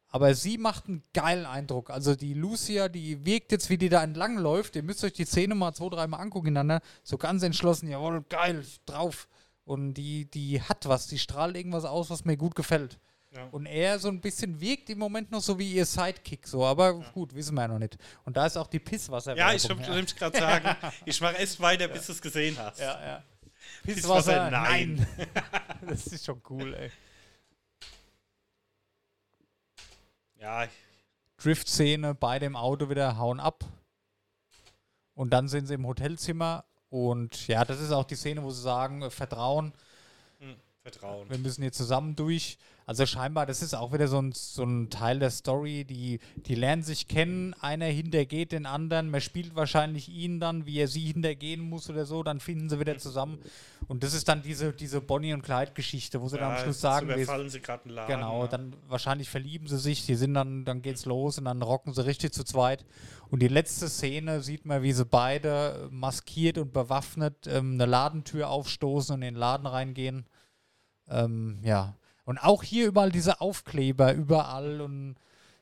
Aber 0.10 0.34
sie 0.36 0.58
macht 0.58 0.88
einen 0.88 1.04
geilen 1.14 1.46
Eindruck. 1.46 1.90
Also 1.90 2.16
die 2.16 2.34
Lucia, 2.34 2.88
die 2.88 3.26
wirkt 3.26 3.52
jetzt, 3.52 3.70
wie 3.70 3.78
die 3.78 3.90
da 3.90 4.04
entlang 4.04 4.38
läuft. 4.38 4.76
Ihr 4.76 4.84
müsst 4.84 5.04
euch 5.04 5.14
die 5.14 5.26
Szene 5.26 5.54
mal 5.54 5.74
zwei, 5.74 5.90
dreimal 5.90 6.22
angucken 6.22 6.48
ineinander. 6.48 6.82
So 7.04 7.18
ganz 7.18 7.44
entschlossen, 7.44 7.90
jawohl, 7.90 8.24
geil, 8.30 8.64
drauf. 8.86 9.28
Und 9.66 9.96
die, 9.96 10.26
die 10.26 10.62
hat 10.62 10.88
was, 10.88 11.08
die 11.08 11.20
strahlt 11.20 11.58
irgendwas 11.58 11.84
aus, 11.84 12.10
was 12.10 12.24
mir 12.24 12.38
gut 12.38 12.56
gefällt. 12.56 13.00
Ja. 13.36 13.48
Und 13.52 13.66
er 13.66 14.00
so 14.00 14.08
ein 14.08 14.22
bisschen 14.22 14.62
wirkt 14.62 14.90
im 14.90 15.00
Moment 15.00 15.30
noch 15.30 15.42
so 15.42 15.60
wie 15.60 15.74
ihr 15.74 15.86
Sidekick, 15.86 16.48
so. 16.48 16.64
Aber 16.64 16.94
gut, 17.12 17.36
wissen 17.36 17.54
wir 17.56 17.64
ja 17.64 17.68
noch 17.68 17.80
nicht. 17.80 17.98
Und 18.24 18.38
da 18.38 18.46
ist 18.46 18.58
auch 18.58 18.68
die 18.68 18.80
Pisswasser. 18.80 19.36
Ja, 19.36 19.52
ich 19.52 19.68
wollte 19.68 19.92
nämlich 19.92 20.16
gerade 20.16 20.40
sagen, 20.40 20.76
ich 21.06 21.20
mache 21.20 21.36
erst 21.36 21.60
weiter, 21.60 21.90
bis 21.90 22.06
du 22.06 22.14
es 22.14 22.22
gesehen 22.22 22.58
hast. 22.58 22.80
Ja, 22.80 23.00
ja. 23.06 23.24
Pisswasser, 23.84 23.92
Pisswasser, 23.94 24.52
nein. 24.52 25.06
nein. 25.18 25.28
das 25.90 26.08
ist 26.08 26.26
schon 26.26 26.42
cool, 26.50 26.74
ey. 26.74 26.92
Ja, 30.40 30.68
Drift-Szene, 31.38 32.14
beide 32.14 32.46
im 32.46 32.56
Auto 32.56 32.90
wieder 32.90 33.18
hauen 33.18 33.40
ab. 33.40 33.64
Und 35.16 35.32
dann 35.32 35.48
sind 35.48 35.66
sie 35.68 35.74
im 35.74 35.88
Hotelzimmer. 35.88 36.66
Und 36.90 37.48
ja, 37.48 37.66
das 37.66 37.82
ist 37.82 37.92
auch 37.92 38.06
die 38.06 38.16
Szene, 38.16 38.44
wo 38.44 38.52
sie 38.52 38.62
sagen, 38.62 39.02
äh, 39.02 39.10
Vertrauen, 39.10 39.74
hm, 40.40 40.56
Vertrauen. 40.92 41.30
wir 41.30 41.38
müssen 41.38 41.62
hier 41.62 41.72
zusammen 41.72 42.16
durch. 42.16 42.58
Also 42.86 43.06
scheinbar, 43.06 43.46
das 43.46 43.62
ist 43.62 43.74
auch 43.74 43.92
wieder 43.92 44.08
so 44.08 44.18
ein, 44.18 44.32
so 44.32 44.64
ein 44.64 44.90
Teil 44.90 45.20
der 45.20 45.30
Story, 45.30 45.84
die, 45.84 46.22
die 46.38 46.56
lernen 46.56 46.84
sich 46.84 47.10
kennen, 47.10 47.54
einer 47.56 47.88
hintergeht 47.88 48.54
den 48.54 48.66
anderen, 48.66 49.10
man 49.10 49.20
spielt 49.20 49.58
wahrscheinlich 49.58 50.08
ihn 50.08 50.40
dann, 50.40 50.66
wie 50.66 50.80
er 50.80 50.88
sie 50.88 51.02
hintergehen 51.02 51.60
muss 51.60 51.90
oder 51.90 52.06
so, 52.06 52.24
dann 52.24 52.40
finden 52.40 52.70
sie 52.70 52.80
wieder 52.80 52.98
zusammen. 52.98 53.40
Und 53.90 54.04
das 54.04 54.14
ist 54.14 54.30
dann 54.30 54.42
diese, 54.42 54.72
diese 54.72 55.02
Bonnie 55.02 55.34
und 55.34 55.42
Clyde-Geschichte, 55.42 56.22
wo 56.22 56.30
sie 56.30 56.38
dann 56.38 56.54
am 56.54 56.64
Schluss 56.64 56.80
sagen, 56.80 57.10
überfallen 57.10 57.50
sie 57.50 57.60
gerade 57.60 57.84
einen 57.84 57.96
Laden. 57.96 58.16
Genau, 58.16 58.44
ne? 58.44 58.50
dann 58.50 58.76
wahrscheinlich 58.88 59.30
verlieben 59.30 59.68
sie 59.68 59.80
sich, 59.80 60.06
die 60.06 60.16
sind 60.16 60.34
dann, 60.34 60.64
dann 60.64 60.82
geht's 60.82 61.04
los 61.04 61.38
und 61.38 61.44
dann 61.44 61.62
rocken 61.62 61.94
sie 61.94 62.06
richtig 62.06 62.34
zu 62.34 62.46
zweit. 62.46 62.86
Und 63.30 63.42
die 63.42 63.50
letzte 63.50 63.90
Szene 63.90 64.42
sieht 64.42 64.66
man, 64.66 64.82
wie 64.82 64.94
sie 64.94 65.04
beide 65.04 65.90
maskiert 65.92 66.58
und 66.58 66.72
bewaffnet 66.72 67.48
ähm, 67.48 67.74
eine 67.74 67.86
Ladentür 67.86 68.48
aufstoßen 68.48 69.16
und 69.16 69.24
in 69.24 69.34
den 69.34 69.40
Laden 69.40 69.68
reingehen. 69.68 70.26
Ähm, 71.10 71.60
ja. 71.64 71.96
Und 72.26 72.38
auch 72.40 72.64
hier 72.64 72.88
überall 72.88 73.12
diese 73.12 73.40
Aufkleber, 73.40 74.14
überall 74.14 74.82
und 74.82 75.16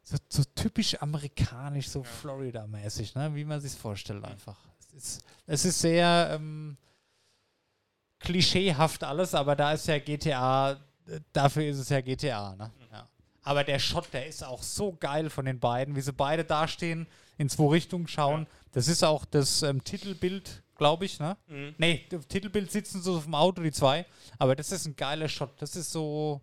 so, 0.04 0.18
so 0.30 0.43
typisch 0.56 1.02
amerikanisch, 1.02 1.89
so 1.89 2.04
Florida-mäßig, 2.04 3.16
ne? 3.16 3.34
wie 3.34 3.46
man 3.46 3.60
sich 3.60 3.74
vorstellt 3.74 4.24
einfach. 4.24 4.58
Es 4.80 4.93
ist, 4.93 5.26
es 5.48 5.66
ist 5.66 5.80
sehr 5.80 6.30
ähm, 6.34 6.78
klischeehaft 8.20 9.04
alles, 9.04 9.34
aber 9.34 9.56
da 9.56 9.74
ist 9.74 9.88
ja 9.88 10.00
GTA, 10.00 10.74
äh, 11.08 11.20
dafür 11.34 11.64
ist 11.66 11.80
es 11.80 11.89
ja 11.89 12.02
GTA. 12.02 12.56
Ne? 12.56 12.72
Ja. 12.91 13.08
Aber 13.43 13.64
der 13.64 13.80
Shot, 13.80 14.12
der 14.14 14.28
ist 14.28 14.43
auch 14.43 14.64
so 14.64 14.93
geil 14.93 15.30
von 15.30 15.46
den 15.46 15.60
beiden, 15.60 15.96
wie 15.96 16.02
sie 16.02 16.14
beide 16.14 16.43
dastehen, 16.43 17.08
in 17.38 17.50
zwei 17.50 17.68
Richtungen 17.68 18.08
schauen. 18.08 18.48
Das 18.72 18.88
ist 18.88 19.04
auch 19.04 19.26
das 19.26 19.62
ähm, 19.62 19.84
Titelbild, 19.84 20.64
glaube 20.76 21.05
ich. 21.05 21.19
Ne? 21.19 21.38
Mhm. 21.47 21.76
Nee, 21.78 22.05
das 22.09 22.28
Titelbild 22.28 22.71
sitzen 22.71 23.01
so 23.01 23.17
auf 23.17 23.23
dem 23.23 23.36
Auto, 23.36 23.61
die 23.61 23.71
zwei. 23.71 24.05
Aber 24.38 24.55
das 24.55 24.71
ist 24.71 24.86
ein 24.86 24.95
geiler 24.95 25.28
Shot. 25.28 25.51
Das 25.61 25.76
ist 25.76 25.91
so, 25.91 26.41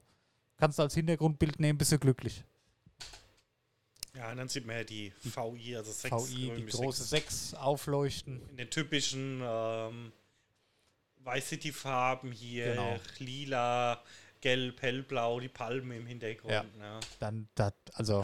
kannst 0.57 0.79
du 0.79 0.83
als 0.83 0.95
Hintergrundbild 0.95 1.61
nehmen, 1.61 1.79
bist 1.79 1.93
du 1.93 1.99
glücklich. 1.99 2.45
Ja, 4.15 4.31
und 4.31 4.37
dann 4.37 4.49
sieht 4.49 4.67
man 4.67 4.77
ja 4.77 4.85
die 4.85 5.13
VI, 5.23 5.77
also 5.77 5.91
sechs, 5.91 6.31
VI, 6.31 6.53
die 6.57 6.67
große 6.67 7.03
sechs, 7.05 7.51
6 7.51 7.55
aufleuchten. 7.55 8.43
in 8.51 8.57
den 8.59 8.69
typischen 8.69 9.41
ähm, 9.43 10.13
Vice 11.25 11.49
City 11.49 11.73
Farben 11.73 12.31
hier, 12.31 12.75
Genau. 12.75 13.01
lila, 13.19 14.03
gelb, 14.43 14.83
hellblau, 14.83 15.41
die 15.41 15.49
Palmen 15.49 15.93
im 15.97 16.07
Hintergrund. 16.07 16.53
Ja. 16.53 16.65
Ja. 16.79 17.01
Dann, 17.21 17.49
das, 17.55 17.73
also. 17.95 18.23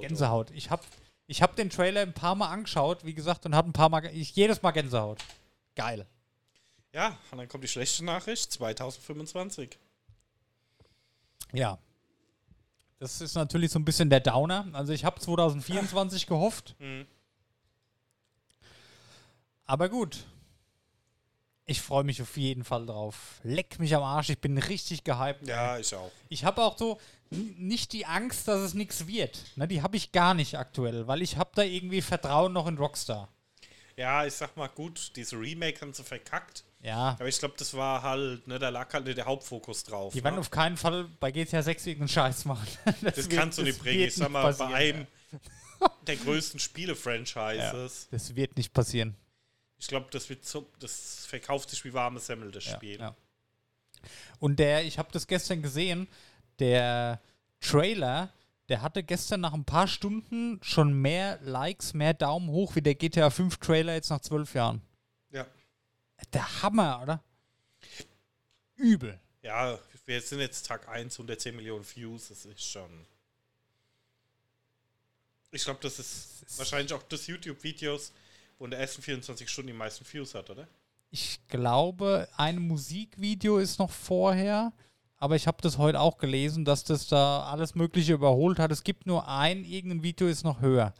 Gänsehaut. 0.00 0.52
Ich 0.52 0.70
habe 0.70 0.82
ich 1.30 1.42
hab 1.42 1.54
den 1.54 1.70
Trailer 1.70 2.00
ein 2.00 2.12
paar 2.12 2.34
Mal 2.34 2.48
angeschaut, 2.48 3.04
wie 3.04 3.14
gesagt, 3.14 3.46
und 3.46 3.54
habe 3.54 3.70
ein 3.70 3.72
paar 3.72 3.88
Mal, 3.88 4.04
ich, 4.06 4.34
jedes 4.34 4.62
Mal 4.62 4.72
Gänsehaut. 4.72 5.22
Geil. 5.76 6.04
Ja, 6.92 7.16
und 7.30 7.38
dann 7.38 7.46
kommt 7.46 7.62
die 7.62 7.68
schlechte 7.68 8.04
Nachricht, 8.04 8.50
2025. 8.50 9.78
Ja. 11.52 11.78
Das 12.98 13.20
ist 13.20 13.36
natürlich 13.36 13.70
so 13.70 13.78
ein 13.78 13.84
bisschen 13.84 14.10
der 14.10 14.18
Downer. 14.18 14.66
Also 14.72 14.92
ich 14.92 15.04
habe 15.04 15.20
2024 15.20 16.26
gehofft. 16.26 16.74
Mhm. 16.80 17.06
Aber 19.66 19.88
gut. 19.88 20.24
Ich 21.70 21.80
freue 21.80 22.02
mich 22.02 22.20
auf 22.20 22.36
jeden 22.36 22.64
Fall 22.64 22.84
drauf. 22.84 23.38
Leck 23.44 23.78
mich 23.78 23.94
am 23.94 24.02
Arsch, 24.02 24.30
ich 24.30 24.40
bin 24.40 24.58
richtig 24.58 25.04
gehypt. 25.04 25.46
Ja, 25.46 25.78
ich 25.78 25.94
auch. 25.94 26.10
Ich 26.28 26.44
habe 26.44 26.64
auch 26.64 26.76
so 26.76 26.98
nicht 27.30 27.92
die 27.92 28.06
Angst, 28.06 28.48
dass 28.48 28.58
es 28.58 28.74
nichts 28.74 29.06
wird. 29.06 29.38
Ne, 29.54 29.68
die 29.68 29.80
habe 29.80 29.96
ich 29.96 30.10
gar 30.10 30.34
nicht 30.34 30.58
aktuell, 30.58 31.06
weil 31.06 31.22
ich 31.22 31.36
habe 31.36 31.52
da 31.54 31.62
irgendwie 31.62 32.02
Vertrauen 32.02 32.52
noch 32.52 32.66
in 32.66 32.76
Rockstar. 32.76 33.28
Ja, 33.96 34.26
ich 34.26 34.34
sag 34.34 34.56
mal 34.56 34.66
gut, 34.66 35.12
diese 35.14 35.38
Remake 35.38 35.80
haben 35.80 35.94
sie 35.94 36.02
verkackt. 36.02 36.64
Ja, 36.82 37.10
Aber 37.20 37.28
ich 37.28 37.38
glaube, 37.38 37.54
das 37.56 37.72
war 37.74 38.02
halt, 38.02 38.48
ne, 38.48 38.58
da 38.58 38.70
lag 38.70 38.92
halt 38.92 39.06
der 39.06 39.26
Hauptfokus 39.26 39.84
drauf. 39.84 40.12
die 40.12 40.24
werden 40.24 40.34
ne? 40.34 40.40
auf 40.40 40.50
keinen 40.50 40.76
Fall 40.76 41.04
bei 41.20 41.30
GTA 41.30 41.62
6 41.62 41.86
irgendeinen 41.86 42.08
Scheiß 42.08 42.46
machen. 42.46 42.66
Das 43.00 43.16
wird- 43.16 43.30
kannst 43.30 43.58
du 43.58 43.62
das 43.62 43.74
nicht 43.74 43.80
bringen. 43.80 44.08
Ich 44.08 44.16
sag 44.16 44.28
mal, 44.30 44.42
passieren, 44.42 44.70
bei 44.72 44.76
einem 44.76 45.06
der 46.08 46.16
größten 46.16 46.58
Spiele-Franchises. 46.58 48.08
Das 48.10 48.34
wird 48.34 48.56
nicht 48.56 48.72
passieren. 48.72 49.14
Ich 49.80 49.88
glaube, 49.88 50.08
das 50.10 50.28
wird 50.28 50.44
so, 50.44 50.70
das 50.78 51.24
verkauft 51.26 51.70
sich 51.70 51.84
wie 51.84 51.94
warme 51.94 52.20
Semmel, 52.20 52.52
das 52.52 52.64
Spiel. 52.64 53.00
Ja. 53.00 53.16
Und 54.38 54.58
der, 54.58 54.84
ich 54.84 54.98
habe 54.98 55.10
das 55.10 55.26
gestern 55.26 55.62
gesehen, 55.62 56.06
der 56.58 57.20
Trailer, 57.60 58.30
der 58.68 58.82
hatte 58.82 59.02
gestern 59.02 59.40
nach 59.40 59.54
ein 59.54 59.64
paar 59.64 59.88
Stunden 59.88 60.60
schon 60.62 60.92
mehr 60.92 61.38
Likes, 61.42 61.94
mehr 61.94 62.12
Daumen 62.12 62.50
hoch 62.50 62.76
wie 62.76 62.82
der 62.82 62.94
GTA 62.94 63.30
5 63.30 63.56
Trailer 63.56 63.94
jetzt 63.94 64.10
nach 64.10 64.20
zwölf 64.20 64.54
Jahren. 64.54 64.82
ja. 65.30 65.46
Der 66.34 66.62
Hammer, 66.62 67.00
oder? 67.02 67.24
Übel. 68.76 69.18
Ja, 69.42 69.78
wir 70.04 70.20
sind 70.20 70.40
jetzt 70.40 70.66
Tag 70.66 70.86
1, 70.88 71.14
110 71.14 71.56
Millionen 71.56 71.86
Views, 71.94 72.28
das 72.28 72.44
ist 72.44 72.62
schon. 72.62 73.06
Ich 75.52 75.64
glaube, 75.64 75.80
das 75.82 75.98
ist 75.98 76.58
wahrscheinlich 76.58 76.92
auch 76.92 77.02
das 77.04 77.26
YouTube-Videos, 77.26 78.12
in 78.64 78.70
der 78.70 78.80
ersten 78.80 79.02
24 79.02 79.48
Stunden 79.48 79.68
die 79.68 79.72
meisten 79.72 80.04
Views 80.10 80.34
hat, 80.34 80.50
oder? 80.50 80.66
Ich 81.10 81.40
glaube, 81.48 82.28
ein 82.36 82.58
Musikvideo 82.58 83.58
ist 83.58 83.78
noch 83.78 83.90
vorher, 83.90 84.72
aber 85.16 85.36
ich 85.36 85.46
habe 85.46 85.58
das 85.60 85.76
heute 85.78 86.00
auch 86.00 86.18
gelesen, 86.18 86.64
dass 86.64 86.84
das 86.84 87.08
da 87.08 87.44
alles 87.44 87.74
Mögliche 87.74 88.12
überholt 88.14 88.58
hat. 88.58 88.70
Es 88.70 88.84
gibt 88.84 89.06
nur 89.06 89.26
ein, 89.28 89.64
irgendein 89.64 90.02
Video 90.02 90.28
ist 90.28 90.44
noch 90.44 90.60
höher. 90.60 90.94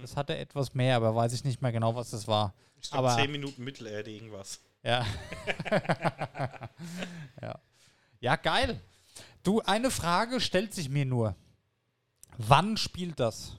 Das 0.00 0.16
hatte 0.16 0.36
etwas 0.36 0.74
mehr, 0.74 0.96
aber 0.96 1.14
weiß 1.14 1.32
ich 1.32 1.44
nicht 1.44 1.62
mehr 1.62 1.72
genau, 1.72 1.94
was 1.94 2.10
das 2.10 2.26
war. 2.26 2.52
Ich 2.80 2.90
glaube, 2.90 3.10
Aber- 3.10 3.22
10 3.22 3.30
Minuten 3.32 3.64
Mittelerde, 3.64 4.10
irgendwas. 4.10 4.60
Ja. 4.82 5.06
ja. 7.40 7.58
Ja, 8.20 8.36
geil. 8.36 8.80
Du, 9.42 9.60
eine 9.60 9.90
Frage 9.90 10.40
stellt 10.40 10.74
sich 10.74 10.88
mir 10.88 11.04
nur. 11.06 11.34
Wann 12.36 12.76
spielt 12.76 13.20
das? 13.20 13.56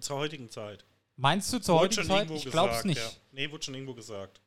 Zur 0.00 0.16
heutigen 0.18 0.48
Zeit. 0.50 0.84
Meinst 1.16 1.52
du 1.52 1.58
zur 1.58 1.74
Wurde 1.76 1.84
heutigen 1.84 2.06
Zeit? 2.08 2.30
Ich 2.30 2.44
glaub's 2.50 2.70
gesagt, 2.82 2.84
nicht. 2.86 2.98
Ja. 2.98 3.10
Nee, 3.32 3.50
wurde 3.50 3.64
schon 3.64 3.74
irgendwo 3.74 3.94
gesagt. 3.94 4.40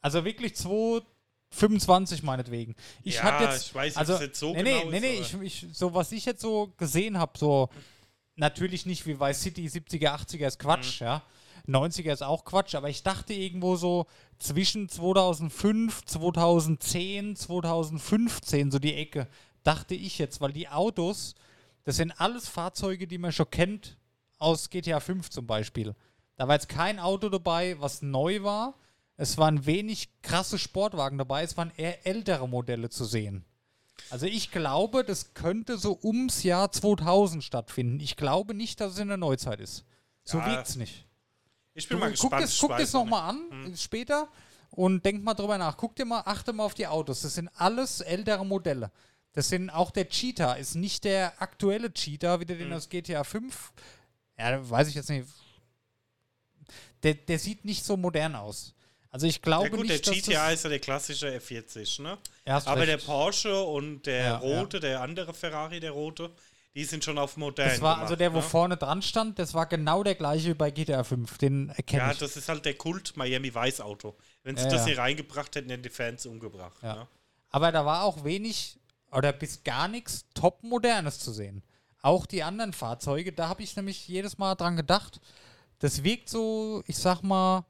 Also 0.00 0.24
wirklich 0.24 0.54
225 0.56 2.22
meinetwegen. 2.22 2.74
Ich 3.02 3.16
ja, 3.16 3.22
hatte 3.24 3.44
jetzt 3.44 3.66
ich 3.68 3.74
weiß 3.74 3.96
also, 3.96 4.14
es 4.14 4.20
jetzt 4.20 4.38
so 4.38 4.52
nee, 4.52 4.62
genau 4.62 4.90
nee, 4.90 5.00
nee, 5.00 5.00
nee, 5.00 5.18
ist. 5.18 5.34
ich, 5.34 5.64
ich, 5.64 5.76
so 5.76 5.94
was 5.94 6.12
ich 6.12 6.24
jetzt 6.24 6.40
so 6.40 6.72
gesehen 6.76 7.18
habe, 7.18 7.38
so 7.38 7.68
natürlich 8.36 8.86
nicht 8.86 9.06
wie 9.06 9.18
Vice 9.18 9.42
City 9.42 9.66
70er, 9.66 10.14
80er 10.14 10.46
ist 10.46 10.58
Quatsch, 10.58 11.00
Mhm. 11.00 11.06
ja. 11.06 11.22
90er 11.66 12.12
ist 12.12 12.22
auch 12.22 12.44
Quatsch, 12.44 12.74
aber 12.76 12.88
ich 12.88 13.02
dachte 13.02 13.32
irgendwo 13.34 13.74
so 13.76 14.06
zwischen 14.38 14.88
2005, 14.88 16.04
2010, 16.04 17.34
2015, 17.34 18.70
so 18.70 18.78
die 18.78 18.94
Ecke, 18.94 19.26
dachte 19.64 19.94
ich 19.96 20.18
jetzt, 20.18 20.40
weil 20.40 20.52
die 20.52 20.68
Autos, 20.68 21.34
das 21.82 21.96
sind 21.96 22.12
alles 22.20 22.48
Fahrzeuge, 22.48 23.08
die 23.08 23.18
man 23.18 23.32
schon 23.32 23.50
kennt 23.50 23.96
aus 24.46 24.70
GTA 24.70 25.00
5 25.00 25.28
zum 25.28 25.46
Beispiel. 25.46 25.94
Da 26.36 26.46
war 26.46 26.54
jetzt 26.54 26.68
kein 26.68 27.00
Auto 27.00 27.28
dabei, 27.28 27.76
was 27.80 28.00
neu 28.00 28.42
war. 28.42 28.74
Es 29.16 29.38
waren 29.38 29.66
wenig 29.66 30.10
krasse 30.22 30.58
Sportwagen 30.58 31.18
dabei, 31.18 31.42
es 31.42 31.56
waren 31.56 31.72
eher 31.76 32.06
ältere 32.06 32.48
Modelle 32.48 32.88
zu 32.90 33.04
sehen. 33.04 33.44
Also 34.10 34.26
ich 34.26 34.52
glaube, 34.52 35.04
das 35.04 35.34
könnte 35.34 35.78
so 35.78 35.98
ums 36.02 36.42
Jahr 36.42 36.70
2000 36.70 37.42
stattfinden. 37.42 37.98
Ich 38.00 38.16
glaube 38.16 38.54
nicht, 38.54 38.80
dass 38.80 38.92
es 38.92 38.98
in 38.98 39.08
der 39.08 39.16
Neuzeit 39.16 39.58
ist. 39.58 39.84
So 40.22 40.38
Ja, 40.38 40.46
wirkt's 40.46 40.76
nicht. 40.76 41.06
Ich 41.74 41.88
bin 41.88 41.96
Du, 41.98 42.00
mal 42.04 42.10
guck 42.10 42.30
gespannt. 42.30 42.42
das, 42.44 42.58
guck 42.58 42.70
das 42.76 42.92
noch 42.92 43.04
nochmal 43.04 43.30
an, 43.30 43.74
später, 43.76 44.28
und 44.70 45.04
denk 45.04 45.24
mal 45.24 45.34
drüber 45.34 45.58
nach. 45.58 45.76
Guck 45.76 45.96
dir 45.96 46.04
mal, 46.04 46.20
achte 46.24 46.52
mal 46.52 46.64
auf 46.64 46.74
die 46.74 46.86
Autos. 46.86 47.22
Das 47.22 47.34
sind 47.34 47.48
alles 47.56 48.00
ältere 48.02 48.44
Modelle. 48.44 48.92
Das 49.32 49.48
sind 49.48 49.70
auch 49.70 49.90
der 49.90 50.08
Cheetah, 50.08 50.54
ist 50.54 50.74
nicht 50.76 51.04
der 51.04 51.40
aktuelle 51.42 51.92
Cheetah, 51.92 52.40
wie 52.40 52.46
der 52.46 52.56
den 52.56 52.72
aus 52.72 52.88
GTA 52.88 53.24
5. 53.24 53.72
Ja, 54.38 54.68
weiß 54.68 54.88
ich 54.88 54.94
jetzt 54.94 55.08
nicht. 55.10 55.26
der, 57.02 57.14
der 57.14 57.38
sieht 57.38 57.64
nicht 57.64 57.84
so 57.84 57.96
modern 57.96 58.34
aus. 58.34 58.74
Also 59.10 59.26
ich 59.26 59.40
glaube 59.40 59.68
Ja 59.68 59.76
gut, 59.76 59.86
nicht, 59.88 60.06
der 60.06 60.12
GTI 60.14 60.52
ist 60.54 60.64
ja 60.64 60.70
der 60.70 60.78
klassische 60.78 61.28
F40, 61.28 62.02
ne? 62.02 62.18
Ja, 62.46 62.60
Aber 62.66 62.84
der. 62.84 62.98
Porsche 62.98 63.62
und 63.62 64.02
der 64.04 64.24
Ja, 64.24 64.36
rote, 64.36 64.78
der 64.80 65.00
andere 65.00 65.32
Ferrari, 65.32 65.80
der 65.80 65.92
rote, 65.92 66.30
die 66.74 66.84
sind 66.84 67.02
schon 67.02 67.16
auf 67.16 67.38
modern 67.38 67.68
das 67.68 67.80
war 67.80 67.94
gemacht, 67.94 68.02
also 68.02 68.16
der, 68.16 68.32
wo 68.34 68.38
ne? 68.38 68.42
vorne 68.42 68.76
dran 68.76 69.00
stand, 69.00 69.38
das 69.38 69.54
war 69.54 69.64
genau 69.66 70.02
der 70.02 70.16
gleiche 70.16 70.48
wie 70.50 70.54
bei 70.54 70.70
GTA 70.70 71.02
5. 71.02 71.38
Den 71.38 71.70
erkenne 71.70 72.02
Ja, 72.02 72.12
ich. 72.12 72.18
das 72.18 72.36
ist 72.36 72.48
halt 72.50 72.66
der 72.66 72.74
Kult 72.74 73.16
Miami 73.16 73.54
Weiß 73.54 73.80
Auto. 73.80 74.16
Wenn 74.42 74.56
sie 74.58 74.64
Ja, 74.64 74.70
das 74.70 74.80
ja. 74.80 74.86
hier 74.88 74.98
reingebracht 74.98 75.54
hätten, 75.56 75.70
hätten 75.70 75.82
die 75.84 75.88
Fans 75.88 76.26
umgebracht. 76.26 76.76
Ja. 76.82 76.94
Ne? 76.96 77.08
Aber 77.50 77.72
da 77.72 77.86
war 77.86 78.02
auch 78.04 78.22
wenig 78.24 78.78
oder 79.12 79.32
bis 79.32 79.62
gar 79.64 79.88
nichts 79.88 80.26
top 80.34 80.62
modernes 80.62 81.20
zu 81.20 81.32
sehen. 81.32 81.62
Auch 82.06 82.24
die 82.24 82.44
anderen 82.44 82.72
Fahrzeuge, 82.72 83.32
da 83.32 83.48
habe 83.48 83.64
ich 83.64 83.74
nämlich 83.74 84.06
jedes 84.06 84.38
Mal 84.38 84.54
dran 84.54 84.76
gedacht, 84.76 85.20
das 85.80 86.04
wirkt 86.04 86.28
so, 86.28 86.84
ich 86.86 86.96
sag 86.98 87.22
mal, 87.22 87.64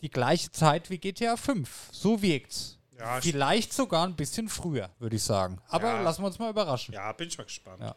die 0.00 0.08
gleiche 0.08 0.50
Zeit 0.50 0.88
wie 0.88 0.96
GTA 0.96 1.36
5. 1.36 1.90
So 1.92 2.22
wirkt's. 2.22 2.78
Ja, 2.98 3.20
Vielleicht 3.20 3.74
sogar 3.74 4.06
ein 4.06 4.16
bisschen 4.16 4.48
früher, 4.48 4.88
würde 4.98 5.16
ich 5.16 5.22
sagen. 5.22 5.58
Aber 5.68 5.88
Ja. 5.88 6.00
lassen 6.00 6.22
wir 6.22 6.28
uns 6.28 6.38
mal 6.38 6.48
überraschen. 6.48 6.94
Ja, 6.94 7.12
bin 7.12 7.28
ich 7.28 7.36
mal 7.36 7.44
gespannt. 7.44 7.80
Ja. 7.82 7.94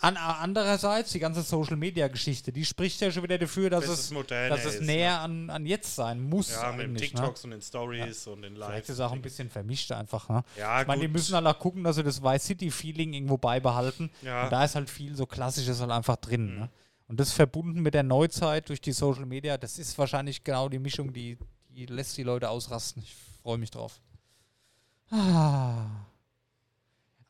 An, 0.00 0.16
andererseits, 0.16 1.12
die 1.12 1.18
ganze 1.18 1.42
Social-Media-Geschichte, 1.42 2.52
die 2.52 2.64
spricht 2.64 3.00
ja 3.00 3.10
schon 3.10 3.22
wieder 3.22 3.38
dafür, 3.38 3.70
dass, 3.70 3.86
Dass 3.86 4.10
es, 4.10 4.26
dass 4.28 4.64
es 4.64 4.74
ist, 4.76 4.82
näher 4.82 5.20
an, 5.20 5.50
an 5.50 5.66
jetzt 5.66 5.94
sein 5.94 6.20
muss. 6.20 6.52
Ja, 6.52 6.72
mit 6.72 6.86
den 6.86 6.92
ne? 6.92 6.98
TikToks 6.98 7.44
und 7.44 7.50
den 7.50 7.62
Stories 7.62 8.26
und 8.26 8.42
den 8.42 8.56
Live. 8.56 8.68
Vielleicht 8.68 8.88
ist 8.88 8.94
es 8.94 9.00
auch 9.00 9.12
ein 9.12 9.22
bisschen 9.22 9.50
vermischt 9.50 9.92
einfach. 9.92 10.28
Ne? 10.28 10.42
Ja, 10.58 10.80
ich 10.82 10.86
meine, 10.86 11.02
die 11.02 11.08
müssen 11.08 11.34
halt 11.34 11.46
auch 11.46 11.58
gucken, 11.58 11.84
dass 11.84 11.96
sie 11.96 12.02
das 12.02 12.22
Vice 12.22 12.44
City-Feeling 12.44 13.12
irgendwo 13.12 13.38
beibehalten. 13.38 14.10
Ja. 14.22 14.44
Und 14.44 14.52
da 14.52 14.64
ist 14.64 14.74
halt 14.74 14.90
viel 14.90 15.16
so 15.16 15.26
Klassisches 15.26 15.80
halt 15.80 15.90
einfach 15.90 16.16
drin. 16.16 16.58
Ne? 16.58 16.70
Und 17.08 17.20
das 17.20 17.32
verbunden 17.32 17.80
mit 17.82 17.94
der 17.94 18.02
Neuzeit 18.02 18.68
durch 18.68 18.80
die 18.80 18.92
Social 18.92 19.26
Media, 19.26 19.58
das 19.58 19.78
ist 19.78 19.98
wahrscheinlich 19.98 20.44
genau 20.44 20.68
die 20.68 20.78
Mischung, 20.78 21.12
die, 21.12 21.38
die 21.68 21.86
lässt 21.86 22.16
die 22.16 22.22
Leute 22.22 22.48
ausrasten. 22.48 23.02
Ich 23.02 23.14
freue 23.42 23.58
mich 23.58 23.70
drauf. 23.70 24.00
Ah. 25.10 25.86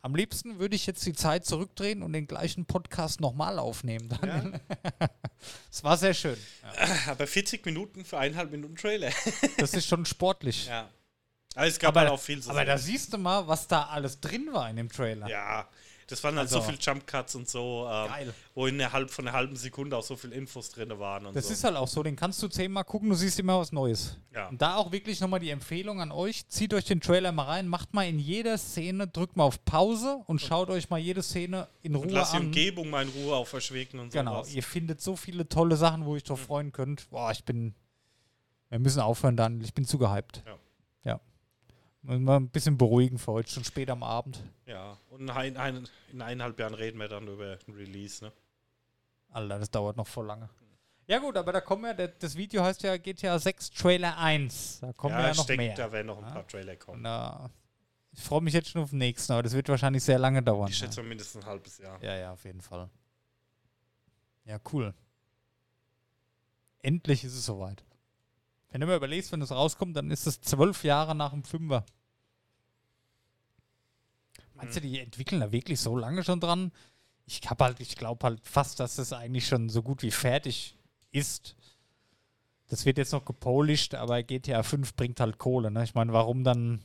Am 0.05 0.15
liebsten 0.15 0.59
würde 0.59 0.77
ich 0.77 0.85
jetzt 0.87 1.07
die 1.07 1.15
Zeit 1.15 1.47
zurückdrehen 1.47 2.03
und 2.03 2.13
den 2.13 2.27
gleichen 2.27 2.67
Podcast 2.67 3.23
nochmal 3.23 3.59
aufnehmen. 3.59 4.11
Daniel. 4.11 4.61
Es 5.71 5.83
war 5.83 5.97
sehr 5.97 6.13
schön. 6.13 6.37
Aber 7.07 7.27
40 7.27 7.65
Minuten 7.65 8.05
für 8.05 8.19
eineinhalb 8.19 8.51
Minuten 8.51 8.77
Trailer. 8.77 9.11
Das 9.57 9.73
ist 9.73 9.87
schon 9.89 10.05
sportlich. 10.05 10.67
ja. 10.67 10.91
Aber 11.55 11.67
es 11.67 11.79
gab 11.79 11.89
Aber, 11.89 12.01
halt 12.01 12.11
auch 12.11 12.21
viel 12.21 12.43
zu 12.43 12.51
aber 12.51 12.59
sehen. 12.61 12.67
da 12.67 12.77
siehst 12.79 13.13
du 13.15 13.19
mal, 13.19 13.49
was 13.49 13.67
da 13.67 13.85
alles 13.85 14.21
drin 14.21 14.49
war 14.53 14.69
in 14.69 14.77
dem 14.77 14.91
Trailer. 14.91 15.27
Ja, 15.27 15.69
das 16.09 16.23
waren 16.25 16.37
halt 16.37 16.47
Also- 16.49 16.61
so 16.61 16.63
viele 16.67 16.79
Jump 16.79 17.07
Cuts 17.07 17.35
und 17.35 17.49
so, 17.49 17.89
ähm, 17.91 18.33
wo 18.55 18.67
in 18.67 18.79
der 18.79 18.93
halb, 18.93 19.11
von 19.11 19.27
einer 19.27 19.37
halben 19.37 19.57
Sekunde 19.57 19.97
auch 19.97 20.03
so 20.03 20.17
viel 20.17 20.33
Infos 20.33 20.71
drin 20.71 20.91
waren 20.99 21.27
und 21.27 21.35
Das 21.37 21.47
so. 21.49 21.53
ist 21.53 21.65
halt 21.65 21.77
auch 21.77 21.89
so, 21.89 22.03
den 22.03 22.17
kannst 22.17 22.43
du 22.43 22.49
zehnmal 22.49 22.85
gucken, 22.85 23.09
du 23.09 23.15
siehst 23.15 23.39
immer 23.39 23.59
was 23.59 23.73
Neues. 23.73 24.19
Ja. 24.35 24.49
Und 24.49 24.61
da 24.63 24.77
auch 24.77 24.93
wirklich 24.93 25.21
nochmal 25.21 25.41
die 25.41 25.51
Empfehlung 25.51 26.01
an 26.01 26.13
euch, 26.13 26.47
zieht 26.49 26.75
euch 26.75 26.85
den 26.85 27.01
Trailer 27.01 27.33
mal 27.33 27.45
rein, 27.45 27.69
macht 27.69 27.95
mal 27.95 28.03
in 28.09 28.19
jeder 28.19 28.59
Szene, 28.59 29.07
drückt 29.09 29.37
mal 29.37 29.45
auf 29.45 29.65
Pause 29.65 30.23
und 30.27 30.41
schaut 30.41 30.71
euch 30.71 30.91
mal 30.91 30.99
jede 30.99 31.23
Szene 31.23 31.69
in 31.83 31.95
und 31.97 32.05
Ruhe 32.05 32.13
lass 32.13 32.31
die 32.33 32.37
an. 32.39 32.47
Umgebung 32.47 32.91
mal 32.91 33.03
in 33.03 33.09
Ruhe 33.11 33.35
auch 33.35 33.47
verschwiegen 33.47 33.99
und 34.01 34.13
Genau, 34.13 34.43
sowas. 34.43 34.55
ihr 34.55 34.63
findet 34.63 35.01
so 35.01 35.17
viele 35.17 35.49
tolle 35.49 35.77
Sachen, 35.77 36.05
wo 36.05 36.11
ihr 36.11 36.17
euch 36.17 36.25
drauf 36.25 36.41
freuen 36.41 36.73
könnt. 36.73 37.09
Boah, 37.11 37.31
ich 37.33 37.45
bin, 37.45 37.75
wir 38.71 38.79
müssen 38.79 39.01
aufhören 39.01 39.37
dann, 39.37 39.61
ich 39.61 39.73
bin 39.75 39.85
zu 39.85 39.99
gehypt. 39.99 40.43
Ja. 40.47 40.57
Müssen 42.07 42.25
wir 42.25 42.37
ein 42.37 42.49
bisschen 42.51 42.77
beruhigen 42.77 43.19
für 43.19 43.33
heute, 43.33 43.51
schon 43.51 43.65
spät 43.65 43.89
am 43.89 44.03
Abend. 44.03 44.43
Ja, 44.67 44.99
und 45.11 45.23
in, 45.23 45.31
ein, 45.31 45.57
ein, 45.57 45.89
in 46.13 46.21
eineinhalb 46.21 46.59
Jahren 46.61 46.75
reden 46.75 46.99
wir 46.99 47.09
dann 47.09 47.27
über 47.29 47.59
ein 47.67 47.75
Release, 47.75 48.23
ne? 48.23 48.31
Alter, 49.31 49.59
das 49.59 49.71
dauert 49.71 49.97
noch 49.97 50.07
voll 50.07 50.27
lange. 50.27 50.51
Ja 51.07 51.19
gut, 51.19 51.37
aber 51.39 51.53
da 51.53 51.61
kommen 51.63 51.85
ja, 51.85 52.07
das 52.07 52.37
Video 52.37 52.63
heißt 52.63 52.83
ja 52.83 52.97
GTA 52.99 53.39
6 53.39 53.71
Trailer 53.71 54.19
1. 54.19 54.81
Da 54.81 54.93
kommen 54.93 55.15
ja, 55.15 55.31
ich 55.31 55.37
noch 55.39 55.47
denke, 55.47 55.65
mehr. 55.65 55.75
da 55.75 55.91
werden 55.93 56.07
noch 56.09 56.19
ein 56.19 56.25
Ja. 56.25 56.31
paar 56.31 56.47
Trailer 56.47 56.77
kommen. 56.77 57.05
Äh, 57.05 57.49
ich 58.13 58.23
freue 58.23 58.43
mich 58.43 58.53
jetzt 58.55 58.69
schon 58.69 58.83
auf 58.83 58.91
den 58.91 58.99
nächsten, 58.99 59.33
aber 59.33 59.43
das 59.43 59.53
wird 59.55 59.69
wahrscheinlich 59.71 60.05
sehr 60.05 60.19
lange 60.19 60.43
dauern. 60.43 60.69
Ich 60.69 60.77
schätze 60.79 61.01
mal 61.03 61.09
mindestens 61.09 61.43
ein 61.43 61.49
halbes 61.51 61.79
Jahr. 61.79 62.03
ja, 62.03 62.15
ja, 62.17 62.33
auf 62.33 62.45
jeden 62.45 62.61
Fall. 62.61 62.89
Ja, 64.45 64.59
cool. 64.73 64.93
Endlich 66.83 67.25
ist 67.25 67.35
es 67.35 67.47
soweit. 67.47 67.83
Wenn 68.75 68.81
du 68.81 68.89
mal 68.89 68.97
überlegst, 68.97 69.31
wenn 69.31 69.41
es 69.41 69.53
rauskommt, 69.53 69.97
dann 69.97 70.11
ist 70.11 70.27
es 70.27 70.41
zwölf 70.41 70.83
Jahre 70.83 71.15
nach 71.15 71.31
dem 71.31 71.45
Fünfer. 71.45 71.87
Meinst 74.55 74.75
du, 74.75 74.81
die 74.81 74.99
entwickeln 74.99 75.41
da 75.41 75.53
wirklich 75.53 75.79
so 75.79 75.97
lange 75.97 76.25
schon 76.25 76.41
dran? 76.41 76.73
Ich 77.25 77.41
hab 77.49 77.63
halt, 77.63 77.79
ich 77.79 77.95
glaube 77.95 78.25
halt 78.25 78.45
fast, 78.45 78.81
dass 78.81 78.97
das 78.97 79.13
eigentlich 79.13 79.47
schon 79.47 79.69
so 79.69 79.81
gut 79.81 80.03
wie 80.03 80.11
fertig 80.11 80.77
ist. 81.13 81.55
Das 82.67 82.85
wird 82.85 82.99
jetzt 82.99 83.13
noch 83.13 83.25
gepolished, 83.25 83.95
aber 83.95 84.25
GTA 84.25 84.65
5 84.65 84.97
bringt 84.97 85.21
halt 85.21 85.39
Kohle, 85.39 85.71
ne? 85.71 85.85
Ich 85.85 85.95
meine, 85.95 86.13
warum 86.13 86.43
dann 86.43 86.83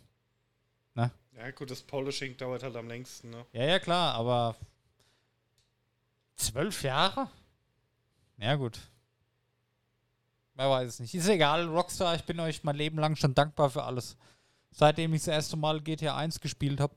Ja, 0.96 1.10
gut, 1.56 1.72
das 1.72 1.82
Polishing 1.82 2.38
dauert 2.38 2.62
halt 2.62 2.76
am 2.76 2.88
längsten, 2.88 3.32
ne? 3.32 3.48
Ja, 3.52 3.64
ja, 3.64 3.80
klar, 3.80 4.14
aber 4.14 4.56
zwölf 6.36 6.84
Jahre? 6.84 7.32
Ja, 8.38 8.54
gut. 8.58 8.80
Wer 10.60 10.70
weiß 10.70 10.90
es 10.90 11.00
nicht. 11.00 11.16
Ist 11.16 11.30
egal, 11.30 11.70
Rockstar, 11.70 12.16
ich 12.16 12.26
bin 12.26 12.38
euch 12.42 12.66
mein 12.66 12.76
Leben 12.76 13.00
lang 13.00 13.16
schon 13.16 13.34
dankbar 13.34 13.70
für 13.70 13.86
alles. 13.86 14.18
Seitdem 14.72 15.14
ich 15.14 15.22
das 15.22 15.30
erste 15.30 15.56
Mal 15.56 15.80
GTA 15.80 16.18
1 16.18 16.42
gespielt 16.42 16.82
habe, 16.82 16.96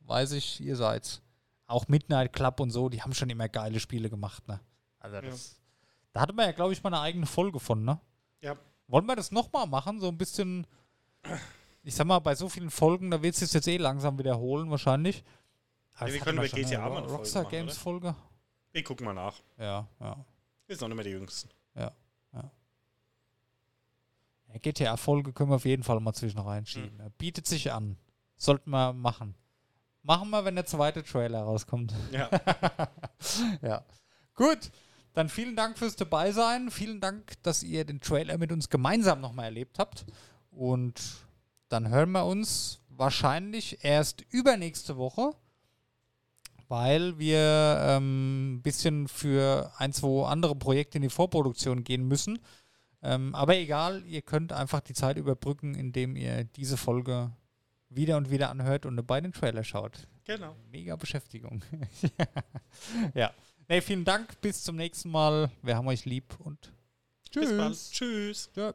weiß 0.00 0.32
ich, 0.32 0.60
ihr 0.60 0.74
seid's. 0.74 1.22
Auch 1.68 1.86
Midnight 1.86 2.32
Club 2.32 2.58
und 2.58 2.72
so, 2.72 2.88
die 2.88 3.00
haben 3.00 3.14
schon 3.14 3.30
immer 3.30 3.48
geile 3.48 3.78
Spiele 3.78 4.10
gemacht, 4.10 4.48
ne? 4.48 4.58
Also 4.98 5.20
das, 5.20 5.54
Da 6.12 6.20
hatte 6.22 6.32
man 6.32 6.46
ja, 6.46 6.52
glaube 6.52 6.72
ich, 6.72 6.82
mal 6.82 6.92
eine 6.92 7.00
eigene 7.00 7.26
Folge 7.26 7.60
von, 7.60 7.84
ne? 7.84 8.00
Ja. 8.40 8.56
Wollen 8.88 9.06
wir 9.06 9.14
das 9.14 9.30
nochmal 9.30 9.68
machen? 9.68 10.00
So 10.00 10.08
ein 10.08 10.18
bisschen, 10.18 10.66
ich 11.84 11.94
sag 11.94 12.08
mal, 12.08 12.18
bei 12.18 12.34
so 12.34 12.48
vielen 12.48 12.70
Folgen, 12.70 13.12
da 13.12 13.22
wird 13.22 13.40
es 13.40 13.52
jetzt 13.52 13.68
eh 13.68 13.76
langsam 13.76 14.18
wiederholen, 14.18 14.68
wahrscheinlich. 14.68 15.22
Ja, 16.00 16.08
wir 16.08 16.18
können 16.18 16.44
schon, 16.48 16.58
GTA 16.60 16.80
mal 16.80 16.86
eine 16.86 16.94
Folge 17.02 17.12
Rockstar 17.12 17.44
machen, 17.44 17.52
Games 17.52 17.74
oder? 17.74 17.80
Folge. 17.80 18.16
Wir 18.72 18.82
gucken 18.82 19.06
mal 19.06 19.14
nach. 19.14 19.36
Ja, 19.58 19.86
ja. 20.00 20.24
Wir 20.66 20.74
sind 20.74 20.80
noch 20.80 20.88
nicht 20.88 20.96
mehr 20.96 21.04
die 21.04 21.10
Jüngsten. 21.10 21.50
ja 21.76 21.92
GTA-Folge 24.58 25.32
können 25.32 25.50
wir 25.50 25.56
auf 25.56 25.64
jeden 25.64 25.82
Fall 25.82 26.00
mal 26.00 26.12
zwischen 26.12 26.38
reinschieben. 26.38 26.98
Er 27.00 27.10
Bietet 27.10 27.46
sich 27.46 27.72
an. 27.72 27.96
Sollten 28.36 28.70
wir 28.70 28.92
machen. 28.92 29.34
Machen 30.02 30.30
wir, 30.30 30.44
wenn 30.44 30.54
der 30.54 30.66
zweite 30.66 31.02
Trailer 31.02 31.42
rauskommt. 31.42 31.92
Ja. 32.12 32.30
ja. 33.62 33.84
Gut. 34.34 34.70
Dann 35.14 35.30
vielen 35.30 35.56
Dank 35.56 35.78
fürs 35.78 35.96
Dabeisein. 35.96 36.70
Vielen 36.70 37.00
Dank, 37.00 37.42
dass 37.42 37.62
ihr 37.62 37.86
den 37.86 38.00
Trailer 38.00 38.36
mit 38.36 38.52
uns 38.52 38.68
gemeinsam 38.68 39.22
nochmal 39.22 39.46
erlebt 39.46 39.78
habt. 39.78 40.04
Und 40.50 41.00
dann 41.70 41.88
hören 41.88 42.12
wir 42.12 42.26
uns 42.26 42.80
wahrscheinlich 42.88 43.82
erst 43.82 44.22
übernächste 44.30 44.96
Woche, 44.96 45.32
weil 46.68 47.18
wir 47.18 47.78
ähm, 47.80 48.56
ein 48.56 48.62
bisschen 48.62 49.08
für 49.08 49.72
ein, 49.78 49.92
zwei 49.92 50.26
andere 50.26 50.54
Projekte 50.54 50.98
in 50.98 51.02
die 51.02 51.08
Vorproduktion 51.08 51.82
gehen 51.82 52.06
müssen. 52.06 52.38
Ähm, 53.06 53.34
aber 53.36 53.56
egal, 53.56 54.04
ihr 54.06 54.20
könnt 54.20 54.52
einfach 54.52 54.80
die 54.80 54.92
Zeit 54.92 55.16
überbrücken, 55.16 55.76
indem 55.76 56.16
ihr 56.16 56.42
diese 56.42 56.76
Folge 56.76 57.30
wieder 57.88 58.16
und 58.16 58.30
wieder 58.32 58.50
anhört 58.50 58.84
und 58.84 59.06
bei 59.06 59.20
den 59.20 59.32
Trailer 59.32 59.62
schaut. 59.62 60.08
genau. 60.24 60.56
Mega 60.72 60.96
Beschäftigung. 60.96 61.62
ja. 63.14 63.30
Nee, 63.68 63.80
vielen 63.80 64.04
Dank. 64.04 64.40
Bis 64.40 64.64
zum 64.64 64.74
nächsten 64.74 65.10
Mal. 65.10 65.50
Wir 65.62 65.76
haben 65.76 65.86
euch 65.86 66.04
lieb 66.04 66.34
und 66.40 66.72
Bis 67.32 67.56
bald. 67.56 67.72
tschüss. 67.74 67.90
Tschüss. 67.92 68.50
Ja. 68.56 68.74